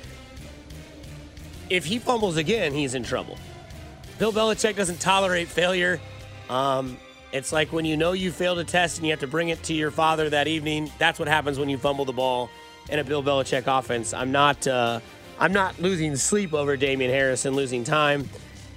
If 1.69 1.85
he 1.85 1.99
fumbles 1.99 2.35
again, 2.35 2.73
he's 2.73 2.95
in 2.95 3.03
trouble. 3.03 3.37
Bill 4.19 4.33
Belichick 4.33 4.75
doesn't 4.75 4.99
tolerate 4.99 5.47
failure. 5.47 5.99
Um, 6.49 6.97
it's 7.31 7.53
like 7.53 7.71
when 7.71 7.85
you 7.85 7.95
know 7.95 8.11
you 8.11 8.29
failed 8.29 8.59
a 8.59 8.63
test 8.65 8.97
and 8.97 9.07
you 9.07 9.11
have 9.13 9.21
to 9.21 9.27
bring 9.27 9.49
it 9.49 9.63
to 9.63 9.73
your 9.73 9.89
father 9.89 10.29
that 10.29 10.47
evening. 10.47 10.91
That's 10.97 11.17
what 11.17 11.29
happens 11.29 11.57
when 11.57 11.69
you 11.69 11.77
fumble 11.77 12.03
the 12.03 12.11
ball 12.11 12.49
in 12.89 12.99
a 12.99 13.03
Bill 13.05 13.23
Belichick 13.23 13.67
offense. 13.67 14.13
I'm 14.13 14.33
not, 14.33 14.67
uh, 14.67 14.99
I'm 15.39 15.53
not 15.53 15.79
losing 15.79 16.15
sleep 16.17 16.53
over 16.53 16.75
Damien 16.75 17.09
Harris 17.09 17.45
and 17.45 17.55
losing 17.55 17.85
time, 17.85 18.29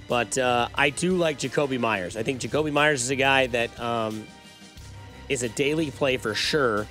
but 0.07 0.37
uh, 0.37 0.69
I 0.73 0.89
do 0.89 1.17
like 1.17 1.37
Jakobi 1.37 1.79
Meyers. 1.79 2.15
I 2.15 2.23
think 2.23 2.39
Jakobi 2.39 2.71
Meyers 2.71 3.03
is 3.03 3.09
a 3.09 3.15
guy 3.17 3.47
that 3.47 3.77
um, 3.77 4.25
is 5.29 5.43
a 5.43 5.49
daily 5.49 5.91
play 5.91 6.17
for 6.17 6.33
sure. 6.33 6.87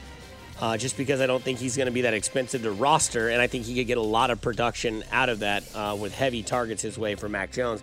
Uh, 0.61 0.77
just 0.77 0.97
because 0.97 1.21
I 1.21 1.27
don't 1.27 1.43
think 1.43 1.59
he's 1.59 1.77
going 1.77 1.87
to 1.87 1.93
be 1.93 2.03
that 2.03 2.15
expensive 2.15 2.63
to 2.63 2.71
roster, 2.71 3.29
and 3.29 3.43
I 3.43 3.49
think 3.49 3.65
he 3.65 3.75
could 3.75 3.89
get 3.89 3.99
a 3.99 4.03
lot 4.03 4.31
of 4.31 4.41
production 4.41 5.03
out 5.11 5.29
of 5.29 5.41
that 5.41 5.65
uh, 5.75 5.97
with 5.99 6.15
heavy 6.15 6.45
targets 6.45 6.81
his 6.81 6.97
way 6.97 7.17
for 7.17 7.29
Mac 7.29 7.51
Jones. 7.51 7.83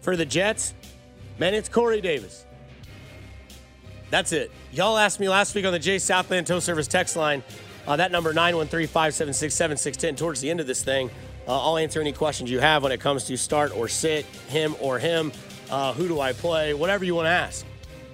For 0.00 0.16
the 0.16 0.26
Jets, 0.26 0.74
man, 1.38 1.54
it's 1.54 1.68
Corey 1.68 2.00
Davis. 2.00 2.44
That's 4.10 4.32
it. 4.32 4.50
Y'all 4.72 4.96
asked 4.98 5.20
me 5.20 5.28
last 5.28 5.54
week 5.54 5.64
on 5.64 5.72
the 5.72 5.78
Jay 5.78 5.98
Southland 6.00 6.48
Tow 6.48 6.58
Service 6.58 6.88
text 6.88 7.14
line. 7.14 7.44
Uh, 7.86 7.96
that 7.96 8.10
number 8.10 8.34
913-576-7610 8.34 10.16
towards 10.16 10.40
the 10.40 10.50
end 10.50 10.60
of 10.60 10.66
this 10.66 10.82
thing. 10.82 11.10
Uh, 11.46 11.58
I'll 11.58 11.78
answer 11.78 12.00
any 12.00 12.12
questions 12.12 12.50
you 12.50 12.60
have 12.60 12.82
when 12.82 12.92
it 12.92 13.00
comes 13.00 13.24
to 13.24 13.36
start 13.36 13.74
or 13.74 13.88
sit, 13.88 14.24
him 14.48 14.76
or 14.80 14.98
him. 14.98 15.32
Uh, 15.70 15.92
who 15.92 16.08
do 16.08 16.20
I 16.20 16.32
play? 16.32 16.74
Whatever 16.74 17.04
you 17.04 17.14
want 17.14 17.26
to 17.26 17.30
ask. 17.30 17.64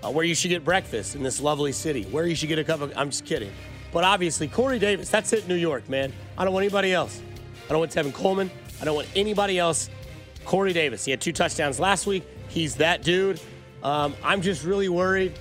Uh, 0.04 0.10
where 0.10 0.24
you 0.24 0.34
should 0.34 0.48
get 0.48 0.64
breakfast 0.64 1.14
in 1.14 1.22
this 1.22 1.40
lovely 1.40 1.72
city. 1.72 2.04
Where 2.04 2.26
you 2.26 2.34
should 2.34 2.48
get 2.48 2.58
a 2.58 2.64
cup 2.64 2.80
of. 2.80 2.92
I'm 2.96 3.10
just 3.10 3.24
kidding. 3.24 3.50
But 3.92 4.04
obviously, 4.04 4.48
Corey 4.48 4.78
Davis. 4.78 5.08
That's 5.08 5.32
it, 5.32 5.48
New 5.48 5.54
York, 5.54 5.88
man. 5.88 6.12
I 6.36 6.44
don't 6.44 6.52
want 6.52 6.64
anybody 6.64 6.92
else. 6.92 7.22
I 7.66 7.68
don't 7.68 7.78
want 7.78 7.92
Tevin 7.92 8.12
Coleman. 8.12 8.50
I 8.80 8.84
don't 8.84 8.96
want 8.96 9.08
anybody 9.16 9.58
else. 9.58 9.88
Corey 10.44 10.72
Davis. 10.72 11.04
He 11.04 11.10
had 11.10 11.20
two 11.20 11.32
touchdowns 11.32 11.80
last 11.80 12.06
week. 12.06 12.24
He's 12.48 12.76
that 12.76 13.02
dude. 13.02 13.40
Um, 13.82 14.14
I'm 14.22 14.42
just 14.42 14.64
really 14.64 14.88
worried. 14.88 15.38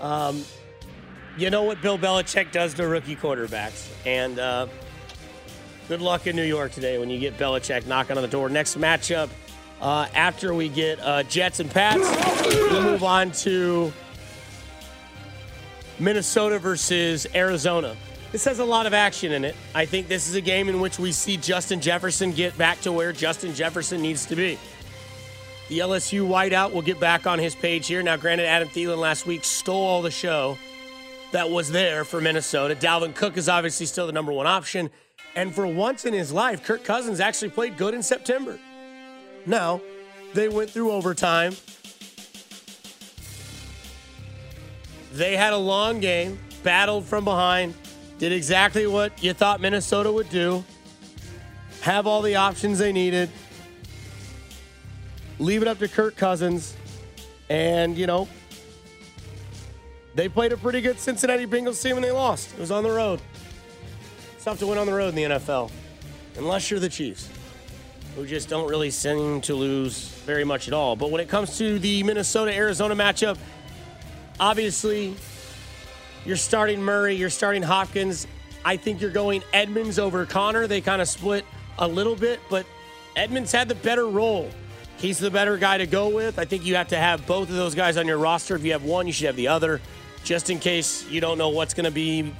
Um, 0.00 0.44
you 1.36 1.50
know 1.50 1.64
what 1.64 1.82
Bill 1.82 1.98
Belichick 1.98 2.52
does 2.52 2.72
to 2.74 2.86
rookie 2.86 3.16
quarterbacks. 3.16 3.90
And 4.06 4.38
uh, 4.38 4.68
good 5.88 6.00
luck 6.00 6.26
in 6.26 6.36
New 6.36 6.44
York 6.44 6.72
today 6.72 6.98
when 6.98 7.10
you 7.10 7.18
get 7.18 7.36
Belichick 7.36 7.86
knocking 7.86 8.16
on 8.16 8.22
the 8.22 8.28
door. 8.28 8.48
Next 8.48 8.78
matchup, 8.78 9.28
uh, 9.80 10.08
after 10.14 10.54
we 10.54 10.70
get 10.70 11.00
uh, 11.00 11.22
Jets 11.24 11.60
and 11.60 11.70
Pats, 11.70 12.08
we'll 12.70 12.82
move 12.82 13.04
on 13.04 13.32
to 13.32 13.92
Minnesota 15.98 16.58
versus 16.58 17.26
Arizona. 17.34 17.96
This 18.32 18.44
has 18.44 18.58
a 18.58 18.64
lot 18.64 18.86
of 18.86 18.92
action 18.92 19.32
in 19.32 19.44
it. 19.44 19.56
I 19.74 19.86
think 19.86 20.08
this 20.08 20.28
is 20.28 20.34
a 20.34 20.40
game 20.40 20.68
in 20.68 20.80
which 20.80 20.98
we 20.98 21.12
see 21.12 21.36
Justin 21.36 21.80
Jefferson 21.80 22.32
get 22.32 22.56
back 22.58 22.80
to 22.82 22.92
where 22.92 23.12
Justin 23.12 23.54
Jefferson 23.54 24.02
needs 24.02 24.26
to 24.26 24.36
be. 24.36 24.58
The 25.68 25.78
LSU 25.78 26.28
whiteout 26.28 26.72
will 26.72 26.82
get 26.82 27.00
back 27.00 27.26
on 27.26 27.38
his 27.38 27.54
page 27.54 27.86
here. 27.86 28.02
Now, 28.02 28.16
granted, 28.16 28.46
Adam 28.46 28.68
Thielen 28.68 28.98
last 28.98 29.26
week 29.26 29.44
stole 29.44 29.84
all 29.84 30.02
the 30.02 30.10
show 30.10 30.58
that 31.32 31.50
was 31.50 31.70
there 31.70 32.04
for 32.04 32.20
Minnesota. 32.20 32.74
Dalvin 32.74 33.14
Cook 33.14 33.36
is 33.36 33.48
obviously 33.48 33.86
still 33.86 34.06
the 34.06 34.12
number 34.12 34.32
one 34.32 34.46
option. 34.46 34.90
And 35.34 35.54
for 35.54 35.66
once 35.66 36.04
in 36.04 36.14
his 36.14 36.32
life, 36.32 36.64
Kirk 36.64 36.84
Cousins 36.84 37.20
actually 37.20 37.50
played 37.50 37.76
good 37.76 37.94
in 37.94 38.02
September. 38.02 38.58
Now, 39.44 39.80
they 40.34 40.48
went 40.48 40.70
through 40.70 40.92
overtime. 40.92 41.54
They 45.16 45.34
had 45.34 45.54
a 45.54 45.58
long 45.58 46.00
game, 46.00 46.38
battled 46.62 47.06
from 47.06 47.24
behind, 47.24 47.72
did 48.18 48.32
exactly 48.32 48.86
what 48.86 49.22
you 49.22 49.32
thought 49.32 49.62
Minnesota 49.62 50.12
would 50.12 50.28
do, 50.28 50.62
have 51.80 52.06
all 52.06 52.20
the 52.20 52.36
options 52.36 52.78
they 52.78 52.92
needed, 52.92 53.30
leave 55.38 55.62
it 55.62 55.68
up 55.68 55.78
to 55.78 55.88
Kirk 55.88 56.16
Cousins, 56.16 56.76
and, 57.48 57.96
you 57.96 58.06
know, 58.06 58.28
they 60.14 60.28
played 60.28 60.52
a 60.52 60.58
pretty 60.58 60.82
good 60.82 60.98
Cincinnati 60.98 61.46
Bengals 61.46 61.82
team 61.82 61.96
and 61.96 62.04
they 62.04 62.10
lost. 62.10 62.52
It 62.52 62.60
was 62.60 62.70
on 62.70 62.84
the 62.84 62.90
road. 62.90 63.22
It's 64.34 64.44
tough 64.44 64.58
to 64.58 64.66
win 64.66 64.76
on 64.76 64.86
the 64.86 64.92
road 64.92 65.08
in 65.08 65.14
the 65.14 65.22
NFL, 65.22 65.70
unless 66.36 66.70
you're 66.70 66.78
the 66.78 66.90
Chiefs, 66.90 67.30
who 68.16 68.26
just 68.26 68.50
don't 68.50 68.68
really 68.68 68.90
seem 68.90 69.40
to 69.40 69.54
lose 69.54 70.08
very 70.26 70.44
much 70.44 70.68
at 70.68 70.74
all. 70.74 70.94
But 70.94 71.10
when 71.10 71.22
it 71.22 71.28
comes 71.30 71.56
to 71.56 71.78
the 71.78 72.02
Minnesota 72.02 72.54
Arizona 72.54 72.94
matchup, 72.94 73.38
obviously 74.38 75.14
you're 76.24 76.36
starting 76.36 76.82
Murray, 76.82 77.14
you're 77.14 77.30
starting 77.30 77.62
Hopkins. 77.62 78.26
I 78.64 78.76
think 78.76 79.00
you're 79.00 79.10
going 79.10 79.42
Edmonds 79.52 79.98
over 79.98 80.26
Conner. 80.26 80.66
They 80.66 80.80
kind 80.80 81.00
of 81.00 81.08
split 81.08 81.44
a 81.78 81.86
little 81.86 82.16
bit, 82.16 82.40
but 82.50 82.66
Edmonds 83.14 83.52
had 83.52 83.68
the 83.68 83.74
better 83.76 84.06
role. 84.06 84.50
He's 84.98 85.18
the 85.18 85.30
better 85.30 85.56
guy 85.56 85.78
to 85.78 85.86
go 85.86 86.08
with. 86.08 86.38
I 86.38 86.44
think 86.46 86.64
you 86.64 86.74
have 86.76 86.88
to 86.88 86.96
have 86.96 87.26
both 87.26 87.48
of 87.48 87.54
those 87.54 87.74
guys 87.74 87.96
on 87.96 88.06
your 88.06 88.18
roster. 88.18 88.56
If 88.56 88.64
you 88.64 88.72
have 88.72 88.82
one, 88.82 89.06
you 89.06 89.12
should 89.12 89.26
have 89.26 89.36
the 89.36 89.48
other, 89.48 89.80
just 90.24 90.50
in 90.50 90.58
case 90.58 91.08
you 91.08 91.20
don't 91.20 91.38
know 91.38 91.50
what's 91.50 91.74
going 91.74 91.84
to 91.84 91.90
be 91.90 92.32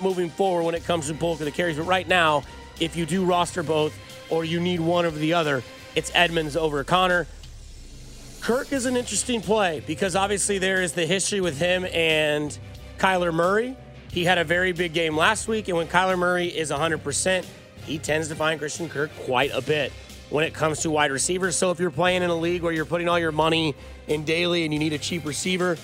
moving 0.00 0.30
forward 0.30 0.64
when 0.64 0.74
it 0.74 0.84
comes 0.84 1.08
to 1.08 1.14
bulk 1.14 1.40
of 1.40 1.46
the 1.46 1.50
carries. 1.50 1.76
But 1.76 1.84
right 1.84 2.06
now, 2.06 2.44
if 2.78 2.94
you 2.94 3.06
do 3.06 3.24
roster 3.24 3.62
both 3.62 3.98
or 4.30 4.44
you 4.44 4.60
need 4.60 4.80
one 4.80 5.06
over 5.06 5.18
the 5.18 5.32
other, 5.32 5.62
it's 5.94 6.12
Edmonds 6.14 6.56
over 6.56 6.84
Conner. 6.84 7.26
Kirk 8.40 8.72
is 8.72 8.86
an 8.86 8.96
interesting 8.96 9.40
play 9.40 9.82
because 9.86 10.16
obviously 10.16 10.58
there 10.58 10.82
is 10.82 10.92
the 10.92 11.06
history 11.06 11.40
with 11.40 11.58
him 11.58 11.84
and 11.92 12.56
Kyler 12.98 13.32
Murray. 13.32 13.76
He 14.10 14.24
had 14.24 14.38
a 14.38 14.44
very 14.44 14.72
big 14.72 14.94
game 14.94 15.16
last 15.16 15.48
week, 15.48 15.68
and 15.68 15.76
when 15.76 15.86
Kyler 15.86 16.18
Murray 16.18 16.46
is 16.48 16.70
100%, 16.70 17.44
he 17.84 17.98
tends 17.98 18.28
to 18.28 18.34
find 18.34 18.58
Christian 18.58 18.88
Kirk 18.88 19.10
quite 19.24 19.50
a 19.52 19.60
bit 19.60 19.92
when 20.30 20.44
it 20.44 20.54
comes 20.54 20.80
to 20.80 20.90
wide 20.90 21.10
receivers. 21.10 21.56
So 21.56 21.70
if 21.70 21.80
you're 21.80 21.90
playing 21.90 22.22
in 22.22 22.30
a 22.30 22.34
league 22.34 22.62
where 22.62 22.72
you're 22.72 22.84
putting 22.84 23.08
all 23.08 23.18
your 23.18 23.32
money 23.32 23.74
in 24.06 24.24
daily 24.24 24.64
and 24.64 24.72
you 24.72 24.78
need 24.78 24.92
a 24.92 24.98
cheap 24.98 25.24
receiver, 25.24 25.76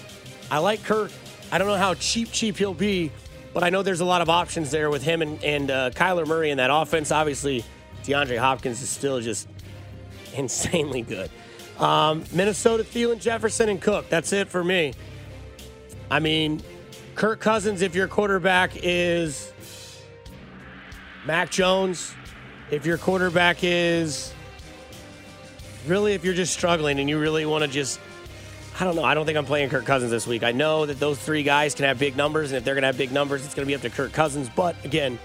I 0.50 0.58
like 0.58 0.82
Kirk. 0.84 1.10
I 1.50 1.58
don't 1.58 1.68
know 1.68 1.76
how 1.76 1.94
cheap, 1.94 2.30
cheap 2.32 2.56
he'll 2.56 2.74
be, 2.74 3.10
but 3.52 3.62
I 3.62 3.70
know 3.70 3.82
there's 3.82 4.00
a 4.00 4.04
lot 4.04 4.22
of 4.22 4.28
options 4.28 4.70
there 4.70 4.90
with 4.90 5.02
him 5.02 5.22
and, 5.22 5.42
and 5.44 5.70
uh, 5.70 5.90
Kyler 5.90 6.26
Murray 6.26 6.50
in 6.50 6.58
that 6.58 6.70
offense. 6.72 7.10
Obviously, 7.10 7.64
DeAndre 8.04 8.38
Hopkins 8.38 8.82
is 8.82 8.88
still 8.88 9.20
just 9.20 9.48
insanely 10.34 11.02
good. 11.02 11.30
Um, 11.78 12.24
Minnesota, 12.32 12.84
Thielen, 12.84 13.20
Jefferson, 13.20 13.68
and 13.68 13.80
Cook. 13.80 14.08
That's 14.08 14.32
it 14.32 14.48
for 14.48 14.62
me. 14.62 14.94
I 16.10 16.20
mean, 16.20 16.62
Kirk 17.14 17.40
Cousins, 17.40 17.82
if 17.82 17.94
your 17.94 18.08
quarterback 18.08 18.72
is 18.82 19.52
Mac 21.26 21.50
Jones, 21.50 22.14
if 22.70 22.86
your 22.86 22.98
quarterback 22.98 23.58
is 23.62 24.32
really, 25.86 26.14
if 26.14 26.24
you're 26.24 26.34
just 26.34 26.52
struggling 26.52 26.98
and 27.00 27.08
you 27.08 27.18
really 27.18 27.46
want 27.46 27.62
to 27.62 27.68
just, 27.68 28.00
I 28.78 28.84
don't 28.84 28.96
know. 28.96 29.04
I 29.04 29.14
don't 29.14 29.26
think 29.26 29.38
I'm 29.38 29.46
playing 29.46 29.70
Kirk 29.70 29.84
Cousins 29.84 30.10
this 30.10 30.26
week. 30.26 30.42
I 30.42 30.52
know 30.52 30.86
that 30.86 30.98
those 30.98 31.18
three 31.18 31.42
guys 31.42 31.74
can 31.74 31.84
have 31.84 31.98
big 31.98 32.16
numbers, 32.16 32.50
and 32.50 32.58
if 32.58 32.64
they're 32.64 32.74
going 32.74 32.82
to 32.82 32.88
have 32.88 32.98
big 32.98 33.12
numbers, 33.12 33.44
it's 33.44 33.54
going 33.54 33.64
to 33.64 33.70
be 33.70 33.74
up 33.74 33.82
to 33.82 33.90
Kirk 33.90 34.12
Cousins. 34.12 34.48
But 34.54 34.76
again, 34.84 35.18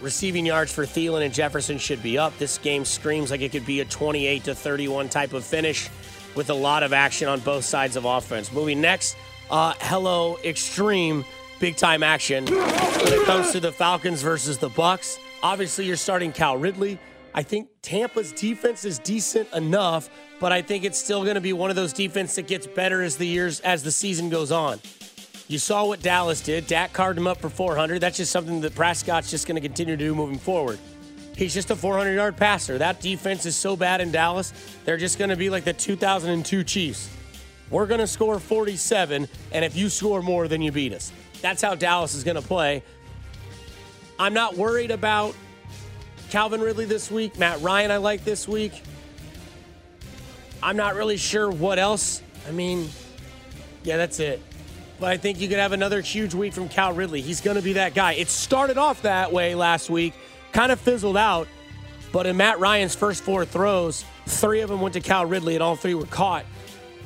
receiving 0.00 0.46
yards 0.46 0.72
for 0.72 0.84
Thielen 0.84 1.24
and 1.24 1.32
Jefferson 1.32 1.78
should 1.78 2.02
be 2.02 2.18
up. 2.18 2.36
This 2.38 2.58
game 2.58 2.84
screams 2.84 3.30
like 3.30 3.40
it 3.40 3.52
could 3.52 3.66
be 3.66 3.80
a 3.80 3.84
28 3.84 4.44
to 4.44 4.54
31 4.54 5.08
type 5.08 5.32
of 5.32 5.44
finish 5.44 5.88
with 6.34 6.50
a 6.50 6.54
lot 6.54 6.82
of 6.82 6.92
action 6.92 7.28
on 7.28 7.40
both 7.40 7.64
sides 7.64 7.96
of 7.96 8.04
offense. 8.04 8.52
Moving 8.52 8.80
next, 8.80 9.16
uh, 9.50 9.74
hello, 9.80 10.38
extreme 10.44 11.24
big 11.58 11.76
time 11.76 12.02
action 12.02 12.44
when 12.46 13.12
it 13.12 13.24
comes 13.24 13.52
to 13.52 13.60
the 13.60 13.72
Falcons 13.72 14.22
versus 14.22 14.58
the 14.58 14.70
Bucs. 14.70 15.18
Obviously, 15.42 15.84
you're 15.84 15.96
starting 15.96 16.32
Cal 16.32 16.56
Ridley. 16.56 16.98
I 17.34 17.42
think 17.42 17.68
Tampa's 17.82 18.32
defense 18.32 18.84
is 18.84 18.98
decent 18.98 19.52
enough, 19.52 20.10
but 20.40 20.52
I 20.52 20.62
think 20.62 20.84
it's 20.84 20.98
still 20.98 21.22
going 21.22 21.36
to 21.36 21.40
be 21.40 21.52
one 21.52 21.70
of 21.70 21.76
those 21.76 21.92
defenses 21.92 22.36
that 22.36 22.46
gets 22.46 22.66
better 22.66 23.02
as 23.02 23.16
the 23.16 23.26
years 23.26 23.60
as 23.60 23.82
the 23.82 23.92
season 23.92 24.28
goes 24.30 24.50
on. 24.50 24.80
You 25.48 25.58
saw 25.58 25.86
what 25.86 26.02
Dallas 26.02 26.42
did. 26.42 26.66
Dak 26.66 26.92
carved 26.92 27.18
him 27.18 27.26
up 27.26 27.40
for 27.40 27.48
400. 27.48 28.02
That's 28.02 28.18
just 28.18 28.30
something 28.30 28.60
that 28.60 28.74
Prescott's 28.74 29.30
just 29.30 29.46
going 29.46 29.54
to 29.54 29.66
continue 29.66 29.96
to 29.96 30.04
do 30.04 30.14
moving 30.14 30.38
forward. 30.38 30.78
He's 31.36 31.54
just 31.54 31.70
a 31.70 31.76
400 31.76 32.12
yard 32.12 32.36
passer. 32.36 32.76
That 32.76 33.00
defense 33.00 33.46
is 33.46 33.56
so 33.56 33.74
bad 33.74 34.02
in 34.02 34.12
Dallas, 34.12 34.52
they're 34.84 34.98
just 34.98 35.18
going 35.18 35.30
to 35.30 35.36
be 35.36 35.48
like 35.48 35.64
the 35.64 35.72
2002 35.72 36.64
Chiefs. 36.64 37.08
We're 37.70 37.86
going 37.86 38.00
to 38.00 38.06
score 38.06 38.38
47, 38.38 39.28
and 39.52 39.64
if 39.64 39.76
you 39.76 39.88
score 39.88 40.22
more, 40.22 40.48
then 40.48 40.62
you 40.62 40.72
beat 40.72 40.92
us. 40.92 41.12
That's 41.40 41.62
how 41.62 41.74
Dallas 41.74 42.14
is 42.14 42.24
going 42.24 42.36
to 42.36 42.42
play. 42.42 42.82
I'm 44.18 44.34
not 44.34 44.56
worried 44.56 44.90
about 44.90 45.34
Calvin 46.30 46.60
Ridley 46.60 46.86
this 46.86 47.10
week. 47.10 47.38
Matt 47.38 47.60
Ryan, 47.60 47.90
I 47.90 47.98
like 47.98 48.24
this 48.24 48.48
week. 48.48 48.82
I'm 50.62 50.76
not 50.76 50.94
really 50.94 51.16
sure 51.16 51.50
what 51.50 51.78
else. 51.78 52.22
I 52.48 52.50
mean, 52.50 52.88
yeah, 53.84 53.96
that's 53.96 54.18
it. 54.18 54.42
But 55.00 55.10
I 55.10 55.16
think 55.16 55.40
you 55.40 55.48
could 55.48 55.58
have 55.58 55.72
another 55.72 56.00
huge 56.00 56.34
week 56.34 56.52
from 56.52 56.68
Cal 56.68 56.92
Ridley. 56.92 57.20
He's 57.20 57.40
going 57.40 57.56
to 57.56 57.62
be 57.62 57.74
that 57.74 57.94
guy. 57.94 58.14
It 58.14 58.28
started 58.28 58.78
off 58.78 59.02
that 59.02 59.32
way 59.32 59.54
last 59.54 59.90
week, 59.90 60.14
kind 60.52 60.72
of 60.72 60.80
fizzled 60.80 61.16
out. 61.16 61.46
But 62.10 62.26
in 62.26 62.36
Matt 62.36 62.58
Ryan's 62.58 62.94
first 62.94 63.22
four 63.22 63.44
throws, 63.44 64.04
three 64.26 64.60
of 64.60 64.70
them 64.70 64.80
went 64.80 64.94
to 64.94 65.00
Cal 65.00 65.26
Ridley, 65.26 65.54
and 65.54 65.62
all 65.62 65.76
three 65.76 65.94
were 65.94 66.06
caught 66.06 66.44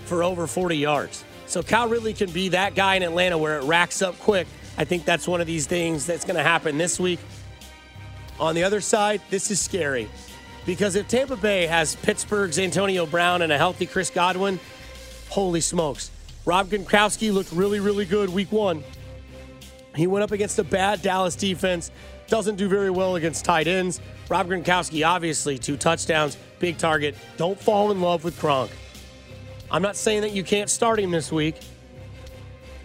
for 0.05 0.23
over 0.23 0.47
40 0.47 0.77
yards. 0.77 1.25
So 1.47 1.63
Cal 1.63 1.89
Ridley 1.89 2.15
can 2.15 2.31
be 2.31 2.51
that 2.51 2.75
guy 2.75 2.95
in 2.95 3.03
Atlanta 3.03 3.37
where 3.37 3.59
it 3.59 3.65
racks 3.65 4.01
up 4.01 4.19
quick. 4.21 4.47
I 4.79 4.85
think 4.85 5.05
that's 5.05 5.29
one 5.29 5.41
of 5.41 5.47
these 5.47 5.67
things 5.67 6.07
that's 6.07 6.25
going 6.25 6.37
to 6.37 6.43
happen 6.43 6.79
this 6.79 6.99
week. 6.99 7.21
On 8.41 8.55
the 8.55 8.65
other 8.65 8.81
side, 8.81 9.21
this 9.29 9.51
is 9.51 9.61
scary 9.61 10.09
because 10.65 10.97
if 10.97 11.09
Tampa 11.09 11.37
Bay 11.37 11.67
has 11.67 11.97
Pittsburgh's 11.97 12.59
Antonio 12.59 13.05
Brown 13.05 13.43
and 13.43 13.53
a 13.53 13.59
healthy 13.59 13.87
Chris 13.87 14.09
Godwin, 14.09 14.59
holy 15.29 15.61
smokes. 15.61 16.11
Rob 16.45 16.69
Gronkowski 16.69 17.33
looked 17.33 17.53
really, 17.53 17.79
really 17.79 18.05
good 18.05 18.29
week 18.29 18.51
one. 18.51 18.83
He 19.95 20.07
went 20.07 20.25
up 20.25 20.33
against 20.33 20.59
a 20.59 20.65
bad 20.65 21.03
Dallas 21.03 21.37
defense, 21.37 21.91
doesn't 22.27 22.57
do 22.57 22.69
very 22.69 22.91
well 22.91 23.17
against 23.17 23.45
tight 23.45 23.69
ends. 23.69 24.01
Rob 24.29 24.49
Gronkowski, 24.49 25.07
obviously, 25.07 25.59
two 25.59 25.77
touchdowns, 25.77 26.37
big 26.59 26.79
target. 26.79 27.15
Don't 27.37 27.61
fall 27.61 27.91
in 27.91 28.01
love 28.01 28.25
with 28.25 28.41
Gronk. 28.41 28.71
I'm 29.71 29.83
not 29.83 29.97
saying 29.97 30.23
that 30.23 30.33
you 30.33 30.43
can't 30.43 30.69
start 30.69 30.99
him 30.99 31.11
this 31.11 31.31
week, 31.31 31.57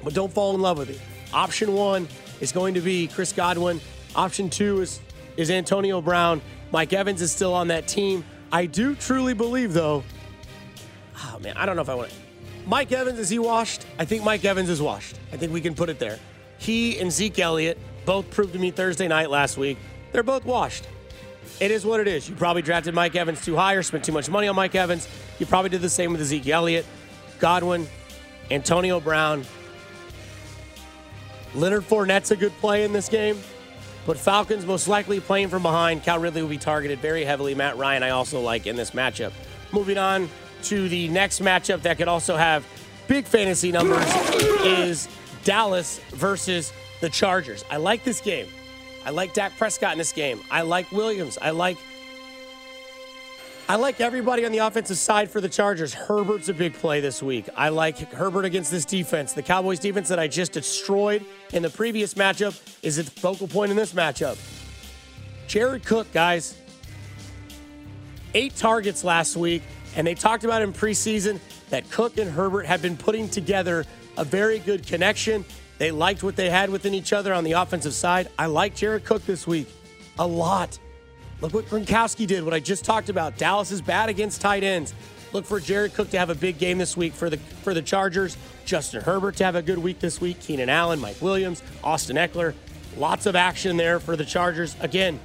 but 0.03 0.13
don't 0.13 0.31
fall 0.31 0.53
in 0.53 0.61
love 0.61 0.77
with 0.77 0.89
him. 0.89 0.99
Option 1.33 1.73
one 1.73 2.07
is 2.41 2.51
going 2.51 2.75
to 2.75 2.81
be 2.81 3.07
Chris 3.07 3.33
Godwin. 3.33 3.81
Option 4.15 4.49
two 4.49 4.81
is, 4.81 4.99
is 5.35 5.49
Antonio 5.49 6.01
Brown. 6.01 6.41
Mike 6.71 6.93
Evans 6.93 7.21
is 7.21 7.31
still 7.31 7.53
on 7.53 7.69
that 7.69 7.87
team. 7.87 8.23
I 8.51 8.65
do 8.65 8.95
truly 8.95 9.33
believe, 9.33 9.73
though. 9.73 10.03
Oh, 11.23 11.39
man, 11.39 11.57
I 11.57 11.65
don't 11.65 11.75
know 11.75 11.81
if 11.81 11.89
I 11.89 11.95
want 11.95 12.09
to. 12.11 12.26
Mike 12.67 12.91
Evans, 12.91 13.17
is 13.17 13.29
he 13.29 13.39
washed? 13.39 13.85
I 13.97 14.03
think 14.03 14.25
Mike 14.25 14.43
Evans 14.43 14.69
is 14.69 14.81
washed. 14.81 15.17
I 15.31 15.37
think 15.37 15.53
we 15.53 15.61
can 15.61 15.73
put 15.73 15.87
it 15.87 15.99
there. 15.99 16.19
He 16.57 16.99
and 16.99 17.09
Zeke 17.09 17.39
Elliott 17.39 17.79
both 18.05 18.29
proved 18.29 18.51
to 18.53 18.59
me 18.59 18.71
Thursday 18.71 19.07
night 19.07 19.29
last 19.29 19.57
week. 19.57 19.77
They're 20.11 20.21
both 20.21 20.43
washed. 20.43 20.85
It 21.61 21.71
is 21.71 21.85
what 21.85 22.01
it 22.01 22.09
is. 22.09 22.27
You 22.27 22.35
probably 22.35 22.61
drafted 22.61 22.93
Mike 22.93 23.15
Evans 23.15 23.43
too 23.43 23.55
high 23.55 23.75
or 23.75 23.83
spent 23.83 24.03
too 24.03 24.11
much 24.11 24.29
money 24.29 24.49
on 24.49 24.55
Mike 24.55 24.75
Evans. 24.75 25.07
You 25.39 25.45
probably 25.45 25.69
did 25.69 25.81
the 25.81 25.89
same 25.89 26.11
with 26.11 26.21
Zeke 26.25 26.49
Elliott, 26.49 26.85
Godwin, 27.39 27.87
Antonio 28.51 28.99
Brown. 28.99 29.45
Leonard 31.55 31.85
Fournette's 31.85 32.31
a 32.31 32.35
good 32.35 32.51
play 32.59 32.83
in 32.83 32.91
this 32.91 33.07
game, 33.07 33.39
but 34.05 34.17
Falcons 34.17 34.65
most 34.65 34.89
likely 34.89 35.21
playing 35.21 35.47
from 35.47 35.63
behind. 35.63 36.03
Cal 36.03 36.19
Ridley 36.19 36.41
will 36.41 36.49
be 36.49 36.57
targeted 36.57 36.99
very 36.99 37.23
heavily. 37.23 37.55
Matt 37.55 37.77
Ryan, 37.77 38.03
I 38.03 38.09
also 38.09 38.41
like 38.41 38.67
in 38.67 38.75
this 38.75 38.91
matchup. 38.91 39.31
Moving 39.71 39.97
on 39.97 40.29
to 40.63 40.89
the 40.89 41.07
next 41.09 41.41
matchup 41.41 41.81
that 41.83 41.97
could 41.97 42.07
also 42.07 42.35
have 42.35 42.65
big 43.07 43.25
fantasy 43.25 43.71
numbers 43.71 44.05
is 44.63 45.07
Dallas 45.43 45.99
versus 46.11 46.73
the 47.01 47.09
Chargers. 47.09 47.63
I 47.69 47.77
like 47.77 48.03
this 48.03 48.21
game. 48.21 48.47
I 49.05 49.11
like 49.11 49.33
Dak 49.33 49.57
Prescott 49.57 49.93
in 49.93 49.97
this 49.97 50.11
game. 50.11 50.41
I 50.51 50.61
like 50.61 50.91
Williams. 50.91 51.37
I 51.41 51.51
like 51.51 51.77
I 53.69 53.75
like 53.75 53.99
everybody 53.99 54.45
on 54.45 54.53
the 54.53 54.59
offensive 54.59 54.97
side 54.97 55.29
for 55.29 55.41
the 55.41 55.49
Chargers. 55.49 55.93
Herbert's 55.93 56.47
a 56.47 56.53
big 56.53 56.73
play 56.73 57.01
this 57.01 57.21
week. 57.21 57.49
I 57.53 57.67
like 57.67 57.97
Herbert 58.13 58.45
against 58.45 58.71
this 58.71 58.85
defense. 58.85 59.33
The 59.33 59.43
Cowboys 59.43 59.79
defense 59.79 60.07
that 60.07 60.19
I 60.19 60.29
just 60.29 60.53
destroyed 60.53 61.25
in 61.51 61.63
the 61.63 61.69
previous 61.69 62.13
matchup 62.13 62.57
is 62.81 62.95
the 62.95 63.03
focal 63.03 63.45
point 63.45 63.71
in 63.71 63.75
this 63.75 63.91
matchup. 63.91 64.37
Jared 65.47 65.83
Cook, 65.83 66.09
guys, 66.13 66.57
eight 68.33 68.55
targets 68.55 69.03
last 69.03 69.35
week, 69.35 69.63
and 69.97 70.05
they 70.05 70.13
talked 70.13 70.43
about 70.43 70.61
in 70.61 70.71
preseason 70.71 71.39
that 71.71 71.89
Cook 71.89 72.17
and 72.17 72.31
Herbert 72.31 72.67
have 72.67 72.81
been 72.81 72.95
putting 72.95 73.27
together 73.27 73.83
a 74.15 74.23
very 74.23 74.59
good 74.59 74.85
connection. 74.85 75.43
They 75.79 75.91
liked 75.91 76.21
what 76.23 76.35
they 76.35 76.51
had 76.51 76.69
within 76.69 76.93
each 76.93 77.11
other 77.11 77.33
on 77.33 77.43
the 77.43 77.53
offensive 77.53 77.95
side. 77.95 78.29
I 78.37 78.45
like 78.45 78.75
Jared 78.75 79.05
Cook 79.05 79.25
this 79.25 79.47
week 79.47 79.67
a 80.19 80.25
lot. 80.25 80.77
Look 81.41 81.53
what 81.53 81.65
Gronkowski 81.65 82.27
did, 82.27 82.43
what 82.43 82.53
I 82.53 82.59
just 82.59 82.85
talked 82.85 83.09
about. 83.09 83.37
Dallas 83.37 83.71
is 83.71 83.81
bad 83.81 84.09
against 84.09 84.39
tight 84.39 84.63
ends. 84.63 84.93
Look 85.33 85.45
for 85.45 85.59
Jared 85.59 85.95
Cook 85.95 86.11
to 86.11 86.19
have 86.19 86.29
a 86.29 86.35
big 86.35 86.59
game 86.59 86.77
this 86.77 86.95
week 86.95 87.13
for 87.13 87.29
the 87.29 87.37
for 87.37 87.73
the 87.73 87.81
Chargers. 87.81 88.37
Justin 88.65 89.01
Herbert 89.01 89.35
to 89.37 89.45
have 89.45 89.55
a 89.55 89.61
good 89.61 89.77
week 89.79 89.99
this 89.99 90.21
week. 90.21 90.39
Keenan 90.39 90.69
Allen, 90.69 90.99
Mike 90.99 91.21
Williams, 91.21 91.63
Austin 91.83 92.17
Ekeler. 92.17 92.53
Lots 92.97 93.25
of 93.25 93.35
action 93.35 93.77
there 93.77 93.99
for 93.99 94.15
the 94.15 94.25
Chargers. 94.25 94.75
Again, 94.79 95.19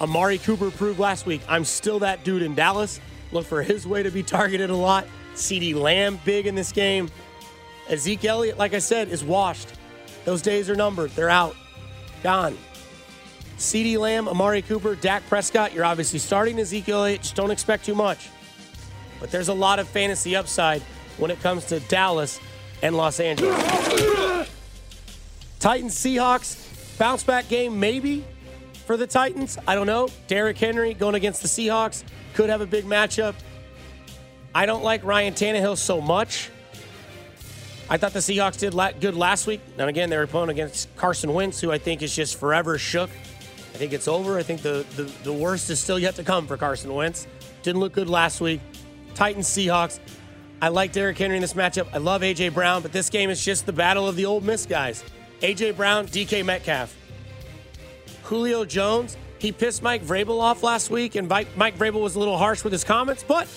Amari 0.00 0.38
Cooper 0.38 0.70
proved 0.70 0.98
last 0.98 1.26
week. 1.26 1.40
I'm 1.48 1.64
still 1.64 1.98
that 2.00 2.22
dude 2.22 2.42
in 2.42 2.54
Dallas. 2.54 3.00
Look 3.32 3.46
for 3.46 3.62
his 3.62 3.86
way 3.86 4.02
to 4.02 4.10
be 4.10 4.22
targeted 4.22 4.70
a 4.70 4.76
lot. 4.76 5.06
CeeDee 5.34 5.74
Lamb 5.74 6.18
big 6.24 6.46
in 6.46 6.54
this 6.54 6.72
game. 6.72 7.08
Ezekiel 7.88 8.36
Elliott, 8.36 8.58
like 8.58 8.74
I 8.74 8.78
said, 8.78 9.08
is 9.08 9.24
washed. 9.24 9.72
Those 10.24 10.42
days 10.42 10.68
are 10.68 10.74
numbered. 10.74 11.10
They're 11.12 11.30
out. 11.30 11.56
Gone. 12.22 12.56
CeeDee 13.56 13.98
Lamb, 13.98 14.28
Amari 14.28 14.62
Cooper, 14.62 14.94
Dak 14.94 15.26
Prescott, 15.28 15.72
you're 15.74 15.84
obviously 15.84 16.18
starting 16.18 16.58
Ezekiel 16.58 16.98
Elliott. 16.98 17.22
Just 17.22 17.34
don't 17.34 17.50
expect 17.50 17.84
too 17.84 17.94
much. 17.94 18.28
But 19.20 19.30
there's 19.30 19.48
a 19.48 19.54
lot 19.54 19.78
of 19.78 19.88
fantasy 19.88 20.36
upside 20.36 20.80
when 21.16 21.30
it 21.30 21.40
comes 21.40 21.64
to 21.66 21.80
Dallas 21.80 22.38
and 22.82 22.96
Los 22.96 23.18
Angeles. 23.18 23.56
Titans 25.58 25.94
Seahawks, 25.96 26.98
bounce 26.98 27.24
back 27.24 27.48
game 27.48 27.80
maybe 27.80 28.24
for 28.88 28.96
the 28.96 29.06
Titans. 29.06 29.58
I 29.68 29.74
don't 29.74 29.86
know. 29.86 30.08
Derrick 30.28 30.56
Henry 30.56 30.94
going 30.94 31.14
against 31.14 31.42
the 31.42 31.48
Seahawks 31.48 32.04
could 32.32 32.48
have 32.48 32.62
a 32.62 32.66
big 32.66 32.86
matchup. 32.86 33.34
I 34.54 34.64
don't 34.64 34.82
like 34.82 35.04
Ryan 35.04 35.34
Tannehill 35.34 35.76
so 35.76 36.00
much. 36.00 36.48
I 37.90 37.98
thought 37.98 38.14
the 38.14 38.20
Seahawks 38.20 38.58
did 38.58 38.72
good 38.98 39.14
last 39.14 39.46
week. 39.46 39.60
And 39.76 39.90
again, 39.90 40.08
they're 40.08 40.22
opponent 40.22 40.52
against 40.52 40.88
Carson 40.96 41.34
Wentz, 41.34 41.60
who 41.60 41.70
I 41.70 41.76
think 41.76 42.00
is 42.00 42.16
just 42.16 42.40
forever 42.40 42.78
shook. 42.78 43.10
I 43.10 43.76
think 43.76 43.92
it's 43.92 44.08
over. 44.08 44.38
I 44.38 44.42
think 44.42 44.62
the, 44.62 44.86
the, 44.96 45.02
the 45.22 45.34
worst 45.34 45.68
is 45.68 45.78
still 45.78 45.98
yet 45.98 46.14
to 46.14 46.24
come 46.24 46.46
for 46.46 46.56
Carson 46.56 46.94
Wentz. 46.94 47.26
Didn't 47.62 47.80
look 47.80 47.92
good 47.92 48.08
last 48.08 48.40
week. 48.40 48.62
Titans, 49.14 49.48
Seahawks. 49.48 50.00
I 50.62 50.68
like 50.68 50.92
Derrick 50.92 51.18
Henry 51.18 51.36
in 51.36 51.42
this 51.42 51.52
matchup. 51.52 51.88
I 51.92 51.98
love 51.98 52.22
A.J. 52.22 52.48
Brown, 52.48 52.80
but 52.80 52.92
this 52.92 53.10
game 53.10 53.28
is 53.28 53.44
just 53.44 53.66
the 53.66 53.72
battle 53.74 54.08
of 54.08 54.16
the 54.16 54.24
Ole 54.24 54.40
Miss 54.40 54.64
guys. 54.64 55.04
A.J. 55.42 55.72
Brown, 55.72 56.06
DK 56.06 56.42
Metcalf. 56.42 56.94
Julio 58.28 58.66
Jones, 58.66 59.16
he 59.38 59.52
pissed 59.52 59.82
Mike 59.82 60.04
Vrabel 60.04 60.38
off 60.38 60.62
last 60.62 60.90
week, 60.90 61.14
and 61.14 61.26
Mike, 61.28 61.48
Vrabel 61.56 62.02
was 62.02 62.14
a 62.14 62.18
little 62.18 62.36
harsh 62.36 62.62
with 62.62 62.74
his 62.74 62.84
comments, 62.84 63.24
but 63.26 63.48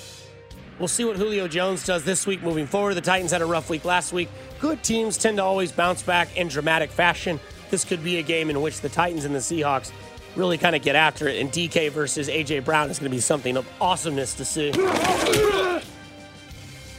we'll 0.80 0.88
see 0.88 1.04
what 1.04 1.18
Julio 1.18 1.50
Jones 1.50 1.86
does 1.86 2.06
this 2.06 2.26
week 2.26 2.42
moving 2.42 2.66
forward. 2.66 2.94
The 2.94 3.02
Titans 3.02 3.32
had 3.32 3.42
a 3.42 3.46
rough 3.46 3.70
week 3.70 3.84
last 3.84 4.14
week. 4.14 4.30
Good 4.62 4.82
teams 4.82 5.18
tend 5.18 5.38
to 5.38 5.44
always 5.44 5.74
bounce 5.74 6.04
back 6.04 6.38
in 6.38 6.48
dramatic 6.48 6.90
fashion. 6.90 7.38
This 7.70 7.84
could 7.84 8.02
be 8.02 8.20
a 8.20 8.22
game 8.22 8.50
in 8.50 8.62
which 8.62 8.80
the 8.80 8.88
Titans 8.88 9.26
and 9.26 9.36
the 9.36 9.40
Seahawks 9.40 9.92
really 10.38 10.58
kind 10.58 10.74
of 10.74 10.82
get 10.82 10.96
after 10.96 11.28
it, 11.28 11.42
and 11.42 11.52
DK 11.52 11.92
versus 11.92 12.30
AJ 12.30 12.64
Brown 12.64 12.90
is 12.90 12.98
going 12.98 13.12
to 13.12 13.16
be 13.16 13.20
something 13.20 13.58
of 13.58 13.68
awesomeness 13.82 14.36
to 14.36 14.46
see. 14.46 14.72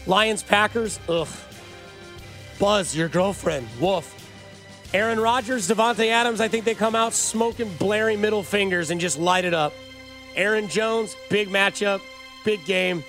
Lions 0.07 0.43
Packers, 0.43 1.01
ugh. 1.09 1.29
Buzz, 2.59 2.95
your 2.95 3.09
girlfriend, 3.09 3.66
woof. 3.81 4.22
Aaron 4.95 5.18
Rodgers, 5.18 5.68
Davante 5.68 6.09
Adams, 6.09 6.40
I 6.40 6.49
think 6.49 6.64
they 6.66 6.74
come 6.74 6.95
out 6.95 7.14
smoking, 7.14 7.72
blaring 7.78 8.20
middle 8.20 8.43
fingers 8.43 8.90
and 8.90 9.01
just 9.01 9.18
light 9.18 9.47
it 9.47 9.55
up. 9.55 9.72
Aaron 10.36 10.68
Jones, 10.68 11.16
big 11.30 11.49
matchup, 11.49 12.01
big 12.45 12.64
game. 12.66 13.03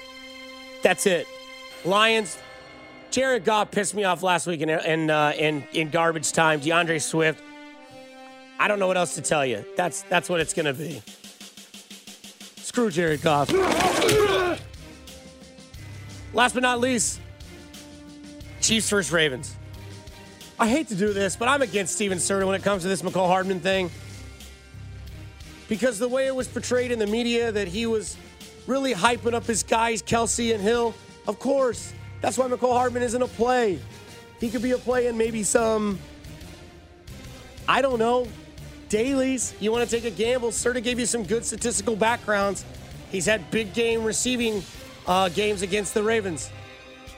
That's 0.82 1.06
it. 1.06 1.28
Lions, 1.84 2.38
Jared 3.12 3.44
Goff 3.44 3.70
pissed 3.72 3.96
me 3.96 4.06
off 4.06 4.24
last 4.24 4.48
week 4.48 4.62
in 4.62 4.70
in, 4.70 5.10
uh, 5.10 5.34
in, 5.38 5.64
in 5.74 5.90
garbage 5.90 6.32
time. 6.32 6.62
DeAndre 6.62 7.02
Swift. 7.02 7.44
I 8.60 8.68
don't 8.70 8.80
know 8.80 8.88
what 8.88 8.98
else 8.98 9.16
to 9.16 9.22
tell 9.22 9.46
you. 9.46 9.66
That's 9.76 10.04
that's 10.04 10.30
what 10.30 10.40
it's 10.40 10.54
gonna 10.54 10.74
be. 10.74 11.02
Screw 12.58 12.90
Jared 12.90 13.22
Goff. 13.22 13.52
Last 16.34 16.54
but 16.54 16.64
not 16.64 16.80
least, 16.80 17.20
Chiefs 18.62 18.90
versus 18.90 19.12
Ravens. 19.12 19.56
I 20.60 20.68
hate 20.68 20.90
to 20.90 20.96
do 20.96 21.14
this, 21.14 21.36
but 21.36 21.48
I'm 21.48 21.62
against 21.62 21.96
Steven 21.96 22.20
Serta 22.20 22.46
when 22.46 22.56
it 22.56 22.64
comes 22.64 22.84
to 22.84 22.88
this 22.88 23.02
Mecole 23.02 23.28
Hardman 23.28 23.60
thing. 23.60 23.90
Because 25.68 25.98
the 25.98 26.08
way 26.08 26.28
it 26.28 26.36
was 26.36 26.48
portrayed 26.48 26.92
in 26.92 27.00
the 27.00 27.08
media 27.08 27.52
that 27.52 27.68
he 27.68 27.86
was 27.86 28.16
really 28.68 28.94
hyping 28.94 29.34
up 29.34 29.46
his 29.46 29.64
guys, 29.64 30.04
Kelce 30.04 30.54
and 30.54 30.62
Hill, 30.62 30.94
of 31.28 31.40
course, 31.40 31.92
that's 32.22 32.38
why 32.38 32.48
Mecole 32.48 32.74
Hardman 32.74 33.02
isn't 33.02 33.22
a 33.22 33.28
play. 33.28 33.80
He 34.40 34.50
could 34.50 34.62
be 34.62 34.72
a 34.72 34.78
play 34.78 35.08
in 35.08 35.18
maybe 35.18 35.44
some, 35.44 35.98
I 37.68 37.82
don't 37.82 37.98
know, 37.98 38.28
dailies. 38.90 39.56
You 39.60 39.72
want 39.72 39.90
to 39.90 39.96
take 39.96 40.06
a 40.06 40.16
gamble? 40.16 40.52
Serta 40.52 40.84
gave 40.84 41.00
you 41.00 41.06
some 41.06 41.24
good 41.24 41.46
statistical 41.46 41.96
backgrounds. 41.96 42.64
He's 43.12 43.26
had 43.26 43.50
big 43.50 43.74
game 43.74 44.04
receiving 44.04 44.64
uh, 45.08 45.30
games 45.30 45.64
against 45.64 45.94
the 45.94 46.04
Ravens. 46.04 46.52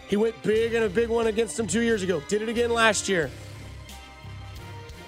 He 0.08 0.18
went 0.18 0.42
big 0.44 0.74
in 0.74 0.84
a 0.84 0.90
big 0.90 1.10
one 1.10 1.28
against 1.28 1.58
them 1.58 1.68
two 1.68 1.82
years 1.82 2.04
ago. 2.04 2.22
Did 2.28 2.42
it 2.42 2.50
again 2.50 2.70
last 2.70 3.10
year. 3.10 3.30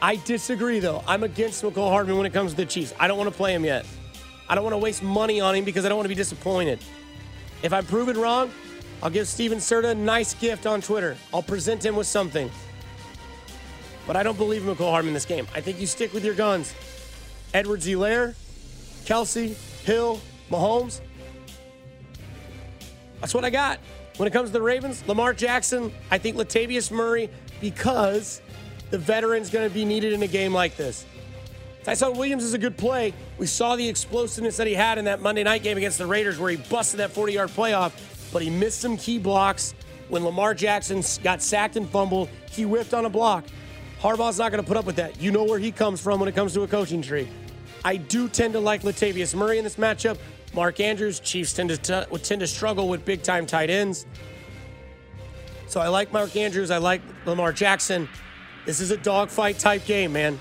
I 0.01 0.15
disagree, 0.17 0.79
though. 0.79 1.03
I'm 1.07 1.23
against 1.23 1.63
Mecole 1.63 1.89
Hardman 1.89 2.17
when 2.17 2.25
it 2.25 2.33
comes 2.33 2.51
to 2.51 2.57
the 2.57 2.65
Chiefs. 2.65 2.93
I 2.99 3.07
don't 3.07 3.17
want 3.17 3.29
to 3.29 3.35
play 3.35 3.53
him 3.53 3.65
yet. 3.65 3.85
I 4.49 4.55
don't 4.55 4.63
want 4.63 4.73
to 4.73 4.79
waste 4.79 5.03
money 5.03 5.41
on 5.41 5.55
him 5.55 5.65
because 5.65 5.85
I 5.85 5.89
don't 5.89 5.97
want 5.97 6.05
to 6.05 6.09
be 6.09 6.15
disappointed. 6.15 6.79
If 7.63 7.73
I'm 7.73 7.85
proven 7.85 8.17
wrong, 8.17 8.51
I'll 9.01 9.09
give 9.09 9.27
Steven 9.27 9.57
Serta 9.57 9.91
a 9.91 9.95
nice 9.95 10.33
gift 10.35 10.65
on 10.65 10.81
Twitter. 10.81 11.17
I'll 11.33 11.43
present 11.43 11.85
him 11.85 11.95
with 11.95 12.07
something. 12.07 12.49
But 14.05 14.15
I 14.15 14.23
don't 14.23 14.37
believe 14.37 14.61
Mecole 14.61 14.91
Hardman 14.91 15.13
this 15.13 15.25
game. 15.25 15.47
I 15.53 15.61
think 15.61 15.79
you 15.79 15.87
stick 15.87 16.13
with 16.13 16.23
your 16.23 16.35
guns. 16.35 16.73
Edwards 17.53 17.85
Helaire, 17.85 18.35
Kelce, 19.05 19.55
Hill, 19.83 20.19
Mahomes. 20.49 21.01
That's 23.19 23.33
what 23.33 23.43
I 23.43 23.49
got. 23.49 23.79
When 24.18 24.28
it 24.28 24.32
comes 24.32 24.49
to 24.49 24.53
the 24.53 24.61
Ravens, 24.61 25.07
Lamar 25.07 25.34
Jackson, 25.34 25.93
I 26.09 26.18
think 26.18 26.38
Latavius 26.38 26.91
Murray, 26.91 27.30
because 27.61 28.41
the 28.89 28.97
veteran's 28.97 29.49
going 29.49 29.68
to 29.68 29.74
be 29.74 29.86
needed 29.86 30.13
in 30.13 30.24
a 30.24 30.28
game 30.28 30.53
like 30.53 30.76
this. 30.76 31.05
Ty'Son 31.84 32.18
Williams 32.18 32.43
is 32.43 32.53
a 32.53 32.57
good 32.57 32.78
play. 32.78 33.13
We 33.38 33.45
saw 33.45 33.76
the 33.76 33.88
explosiveness 33.88 34.57
that 34.57 34.68
he 34.68 34.74
had 34.74 34.97
in 34.97 35.05
that 35.05 35.22
Monday 35.22 35.43
night 35.43 35.63
game 35.63 35.78
against 35.78 35.99
the 35.99 36.07
Raiders 36.07 36.39
where 36.39 36.51
he 36.51 36.57
busted 36.57 36.99
that 36.99 37.11
40 37.11 37.34
yard 37.34 37.49
playoff, 37.49 37.93
but 38.34 38.41
he 38.41 38.49
missed 38.49 38.82
some 38.82 38.97
key 38.97 39.20
blocks. 39.20 39.74
When 40.09 40.26
Lamar 40.26 40.53
Jackson 40.53 41.03
got 41.22 41.41
sacked 41.41 41.76
and 41.76 41.88
fumbled, 41.88 42.30
he 42.51 42.65
whipped 42.65 42.93
on 42.93 43.05
a 43.05 43.09
block. 43.09 43.45
Harbaugh's 44.01 44.39
not 44.39 44.51
going 44.51 44.63
to 44.63 44.68
put 44.68 44.78
up 44.78 44.86
with 44.86 44.95
that. 44.97 45.22
You 45.22 45.32
know 45.32 45.43
where 45.43 45.59
he 45.59 45.72
comes 45.72 46.01
from 46.01 46.20
when 46.20 46.28
it 46.28 46.36
comes 46.36 46.53
to 46.53 46.63
a 46.63 46.68
coaching 46.68 47.01
tree. 47.01 47.28
I 47.86 47.97
do 47.97 48.28
tend 48.28 48.53
to 48.53 48.59
like 48.59 48.82
Latavius 48.82 49.36
Murray 49.36 49.57
in 49.57 49.63
this 49.63 49.76
matchup. 49.76 50.18
Mark 50.53 50.79
Andrews, 50.79 51.19
Chiefs 51.19 51.53
tend 51.53 51.69
to 51.69 51.77
t- 51.77 52.17
tend 52.19 52.41
to 52.41 52.47
struggle 52.47 52.87
with 52.87 53.05
big 53.05 53.21
time 53.21 53.45
tight 53.45 53.69
ends. 53.69 54.05
So 55.67 55.81
I 55.81 55.89
like 55.89 56.13
Mark 56.13 56.35
Andrews. 56.35 56.71
I 56.71 56.77
like 56.77 57.01
Lamar 57.25 57.51
Jackson. 57.51 58.07
This 58.65 58.79
is 58.79 58.91
a 58.91 58.97
dogfight 58.97 59.59
type 59.59 59.85
game, 59.85 60.13
man. 60.13 60.39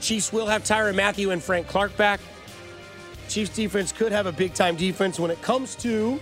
Chiefs 0.00 0.32
will 0.32 0.46
have 0.46 0.64
Tyrann 0.64 0.94
Mathieu 0.94 1.30
and 1.30 1.42
Frank 1.42 1.66
Clark 1.66 1.96
back. 1.96 2.20
Chiefs 3.28 3.54
defense 3.54 3.92
could 3.92 4.12
have 4.12 4.26
a 4.26 4.32
big 4.32 4.54
time 4.54 4.76
defense 4.76 5.20
when 5.20 5.30
it 5.30 5.40
comes 5.42 5.76
to 5.76 6.18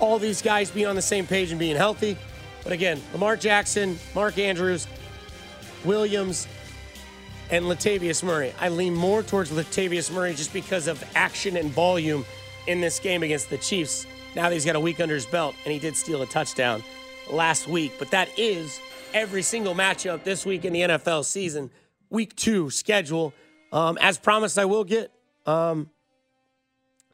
all 0.00 0.18
these 0.18 0.42
guys 0.42 0.70
being 0.70 0.86
on 0.86 0.96
the 0.96 1.02
same 1.02 1.26
page 1.26 1.50
and 1.50 1.58
being 1.58 1.76
healthy. 1.76 2.16
But 2.62 2.72
again, 2.72 3.00
Lamar 3.12 3.36
Jackson, 3.36 3.98
Mark 4.14 4.38
Andrews, 4.38 4.86
Williams, 5.84 6.48
and 7.50 7.64
Latavius 7.64 8.22
Murray. 8.22 8.52
I 8.60 8.68
lean 8.68 8.94
more 8.94 9.22
towards 9.22 9.50
Latavius 9.50 10.12
Murray 10.12 10.34
just 10.34 10.52
because 10.52 10.86
of 10.86 11.02
action 11.14 11.56
and 11.56 11.70
volume 11.70 12.24
in 12.66 12.80
this 12.80 12.98
game 12.98 13.22
against 13.22 13.50
the 13.50 13.58
Chiefs. 13.58 14.06
Now 14.36 14.48
that 14.48 14.52
he's 14.52 14.64
got 14.64 14.76
a 14.76 14.80
week 14.80 15.00
under 15.00 15.14
his 15.14 15.26
belt, 15.26 15.54
and 15.64 15.72
he 15.72 15.78
did 15.78 15.96
steal 15.96 16.22
a 16.22 16.26
touchdown 16.26 16.82
last 17.30 17.66
week. 17.66 17.92
But 17.98 18.10
that 18.10 18.28
is 18.38 18.80
every 19.14 19.42
single 19.42 19.74
matchup 19.74 20.24
this 20.24 20.44
week 20.44 20.64
in 20.64 20.72
the 20.72 20.80
NFL 20.82 21.24
season, 21.24 21.70
week 22.10 22.36
two 22.36 22.70
schedule. 22.70 23.32
Um, 23.72 23.98
as 24.00 24.18
promised, 24.18 24.58
I 24.58 24.66
will 24.66 24.84
get 24.84 25.10
um, 25.46 25.90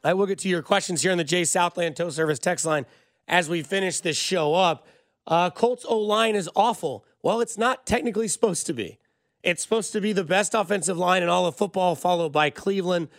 I 0.03 0.13
will 0.13 0.25
get 0.25 0.39
to 0.39 0.49
your 0.49 0.61
questions 0.61 1.01
here 1.01 1.11
on 1.11 1.17
the 1.17 1.23
Jay 1.23 1.45
Southland 1.45 1.95
Tow 1.95 2.09
Service 2.09 2.39
text 2.39 2.65
line 2.65 2.85
as 3.27 3.49
we 3.49 3.63
finish 3.63 4.01
this 4.01 4.17
show 4.17 4.53
up. 4.53 4.85
Uh, 5.25 5.49
Colts 5.49 5.85
O 5.87 5.97
line 5.97 6.35
is 6.35 6.49
awful. 6.55 7.05
Well, 7.23 7.41
it's 7.41 7.57
not 7.57 7.87
technically 7.87 8.27
supposed 8.27 8.67
to 8.67 8.73
be. 8.73 8.99
It's 9.45 9.61
supposed 9.61 9.93
to 9.93 10.01
be 10.01 10.11
the 10.11 10.23
best 10.23 10.55
offensive 10.55 10.97
line 10.97 11.21
in 11.21 11.29
all 11.29 11.45
of 11.45 11.55
football, 11.55 11.93
followed 11.93 12.31
by 12.31 12.49
Cleveland, 12.49 13.09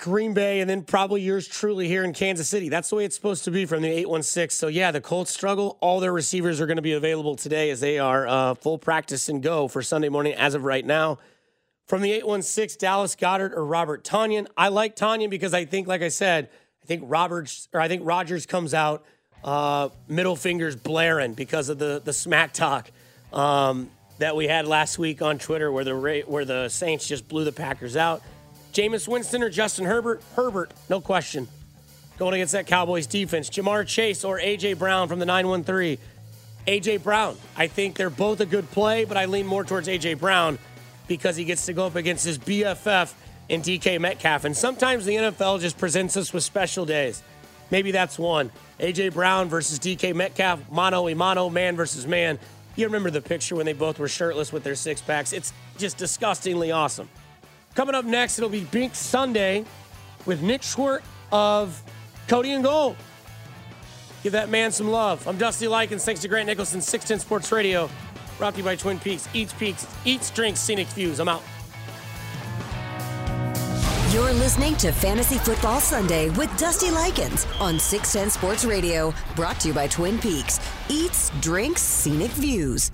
Green 0.00 0.34
Bay, 0.34 0.58
and 0.58 0.68
then 0.68 0.82
probably 0.82 1.22
yours 1.22 1.46
truly 1.46 1.86
here 1.86 2.02
in 2.02 2.12
Kansas 2.12 2.48
City. 2.48 2.68
That's 2.68 2.90
the 2.90 2.96
way 2.96 3.04
it's 3.04 3.14
supposed 3.14 3.44
to 3.44 3.52
be 3.52 3.64
from 3.64 3.82
the 3.82 3.88
816. 3.88 4.58
So, 4.58 4.66
yeah, 4.66 4.90
the 4.90 5.00
Colts 5.00 5.30
struggle. 5.30 5.78
All 5.80 6.00
their 6.00 6.12
receivers 6.12 6.60
are 6.60 6.66
going 6.66 6.78
to 6.78 6.82
be 6.82 6.94
available 6.94 7.36
today 7.36 7.70
as 7.70 7.78
they 7.78 8.00
are 8.00 8.26
uh, 8.26 8.54
full 8.54 8.76
practice 8.76 9.28
and 9.28 9.40
go 9.40 9.68
for 9.68 9.82
Sunday 9.82 10.08
morning 10.08 10.34
as 10.34 10.54
of 10.56 10.64
right 10.64 10.84
now. 10.84 11.20
From 11.86 12.02
the 12.02 12.10
816, 12.10 12.78
Dallas 12.80 13.14
Goedert 13.14 13.52
or 13.52 13.64
Robert 13.64 14.02
Tonyan. 14.02 14.48
I 14.56 14.66
like 14.66 14.96
Tonyan 14.96 15.30
because 15.30 15.54
I 15.54 15.64
think, 15.64 15.86
like 15.86 16.02
I 16.02 16.08
said, 16.08 16.50
I 16.82 16.86
think 16.86 17.04
Roberts 17.06 17.68
or 17.72 17.80
I 17.80 17.86
think 17.86 18.02
Rogers 18.04 18.46
comes 18.46 18.74
out 18.74 19.04
uh, 19.44 19.90
middle 20.08 20.34
fingers 20.34 20.74
blaring 20.74 21.34
because 21.34 21.68
of 21.68 21.78
the 21.78 22.02
the 22.04 22.12
smack 22.12 22.52
talk 22.52 22.90
um, 23.32 23.88
that 24.22 24.36
we 24.36 24.46
had 24.46 24.68
last 24.68 25.00
week 25.00 25.20
on 25.20 25.36
Twitter, 25.36 25.72
where 25.72 25.82
the 25.82 26.22
where 26.26 26.44
the 26.44 26.68
Saints 26.68 27.08
just 27.08 27.28
blew 27.28 27.44
the 27.44 27.50
Packers 27.50 27.96
out. 27.96 28.22
Jameis 28.72 29.08
Winston 29.08 29.42
or 29.42 29.50
Justin 29.50 29.84
Herbert? 29.84 30.22
Herbert, 30.36 30.72
no 30.88 31.00
question. 31.00 31.48
Going 32.18 32.34
against 32.34 32.52
that 32.52 32.68
Cowboys 32.68 33.08
defense. 33.08 33.50
Ja'Marr 33.50 33.84
Chase 33.84 34.22
or 34.22 34.38
A.J. 34.38 34.74
Brown 34.74 35.08
from 35.08 35.18
the 35.18 35.26
913. 35.26 35.98
A.J. 36.68 36.98
Brown. 36.98 37.36
I 37.56 37.66
think 37.66 37.96
they're 37.96 38.10
both 38.10 38.40
a 38.40 38.46
good 38.46 38.70
play, 38.70 39.04
but 39.04 39.16
I 39.16 39.24
lean 39.24 39.44
more 39.44 39.64
towards 39.64 39.88
A.J. 39.88 40.14
Brown 40.14 40.58
because 41.08 41.34
he 41.34 41.44
gets 41.44 41.66
to 41.66 41.72
go 41.72 41.86
up 41.86 41.96
against 41.96 42.24
his 42.24 42.38
BFF 42.38 43.12
in 43.48 43.60
DK 43.60 44.00
Metcalf. 44.00 44.44
And 44.44 44.56
sometimes 44.56 45.04
the 45.04 45.16
NFL 45.16 45.60
just 45.60 45.78
presents 45.78 46.16
us 46.16 46.32
with 46.32 46.44
special 46.44 46.86
days. 46.86 47.22
Maybe 47.72 47.90
that's 47.90 48.20
one. 48.20 48.52
A.J. 48.78 49.08
Brown 49.08 49.48
versus 49.48 49.80
DK 49.80 50.14
Metcalf, 50.14 50.70
mano 50.70 51.08
a 51.08 51.14
mano, 51.14 51.50
man 51.50 51.74
versus 51.74 52.06
man. 52.06 52.38
You 52.74 52.86
remember 52.86 53.10
the 53.10 53.20
picture 53.20 53.54
when 53.54 53.66
they 53.66 53.72
both 53.74 53.98
were 53.98 54.08
shirtless 54.08 54.52
with 54.52 54.64
their 54.64 54.74
six 54.74 55.02
packs? 55.02 55.32
It's 55.32 55.52
just 55.76 55.98
disgustingly 55.98 56.70
awesome. 56.70 57.08
Coming 57.74 57.94
up 57.94 58.04
next, 58.04 58.38
it'll 58.38 58.50
be 58.50 58.64
Bink 58.64 58.94
Sunday 58.94 59.64
with 60.26 60.42
Nick 60.42 60.62
Schwerdt 60.62 61.02
of 61.30 61.82
Cody 62.28 62.52
and 62.52 62.64
Gold. 62.64 62.96
Give 64.22 64.32
that 64.32 64.48
man 64.48 64.70
some 64.72 64.88
love. 64.88 65.26
I'm 65.26 65.36
Dusty 65.36 65.66
Likins. 65.66 66.04
Thanks 66.04 66.20
to 66.22 66.28
Grant 66.28 66.46
Nicholson, 66.46 66.80
610 66.80 67.18
Sports 67.26 67.50
Radio. 67.50 67.90
Brought 68.38 68.54
to 68.54 68.58
you 68.58 68.64
by 68.64 68.76
Twin 68.76 68.98
Peaks. 68.98 69.28
Eats 69.34 69.52
Peaks, 69.52 69.86
eats, 70.04 70.30
drinks, 70.30 70.60
scenic 70.60 70.86
views. 70.88 71.18
I'm 71.18 71.28
out. 71.28 71.42
You're 74.12 74.34
listening 74.34 74.76
to 74.76 74.92
Fantasy 74.92 75.38
Football 75.38 75.80
Sunday 75.80 76.28
with 76.30 76.54
Dusty 76.58 76.88
Likins 76.88 77.46
on 77.58 77.78
610 77.78 78.28
Sports 78.28 78.62
Radio. 78.62 79.14
Brought 79.34 79.58
to 79.60 79.68
you 79.68 79.74
by 79.74 79.86
Twin 79.86 80.18
Peaks. 80.18 80.60
Eats, 80.90 81.30
drinks, 81.40 81.80
scenic 81.80 82.30
views. 82.32 82.90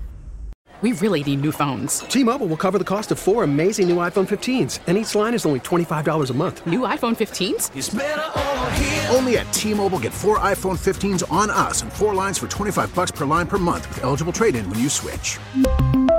We 0.81 0.93
really 0.93 1.21
need 1.21 1.41
new 1.41 1.51
phones. 1.51 1.99
T-Mobile 1.99 2.47
will 2.47 2.55
cover 2.55 2.77
the 2.77 2.85
cost 2.85 3.11
of 3.11 3.19
four 3.19 3.43
amazing 3.43 3.89
new 3.89 3.97
iPhone 3.97 4.29
15s, 4.29 4.79
and 4.87 4.97
each 4.97 5.13
line 5.13 5.33
is 5.33 5.45
only 5.45 5.59
$25 5.59 6.29
a 6.29 6.33
month. 6.33 6.65
New 6.65 6.81
iPhone 6.81 7.17
15s? 7.17 9.13
Only 9.13 9.39
at 9.39 9.51
T-Mobile 9.51 9.99
get 9.99 10.13
four 10.13 10.39
iPhone 10.39 10.77
15s 10.77 11.29
on 11.29 11.49
us 11.49 11.81
and 11.81 11.91
four 11.91 12.15
lines 12.15 12.37
for 12.37 12.47
25 12.47 12.95
bucks 12.95 13.11
per 13.11 13.25
line 13.25 13.47
per 13.47 13.57
month 13.57 13.89
with 13.89 14.05
eligible 14.05 14.31
trade-in 14.31 14.69
when 14.69 14.79
you 14.79 14.87
switch. 14.87 15.37